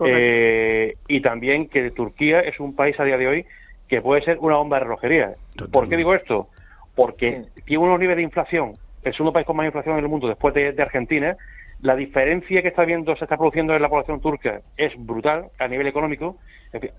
eh, 0.06 0.95
y 1.08 1.22
también 1.22 1.68
que 1.68 1.91
Turquía 1.91 2.39
es 2.41 2.60
un 2.60 2.76
país 2.76 2.99
a 2.99 3.04
día 3.04 3.18
de 3.18 3.28
hoy 3.28 3.45
que 3.88 4.02
puede 4.02 4.22
ser 4.22 4.38
una 4.39 4.56
bomba 4.56 4.78
de 4.78 4.86
relojería. 4.86 5.36
¿Por 5.72 5.89
qué 5.89 5.97
digo 5.97 6.14
esto? 6.16 6.47
Porque 6.95 7.43
tiene 7.66 7.84
unos 7.84 7.99
niveles 7.99 8.18
de 8.18 8.24
inflación, 8.24 8.74
el 9.04 9.14
segundo 9.14 9.34
país 9.34 9.45
con 9.45 9.58
más 9.58 9.66
inflación 9.66 9.97
en 9.97 10.04
el 10.04 10.10
mundo 10.10 10.28
después 10.28 10.54
de, 10.54 10.76
Argentina, 10.82 11.36
la 11.82 11.95
diferencia 11.95 12.62
que 12.62 12.68
está 12.70 12.86
viendo, 12.86 13.16
se 13.16 13.26
está 13.26 13.38
produciendo 13.38 13.76
en 13.76 13.82
la 13.82 13.89
población 13.89 14.22
turca 14.22 14.62
es 14.78 14.93
brutal 14.97 15.49
a 15.58 15.68
nivel 15.68 15.88
económico. 15.88 16.38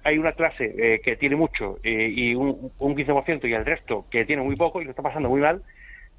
hay 0.04 0.18
una 0.18 0.32
clase 0.32 0.74
eh, 0.76 1.00
que 1.02 1.16
tiene 1.16 1.36
mucho 1.36 1.78
eh, 1.82 2.12
y 2.14 2.34
un, 2.34 2.72
un 2.78 2.96
15% 2.96 3.48
y 3.48 3.54
el 3.54 3.64
resto 3.64 4.04
que 4.10 4.24
tiene 4.24 4.42
muy 4.42 4.56
poco 4.56 4.82
y 4.82 4.84
lo 4.84 4.90
está 4.90 5.02
pasando 5.02 5.28
muy 5.28 5.40
mal 5.40 5.62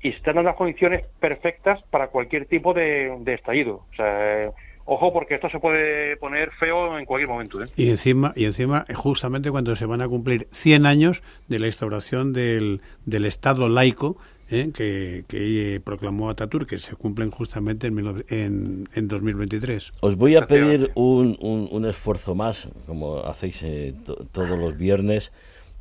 y 0.04 0.12
se 0.12 0.18
están 0.18 0.36
dando 0.36 0.50
las 0.50 0.58
condiciones 0.58 1.06
perfectas 1.20 1.82
para 1.90 2.08
cualquier 2.08 2.46
tipo 2.46 2.74
de, 2.74 3.16
de 3.22 3.34
estallido. 3.34 3.86
O 3.92 3.96
sea, 3.96 4.52
ojo 4.86 5.14
porque 5.14 5.36
esto 5.36 5.50
se 5.50 5.60
puede 5.60 6.18
poner 6.18 6.52
feo 6.52 6.98
en 6.98 7.06
cualquier 7.06 7.30
momento. 7.30 7.64
¿eh? 7.64 7.68
Y 7.76 7.90
encima, 7.90 8.34
y 8.36 8.46
encima 8.46 8.86
justamente 8.94 9.52
cuando 9.52 9.76
se 9.76 9.86
van 9.86 10.02
a 10.02 10.08
cumplir 10.08 10.48
100 10.52 10.86
años 10.86 11.24
de 11.48 11.60
la 11.60 11.68
instauración 11.68 12.34
del, 12.34 12.82
del 13.06 13.26
Estado 13.26 13.70
laico 13.70 14.18
¿eh? 14.50 14.72
que, 14.74 15.26
que 15.28 15.82
proclamó 15.84 16.30
Ataturk, 16.30 16.68
que 16.68 16.78
se 16.78 16.96
cumplen 16.96 17.32
justamente 17.32 17.88
en, 17.88 18.24
en, 18.30 18.90
en 18.94 19.08
2023. 19.08 19.94
Os 20.02 20.16
voy 20.16 20.36
a 20.36 20.48
pedir 20.48 20.92
un, 20.96 21.38
un, 21.40 21.86
esfuerzo 21.86 22.36
más, 22.36 22.70
como 22.86 23.20
hacéis 23.20 23.62
eh, 23.64 23.94
todos 24.32 24.58
los 24.58 24.78
viernes. 24.78 25.32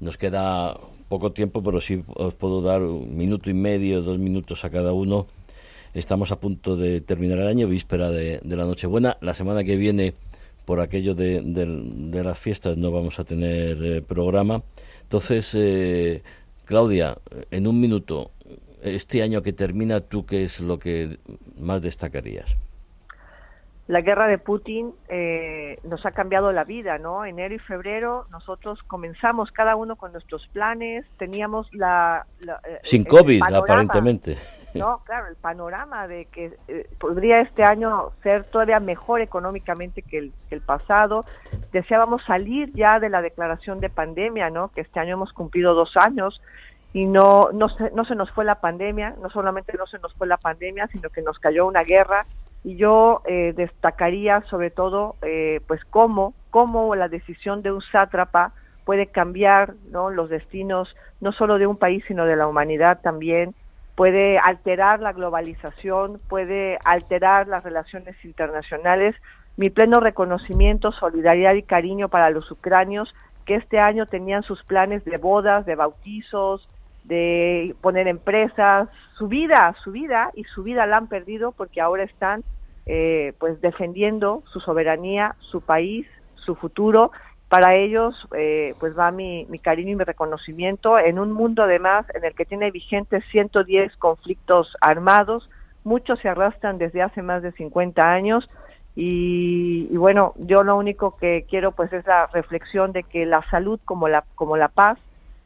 Nos 0.01 0.19
queda 0.19 0.77
poco 1.09 1.33
tiempo, 1.33 1.63
pero 1.63 1.81
sí 1.81 2.03
os 2.15 2.35
puedo 2.35 2.63
dar 2.63 2.83
un 2.83 3.17
minuto 3.17 3.51
y 3.51 3.55
medio, 3.55 4.03
dos 4.03 4.19
minutos 4.19 4.65
a 4.65 4.71
cada 4.71 4.93
uno 4.93 5.27
Estamos 5.95 6.33
a 6.33 6.41
punto 6.41 6.77
de 6.77 7.03
terminar 7.03 7.39
el 7.39 7.47
año, 7.47 7.69
víspera 7.69 8.09
de, 8.09 8.41
la 8.45 8.65
Nochebuena. 8.65 9.19
La 9.21 9.35
semana 9.35 9.63
que 9.63 9.77
viene, 9.77 10.15
por 10.65 10.81
aquello 10.81 11.15
de, 11.15 11.43
las 12.25 12.39
fiestas, 12.39 12.79
no 12.79 12.91
vamos 12.91 13.19
a 13.19 13.25
tener 13.25 13.77
eh, 13.83 14.01
programa. 14.01 14.63
Entonces, 15.03 15.55
eh, 15.55 16.23
Claudia, 16.65 17.19
en 17.51 17.67
un 17.67 17.79
minuto, 17.79 18.31
este 18.83 19.23
año 19.23 19.43
que 19.43 19.53
termina, 19.53 20.01
¿tú 20.01 20.25
qué 20.25 20.45
es 20.45 20.61
lo 20.61 20.79
que 20.79 21.19
más 21.59 21.83
destacarías? 21.83 22.57
La 23.87 24.01
guerra 24.01 24.29
de 24.29 24.39
Putin 24.39 24.93
eh, 25.09 25.79
nos 25.85 26.07
ha 26.07 26.11
cambiado 26.11 26.53
la 26.53 26.65
vida, 26.65 26.97
¿no? 26.97 27.27
Enero 27.27 27.55
y 27.55 27.59
febrero 27.59 28.27
nosotros 28.31 28.83
comenzamos 28.85 29.53
cada 29.53 29.77
uno 29.77 29.97
con 29.97 30.13
nuestros 30.13 30.47
planes, 30.47 31.05
teníamos 31.19 31.69
la... 31.75 32.25
Sin 32.83 33.05
COVID, 33.05 33.43
aparentemente. 33.43 34.39
No, 34.75 35.03
claro, 35.05 35.27
el 35.27 35.37
panorama 35.37 36.09
de 36.09 36.27
que 36.27 36.57
eh, 36.69 36.89
podría 36.99 37.41
este 37.41 37.63
año 37.63 38.13
ser 38.23 38.45
todavía 38.45 38.81
mejor 38.81 39.21
económicamente 39.21 40.03
que 40.03 40.33
el, 40.51 40.61
pasado. 40.61 41.23
Deseábamos 41.73 42.23
salir 42.25 42.73
ya 42.73 43.01
de 43.01 43.09
la 43.09 43.23
declaración 43.23 43.81
de 43.81 43.91
pandemia, 43.91 44.51
¿no? 44.51 44.69
Que 44.69 44.83
este 44.83 45.01
año 45.01 45.15
hemos 45.15 45.33
cumplido 45.33 45.75
dos 45.75 45.97
años 45.97 46.41
y 46.93 47.07
no, 47.07 47.51
no, 47.53 47.69
se, 47.69 47.91
no 47.93 48.05
se 48.05 48.15
nos 48.15 48.31
fue 48.31 48.45
la 48.45 48.61
pandemia, 48.61 49.17
no 49.21 49.31
solamente 49.31 49.75
no 49.77 49.87
se 49.87 49.99
nos 49.99 50.15
fue 50.15 50.27
la 50.27 50.37
pandemia, 50.37 50.89
sino 50.89 51.11
que 51.11 51.23
nos 51.23 51.39
cayó 51.39 51.67
una 51.67 51.83
guerra 51.83 52.27
y 52.65 52.77
yo 52.77 53.23
eh, 53.27 53.55
destacaría 53.57 54.43
sobre 54.43 54.71
todo 54.71 55.17
eh, 55.23 55.61
pues 55.67 55.85
cómo, 55.87 56.35
cómo 56.51 56.95
la 56.95 57.09
decisión 57.09 57.63
de 57.63 57.73
un 57.73 57.81
sátrapa 57.81 58.53
puede 58.85 59.07
cambiar 59.07 59.75
¿no? 59.91 60.11
los 60.11 60.29
destinos 60.29 60.95
no 61.21 61.33
solo 61.33 61.59
de 61.59 61.67
un 61.67 61.77
país 61.77 62.05
sino 62.07 62.25
de 62.25 62.37
la 62.37 62.47
humanidad 62.47 63.01
también 63.03 63.55
puede 64.03 64.37
alterar 64.37 64.99
la 64.99 65.13
globalización, 65.13 66.21
puede 66.29 66.77
alterar 66.85 67.47
las 67.47 67.63
relaciones 67.63 68.17
internacionales. 68.25 69.15
Mi 69.57 69.71
pleno 69.71 70.01
reconocimiento, 70.01 70.91
solidaridad 70.91 71.55
y 71.55 71.63
cariño 71.63 72.09
para 72.09 72.29
los 72.31 72.51
ucranios 72.51 73.15
que 73.45 73.55
este 73.55 73.79
año 73.79 74.05
tenían 74.07 74.43
sus 74.43 74.65
planes 74.65 75.05
de 75.05 75.19
bodas, 75.19 75.67
de 75.67 75.77
bautizos, 75.77 76.69
de 77.05 77.77
poner 77.81 78.09
empresas, 78.09 78.89
su 79.15 79.29
vida, 79.29 79.73
su 79.85 79.93
vida 79.93 80.33
y 80.35 80.43
su 80.43 80.65
vida 80.65 80.85
la 80.87 80.97
han 80.97 81.07
perdido 81.07 81.53
porque 81.53 81.81
ahora 81.81 82.03
están 82.03 82.43
eh, 82.87 83.35
pues 83.39 83.61
defendiendo 83.61 84.43
su 84.47 84.59
soberanía, 84.59 85.37
su 85.39 85.61
país, 85.61 86.09
su 86.35 86.57
futuro. 86.57 87.13
Para 87.53 87.75
ellos 87.75 88.27
eh, 88.35 88.75
pues 88.81 88.99
va 88.99 89.11
mi, 89.11 89.47
cariño 89.61 89.91
y 89.91 89.97
mi 89.97 90.05
reconocimiento 90.05 90.99
en 90.99 91.19
un 91.19 91.33
mundo 91.33 91.63
además 91.63 92.07
en 92.15 92.25
el 92.25 92.35
que 92.35 92.47
tiene 92.47 92.71
vigentes 92.71 93.23
110 93.31 93.95
conflictos 93.99 94.75
armados, 94.81 95.51
muchos 95.85 96.19
se 96.21 96.31
arrastran 96.31 96.79
desde 96.79 97.03
hace 97.03 97.21
más 97.21 97.43
de 97.43 97.53
50 97.53 98.11
años 98.11 98.49
y, 98.97 99.87
y, 99.91 99.97
bueno, 99.99 100.33
yo 100.39 100.63
lo 100.63 100.79
único 100.79 101.19
que 101.19 101.45
quiero 101.47 101.73
pues 101.73 101.93
es 101.93 102.07
la 102.07 102.27
reflexión 102.29 102.93
de 102.93 103.03
que 103.03 103.27
la 103.27 103.43
salud 103.51 103.79
como 103.85 104.09
la, 104.09 104.25
como 104.35 104.57
la 104.57 104.69
paz 104.69 104.99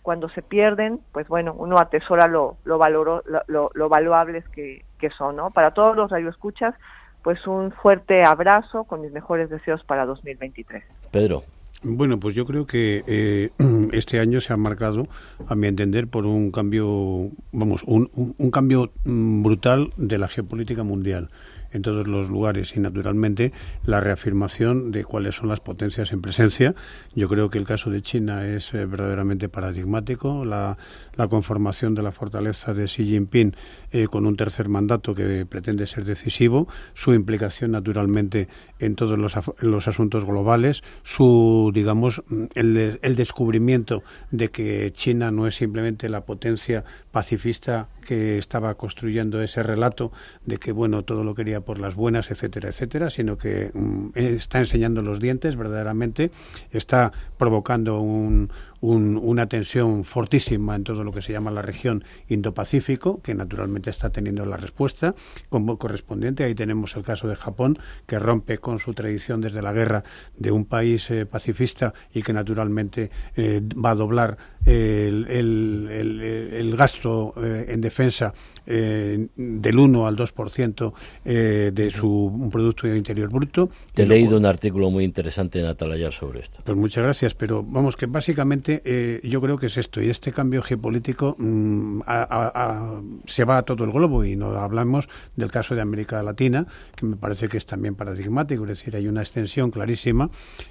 cuando 0.02 0.28
se 0.28 0.42
pierden, 0.42 1.00
pues 1.10 1.26
bueno, 1.26 1.56
uno 1.58 1.76
atesora 1.76 2.28
lo, 2.28 2.56
lo, 2.62 2.78
valoro, 2.78 3.24
lo, 3.48 3.72
lo, 3.74 3.88
valuables 3.88 4.48
que, 4.50 4.84
que, 5.00 5.10
son, 5.10 5.34
¿no? 5.34 5.50
Para 5.50 5.72
todos 5.72 5.96
los 5.96 6.12
radioescuchas, 6.12 6.76
pues 7.24 7.48
un 7.48 7.72
fuerte 7.72 8.22
abrazo 8.22 8.84
con 8.84 9.00
mis 9.00 9.10
mejores 9.10 9.50
deseos 9.50 9.82
para 9.82 10.06
2023. 10.06 10.84
Pedro. 11.10 11.42
Bueno, 11.82 12.18
pues 12.18 12.34
yo 12.34 12.46
creo 12.46 12.66
que 12.66 13.04
eh, 13.06 13.50
este 13.92 14.18
año 14.18 14.40
se 14.40 14.52
ha 14.52 14.56
marcado, 14.56 15.02
a 15.46 15.54
mi 15.54 15.66
entender, 15.66 16.08
por 16.08 16.26
un 16.26 16.50
cambio, 16.50 17.30
vamos, 17.52 17.82
un, 17.86 18.10
un, 18.14 18.50
cambio 18.50 18.92
mm, 19.04 19.42
brutal 19.42 19.92
de 19.96 20.18
la 20.18 20.28
geopolítica 20.28 20.82
mundial 20.82 21.28
en 21.72 21.82
todos 21.82 22.06
los 22.06 22.30
lugares 22.30 22.74
y 22.76 22.80
naturalmente 22.80 23.52
la 23.84 24.00
reafirmación 24.00 24.90
de 24.90 25.04
cuáles 25.04 25.34
son 25.36 25.48
las 25.48 25.60
potencias 25.60 26.12
en 26.12 26.22
presencia. 26.22 26.74
Yo 27.14 27.28
creo 27.28 27.50
que 27.50 27.58
el 27.58 27.64
caso 27.64 27.90
de 27.90 28.02
China 28.02 28.46
es 28.46 28.72
eh, 28.72 28.86
verdaderamente 28.86 29.48
paradigmático. 29.48 30.44
La, 30.44 30.78
la, 31.16 31.28
conformación 31.28 31.94
de 31.94 32.02
la 32.02 32.12
fortaleza 32.12 32.74
de 32.74 32.86
Xi 32.86 33.04
Jinping 33.04 33.54
eh, 33.90 34.06
con 34.06 34.26
un 34.26 34.36
tercer 34.36 34.68
mandato 34.68 35.14
que 35.14 35.46
pretende 35.46 35.86
ser 35.86 36.04
decisivo, 36.04 36.68
su 36.94 37.14
implicación 37.14 37.72
naturalmente 37.72 38.48
en 38.78 38.94
todos 38.94 39.18
los, 39.18 39.34
los 39.60 39.88
asuntos 39.88 40.24
globales, 40.24 40.82
su, 41.02 41.70
digamos, 41.74 42.22
el, 42.54 43.16
descubrimiento 43.16 44.02
de 44.30 44.48
que 44.50 44.92
China 44.92 45.30
no 45.30 45.46
es 45.46 45.56
simplemente 45.56 46.08
la 46.08 46.24
potencia 46.24 46.84
pacifista 47.10 47.88
que 48.06 48.38
estaba 48.38 48.74
construyendo 48.74 49.42
ese 49.42 49.62
relato 49.62 50.12
de 50.44 50.58
que 50.58 50.72
bueno 50.72 51.02
todo 51.02 51.24
lo 51.24 51.34
quería 51.34 51.60
por 51.60 51.78
las 51.78 51.96
buenas 51.96 52.30
etcétera 52.30 52.68
etcétera 52.68 53.10
sino 53.10 53.36
que 53.36 53.70
mm, 53.72 54.10
está 54.14 54.58
enseñando 54.58 55.02
los 55.02 55.18
dientes 55.18 55.56
verdaderamente 55.56 56.30
está 56.70 57.12
provocando 57.38 58.00
un, 58.00 58.50
un, 58.80 59.16
una 59.16 59.46
tensión 59.46 60.04
fortísima 60.04 60.76
en 60.76 60.84
todo 60.84 61.04
lo 61.04 61.12
que 61.12 61.22
se 61.22 61.32
llama 61.32 61.50
la 61.50 61.62
región 61.62 62.04
Indo-Pacífico, 62.28 63.20
que 63.22 63.34
naturalmente 63.34 63.90
está 63.90 64.10
teniendo 64.10 64.44
la 64.46 64.56
respuesta 64.56 65.14
como 65.48 65.78
correspondiente. 65.78 66.44
Ahí 66.44 66.54
tenemos 66.54 66.96
el 66.96 67.02
caso 67.02 67.28
de 67.28 67.36
Japón, 67.36 67.76
que 68.06 68.18
rompe 68.18 68.58
con 68.58 68.78
su 68.78 68.94
tradición 68.94 69.40
desde 69.40 69.62
la 69.62 69.72
guerra 69.72 70.04
de 70.36 70.50
un 70.50 70.64
país 70.64 71.10
eh, 71.10 71.26
pacifista 71.26 71.94
y 72.12 72.22
que 72.22 72.32
naturalmente 72.32 73.10
eh, 73.36 73.60
va 73.74 73.90
a 73.90 73.94
doblar 73.94 74.38
el, 74.66 75.26
el, 75.28 75.88
el, 75.90 76.20
el 76.20 76.76
gasto 76.76 77.34
eh, 77.42 77.66
en 77.68 77.80
defensa 77.80 78.34
eh, 78.66 79.28
del 79.36 79.78
1 79.78 80.06
al 80.06 80.16
2% 80.16 80.92
eh, 81.24 81.70
de 81.72 81.90
su 81.90 82.48
Producto 82.50 82.88
Interior 82.88 83.28
Bruto. 83.28 83.68
Te 83.94 84.02
he 84.02 84.06
leído 84.06 84.36
un 84.36 84.44
artículo 84.44 84.90
muy 84.90 85.04
interesante 85.04 85.60
en 85.60 85.66
Atalayar 85.66 86.12
sobre 86.12 86.40
esto. 86.40 86.60
Pues 86.64 86.76
muchas 86.76 87.04
gracias, 87.04 87.34
pero 87.34 87.62
vamos 87.62 87.96
que 87.96 88.06
básicamente 88.06 88.82
eh, 88.84 89.20
yo 89.22 89.40
creo 89.40 89.56
que 89.56 89.66
es 89.66 89.76
esto, 89.76 90.02
y 90.02 90.10
este 90.10 90.32
cambio 90.32 90.62
geopolítico 90.62 91.36
mmm, 91.38 92.00
a, 92.06 92.22
a, 92.22 92.52
a, 92.54 93.02
se 93.26 93.44
va 93.44 93.58
a 93.58 93.62
todo 93.62 93.84
el 93.84 93.92
globo, 93.92 94.24
y 94.24 94.34
no 94.34 94.46
hablamos 94.58 95.08
del 95.36 95.50
caso 95.50 95.76
de 95.76 95.82
América 95.82 96.20
Latina, 96.24 96.66
que 96.96 97.06
me 97.06 97.16
parece 97.16 97.48
que 97.48 97.58
es 97.58 97.66
también 97.66 97.94
paradigmático, 97.94 98.64
es 98.64 98.70
decir, 98.70 98.96
hay 98.96 99.06
una 99.06 99.20
extensión 99.20 99.70
clarísima, 99.70 100.28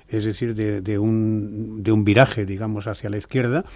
es 0.09 0.25
decir, 0.25 0.53
de, 0.53 0.81
de, 0.81 0.99
un, 0.99 1.81
de 1.81 1.91
un 1.93 2.03
viraje, 2.03 2.45
digamos, 2.45 2.87
hacia 2.87 3.09
la 3.09 3.17
izquierda, 3.17 3.63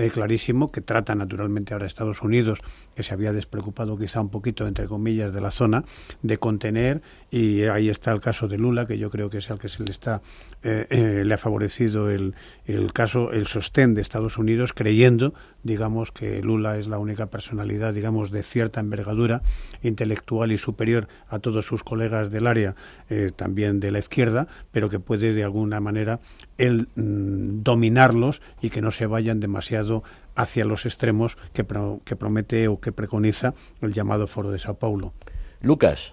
eh, 0.00 0.10
clarísimo, 0.10 0.72
que 0.72 0.80
trata 0.80 1.14
naturalmente 1.14 1.74
ahora 1.74 1.86
Estados 1.86 2.22
Unidos, 2.22 2.58
que 2.94 3.02
se 3.02 3.12
había 3.12 3.32
despreocupado 3.32 3.98
quizá 3.98 4.20
un 4.20 4.30
poquito, 4.30 4.66
entre 4.66 4.86
comillas, 4.86 5.32
de 5.34 5.40
la 5.42 5.50
zona, 5.50 5.84
de 6.22 6.38
contener, 6.38 7.02
y 7.30 7.62
ahí 7.64 7.88
está 7.90 8.10
el 8.10 8.20
caso 8.20 8.48
de 8.48 8.56
Lula, 8.56 8.86
que 8.86 8.96
yo 8.96 9.10
creo 9.10 9.28
que 9.28 9.38
es 9.38 9.50
el 9.50 9.58
que 9.58 9.68
se 9.68 9.84
le 9.84 9.90
está, 9.90 10.22
eh, 10.62 10.86
eh, 10.88 11.22
le 11.24 11.34
ha 11.34 11.38
favorecido 11.38 12.10
el, 12.10 12.34
el 12.66 12.92
caso, 12.92 13.30
el 13.30 13.46
sostén 13.46 13.94
de 13.94 14.00
Estados 14.00 14.38
Unidos, 14.38 14.72
creyendo, 14.72 15.34
digamos, 15.62 16.12
que 16.12 16.40
Lula 16.40 16.78
es 16.78 16.88
la 16.88 16.98
única 16.98 17.26
personalidad, 17.26 17.92
digamos, 17.92 18.30
de 18.30 18.42
cierta 18.42 18.80
envergadura 18.80 19.42
intelectual 19.82 20.52
y 20.52 20.58
superior 20.58 21.08
a 21.28 21.38
todos 21.38 21.66
sus 21.66 21.84
colegas 21.84 22.30
del 22.30 22.46
área, 22.46 22.74
eh, 23.10 23.32
también 23.34 23.80
de 23.80 23.90
la 23.90 23.98
izquierda, 23.98 24.48
pero 24.72 24.88
que 24.88 24.98
puede 24.98 25.34
de 25.34 25.44
alguna 25.44 25.80
manera 25.80 26.20
él 26.58 26.88
mmm, 26.94 27.62
dominarlos 27.62 28.40
y 28.60 28.70
que 28.70 28.82
no 28.82 28.90
se 28.90 29.06
vayan 29.06 29.40
demasiado 29.40 29.89
hacia 30.34 30.64
los 30.64 30.86
extremos 30.86 31.36
que, 31.52 31.64
pro, 31.64 32.00
que 32.04 32.16
promete 32.16 32.68
o 32.68 32.80
que 32.80 32.92
preconiza 32.92 33.54
el 33.80 33.92
llamado 33.92 34.26
Foro 34.26 34.50
de 34.50 34.58
Sao 34.58 34.74
Paulo. 34.74 35.12
Lucas. 35.60 36.12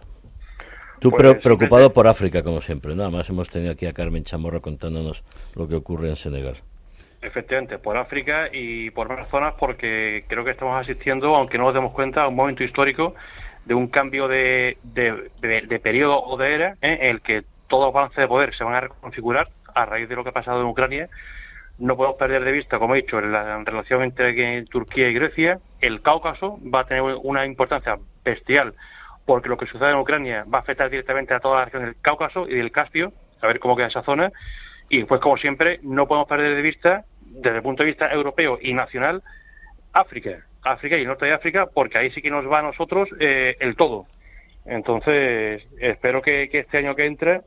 Tú 1.00 1.12
pues, 1.12 1.22
pre 1.22 1.36
preocupado 1.36 1.94
por 1.94 2.08
África, 2.08 2.42
como 2.42 2.62
siempre. 2.62 2.96
Nada 2.96 3.10
más 3.10 3.30
hemos 3.30 3.50
tenido 3.50 3.72
aquí 3.72 3.86
a 3.86 3.94
Carmen 3.94 4.24
Chamorro 4.24 4.62
contándonos 4.62 5.24
lo 5.54 5.68
que 5.68 5.76
ocurre 5.76 6.10
en 6.10 6.16
Senegal. 6.16 6.56
Efectivamente, 7.22 7.78
por 7.78 7.98
África 7.98 8.50
y 8.52 8.90
por 8.92 9.10
más 9.10 9.28
zonas, 9.30 9.54
porque 9.60 10.24
creo 10.28 10.44
que 10.44 10.52
estamos 10.52 10.80
asistiendo, 10.80 11.36
aunque 11.36 11.58
no 11.58 11.66
nos 11.66 11.74
demos 11.74 11.94
cuenta, 11.94 12.24
a 12.24 12.28
un 12.28 12.36
momento 12.36 12.64
histórico 12.64 13.16
de 13.66 13.74
un 13.74 13.88
cambio 13.88 14.28
de, 14.28 14.78
de, 14.84 15.30
de, 15.42 15.62
de 15.62 15.80
periodo 15.80 16.24
o 16.24 16.38
de 16.38 16.54
era 16.54 16.78
¿eh? 16.82 17.00
en 17.02 17.10
el 17.10 17.22
que 17.22 17.44
todos 17.68 17.86
los 17.86 17.94
balances 17.94 18.18
de 18.18 18.28
poder 18.28 18.56
se 18.56 18.64
van 18.64 18.76
a 18.76 18.82
reconfigurar 18.82 19.50
a 19.76 19.86
raíz 19.86 20.08
de 20.08 20.16
lo 20.16 20.24
que 20.24 20.30
ha 20.30 20.34
pasado 20.34 20.62
en 20.62 20.68
Ucrania. 20.68 21.10
No 21.80 21.96
podemos 21.96 22.18
perder 22.18 22.44
de 22.44 22.52
vista, 22.52 22.80
como 22.80 22.96
he 22.96 23.02
dicho, 23.02 23.22
la 23.22 23.64
relación 23.64 24.02
entre 24.04 24.64
Turquía 24.66 25.10
y 25.10 25.14
Grecia. 25.14 25.60
El 25.80 26.02
Cáucaso 26.02 26.60
va 26.74 26.82
a 26.82 26.88
tener 26.88 27.04
una 27.04 27.46
importancia 27.46 27.98
bestial 28.26 28.74
porque 29.28 29.50
lo 29.50 29.58
que 29.58 29.68
sucede 29.68 29.92
en 29.92 29.98
Ucrania 29.98 30.46
va 30.52 30.60
a 30.60 30.62
afectar 30.62 30.90
directamente 30.90 31.34
a 31.34 31.42
toda 31.42 31.60
la 31.60 31.66
región 31.66 31.84
del 31.84 31.98
Cáucaso 32.02 32.48
y 32.48 32.56
del 32.56 32.72
Caspio, 32.72 33.12
a 33.42 33.48
ver 33.48 33.60
cómo 33.60 33.76
queda 33.76 33.88
esa 33.88 34.02
zona. 34.02 34.32
Y 34.90 35.00
después, 35.00 35.20
como 35.20 35.36
siempre, 35.36 35.82
no 35.84 36.08
podemos 36.08 36.30
perder 36.30 36.56
de 36.56 36.62
vista, 36.62 37.04
desde 37.20 37.58
el 37.58 37.62
punto 37.62 37.84
de 37.84 37.88
vista 37.88 38.10
europeo 38.12 38.58
y 38.62 38.74
nacional, 38.74 39.22
África. 39.92 40.46
África 40.64 40.98
y 40.98 41.02
el 41.02 41.08
norte 41.08 41.26
de 41.26 41.34
África, 41.34 41.66
porque 41.66 41.98
ahí 41.98 42.10
sí 42.12 42.22
que 42.22 42.32
nos 42.32 42.50
va 42.50 42.60
a 42.60 42.62
nosotros 42.62 43.10
eh, 43.20 43.58
el 43.60 43.76
todo. 43.76 44.06
Entonces, 44.66 45.68
espero 45.78 46.22
que, 46.22 46.50
este 46.52 46.78
año 46.78 46.96
que 46.96 47.06
entre 47.06 47.42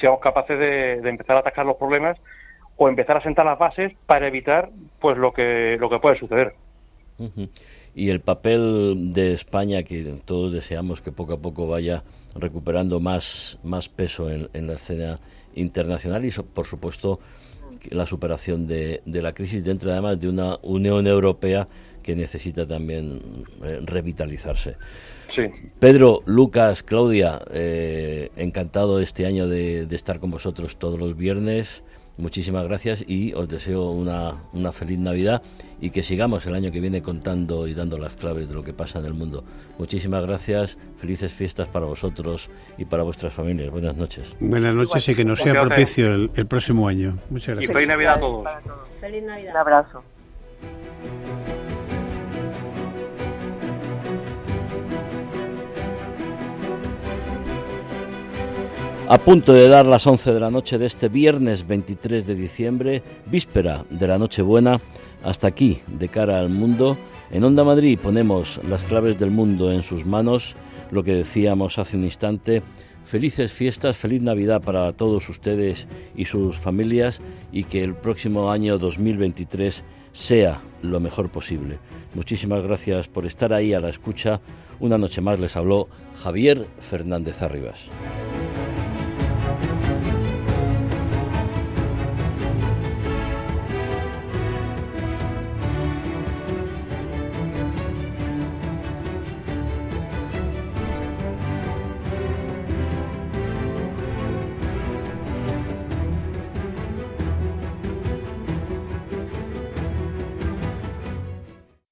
seamos 0.00 0.20
capaces 0.20 0.58
de, 0.58 1.02
de, 1.02 1.10
empezar 1.10 1.36
a 1.36 1.40
atacar 1.40 1.66
los 1.66 1.76
problemas 1.76 2.18
o 2.76 2.88
empezar 2.88 3.16
a 3.16 3.22
sentar 3.22 3.46
las 3.46 3.58
bases 3.58 3.92
para 4.06 4.26
evitar 4.26 4.70
pues 5.00 5.16
lo 5.16 5.32
que 5.32 5.76
lo 5.78 5.88
que 5.88 5.98
puede 5.98 6.18
suceder. 6.18 6.54
Uh 7.18 7.28
-huh. 7.28 7.48
Y 7.94 8.10
el 8.10 8.20
papel 8.20 9.12
de 9.12 9.32
España, 9.32 9.84
que 9.84 10.16
todos 10.24 10.52
deseamos 10.52 11.00
que 11.00 11.12
poco 11.12 11.34
a 11.34 11.38
poco 11.38 11.68
vaya 11.68 12.02
recuperando 12.34 12.98
más, 12.98 13.58
más 13.62 13.88
peso 13.88 14.30
en, 14.30 14.48
en 14.52 14.66
la 14.66 14.74
escena 14.74 15.20
internacional 15.54 16.24
y, 16.24 16.32
por 16.32 16.66
supuesto, 16.66 17.20
la 17.90 18.06
superación 18.06 18.66
de, 18.66 19.00
de 19.04 19.22
la 19.22 19.32
crisis 19.32 19.62
dentro 19.62 19.92
además 19.92 20.18
de 20.18 20.28
una 20.28 20.58
Unión 20.62 21.06
Europea 21.06 21.68
que 22.02 22.16
necesita 22.16 22.66
también 22.66 23.20
eh, 23.62 23.80
revitalizarse. 23.82 24.76
Sí. 25.34 25.42
Pedro, 25.78 26.22
Lucas, 26.26 26.82
Claudia, 26.82 27.40
eh, 27.50 28.30
encantado 28.36 29.00
este 29.00 29.26
año 29.26 29.48
de, 29.48 29.86
de, 29.86 29.96
estar 29.96 30.20
con 30.20 30.30
vosotros 30.30 30.76
todos 30.76 30.98
los 30.98 31.16
viernes. 31.16 31.82
Muchísimas 32.16 32.64
gracias 32.66 33.04
y 33.06 33.32
os 33.32 33.48
deseo 33.48 33.90
una, 33.90 34.36
una, 34.52 34.72
feliz 34.72 34.98
Navidad 34.98 35.42
y 35.80 35.90
que 35.90 36.02
sigamos 36.02 36.46
el 36.46 36.54
año 36.54 36.70
que 36.70 36.80
viene 36.80 37.02
contando 37.02 37.66
y 37.66 37.74
dando 37.74 37.98
las 37.98 38.14
claves 38.14 38.48
de 38.48 38.54
lo 38.54 38.62
que 38.62 38.72
pasa 38.72 39.00
en 39.00 39.06
el 39.06 39.14
mundo. 39.14 39.44
Muchísimas 39.78 40.22
gracias, 40.22 40.78
felices 40.96 41.32
fiestas 41.32 41.68
para 41.68 41.86
vosotros 41.86 42.48
y 42.78 42.84
para 42.84 43.02
vuestras 43.02 43.32
familias. 43.32 43.70
Buenas 43.70 43.96
noches. 43.96 44.28
Buenas 44.38 44.74
noches 44.74 45.08
y 45.08 45.14
que 45.14 45.24
nos 45.24 45.40
sea 45.40 45.60
propicio 45.60 46.14
el, 46.14 46.30
el 46.34 46.46
próximo 46.46 46.86
año. 46.86 47.18
Muchas 47.30 47.56
gracias. 47.56 47.70
Y 47.70 47.74
feliz 47.74 47.88
Navidad 47.88 48.14
a 48.14 48.20
todos. 48.20 48.44
Feliz 49.00 49.22
Navidad. 49.24 49.50
Un 49.50 49.56
abrazo. 49.56 50.04
A 59.06 59.18
punto 59.18 59.52
de 59.52 59.68
dar 59.68 59.86
las 59.86 60.06
11 60.06 60.32
de 60.32 60.40
la 60.40 60.50
noche 60.50 60.78
de 60.78 60.86
este 60.86 61.10
viernes 61.10 61.66
23 61.66 62.26
de 62.26 62.34
diciembre, 62.34 63.02
víspera 63.26 63.84
de 63.90 64.06
la 64.06 64.16
Nochebuena, 64.16 64.80
hasta 65.22 65.46
aquí, 65.46 65.82
de 65.86 66.08
cara 66.08 66.38
al 66.38 66.48
mundo, 66.48 66.96
en 67.30 67.44
Onda 67.44 67.64
Madrid 67.64 67.98
ponemos 68.02 68.58
las 68.66 68.82
claves 68.82 69.18
del 69.18 69.30
mundo 69.30 69.70
en 69.70 69.82
sus 69.82 70.06
manos, 70.06 70.54
lo 70.90 71.04
que 71.04 71.14
decíamos 71.14 71.78
hace 71.78 71.98
un 71.98 72.04
instante. 72.04 72.62
Felices 73.04 73.52
fiestas, 73.52 73.98
feliz 73.98 74.22
Navidad 74.22 74.62
para 74.62 74.90
todos 74.94 75.28
ustedes 75.28 75.86
y 76.16 76.24
sus 76.24 76.56
familias 76.56 77.20
y 77.52 77.64
que 77.64 77.84
el 77.84 77.94
próximo 77.94 78.50
año 78.50 78.78
2023 78.78 79.84
sea 80.14 80.62
lo 80.80 80.98
mejor 80.98 81.28
posible. 81.28 81.78
Muchísimas 82.14 82.62
gracias 82.62 83.08
por 83.08 83.26
estar 83.26 83.52
ahí 83.52 83.74
a 83.74 83.80
la 83.80 83.90
escucha. 83.90 84.40
Una 84.80 84.96
noche 84.96 85.20
más 85.20 85.38
les 85.38 85.56
habló 85.56 85.88
Javier 86.22 86.66
Fernández 86.78 87.42
Arribas. 87.42 87.80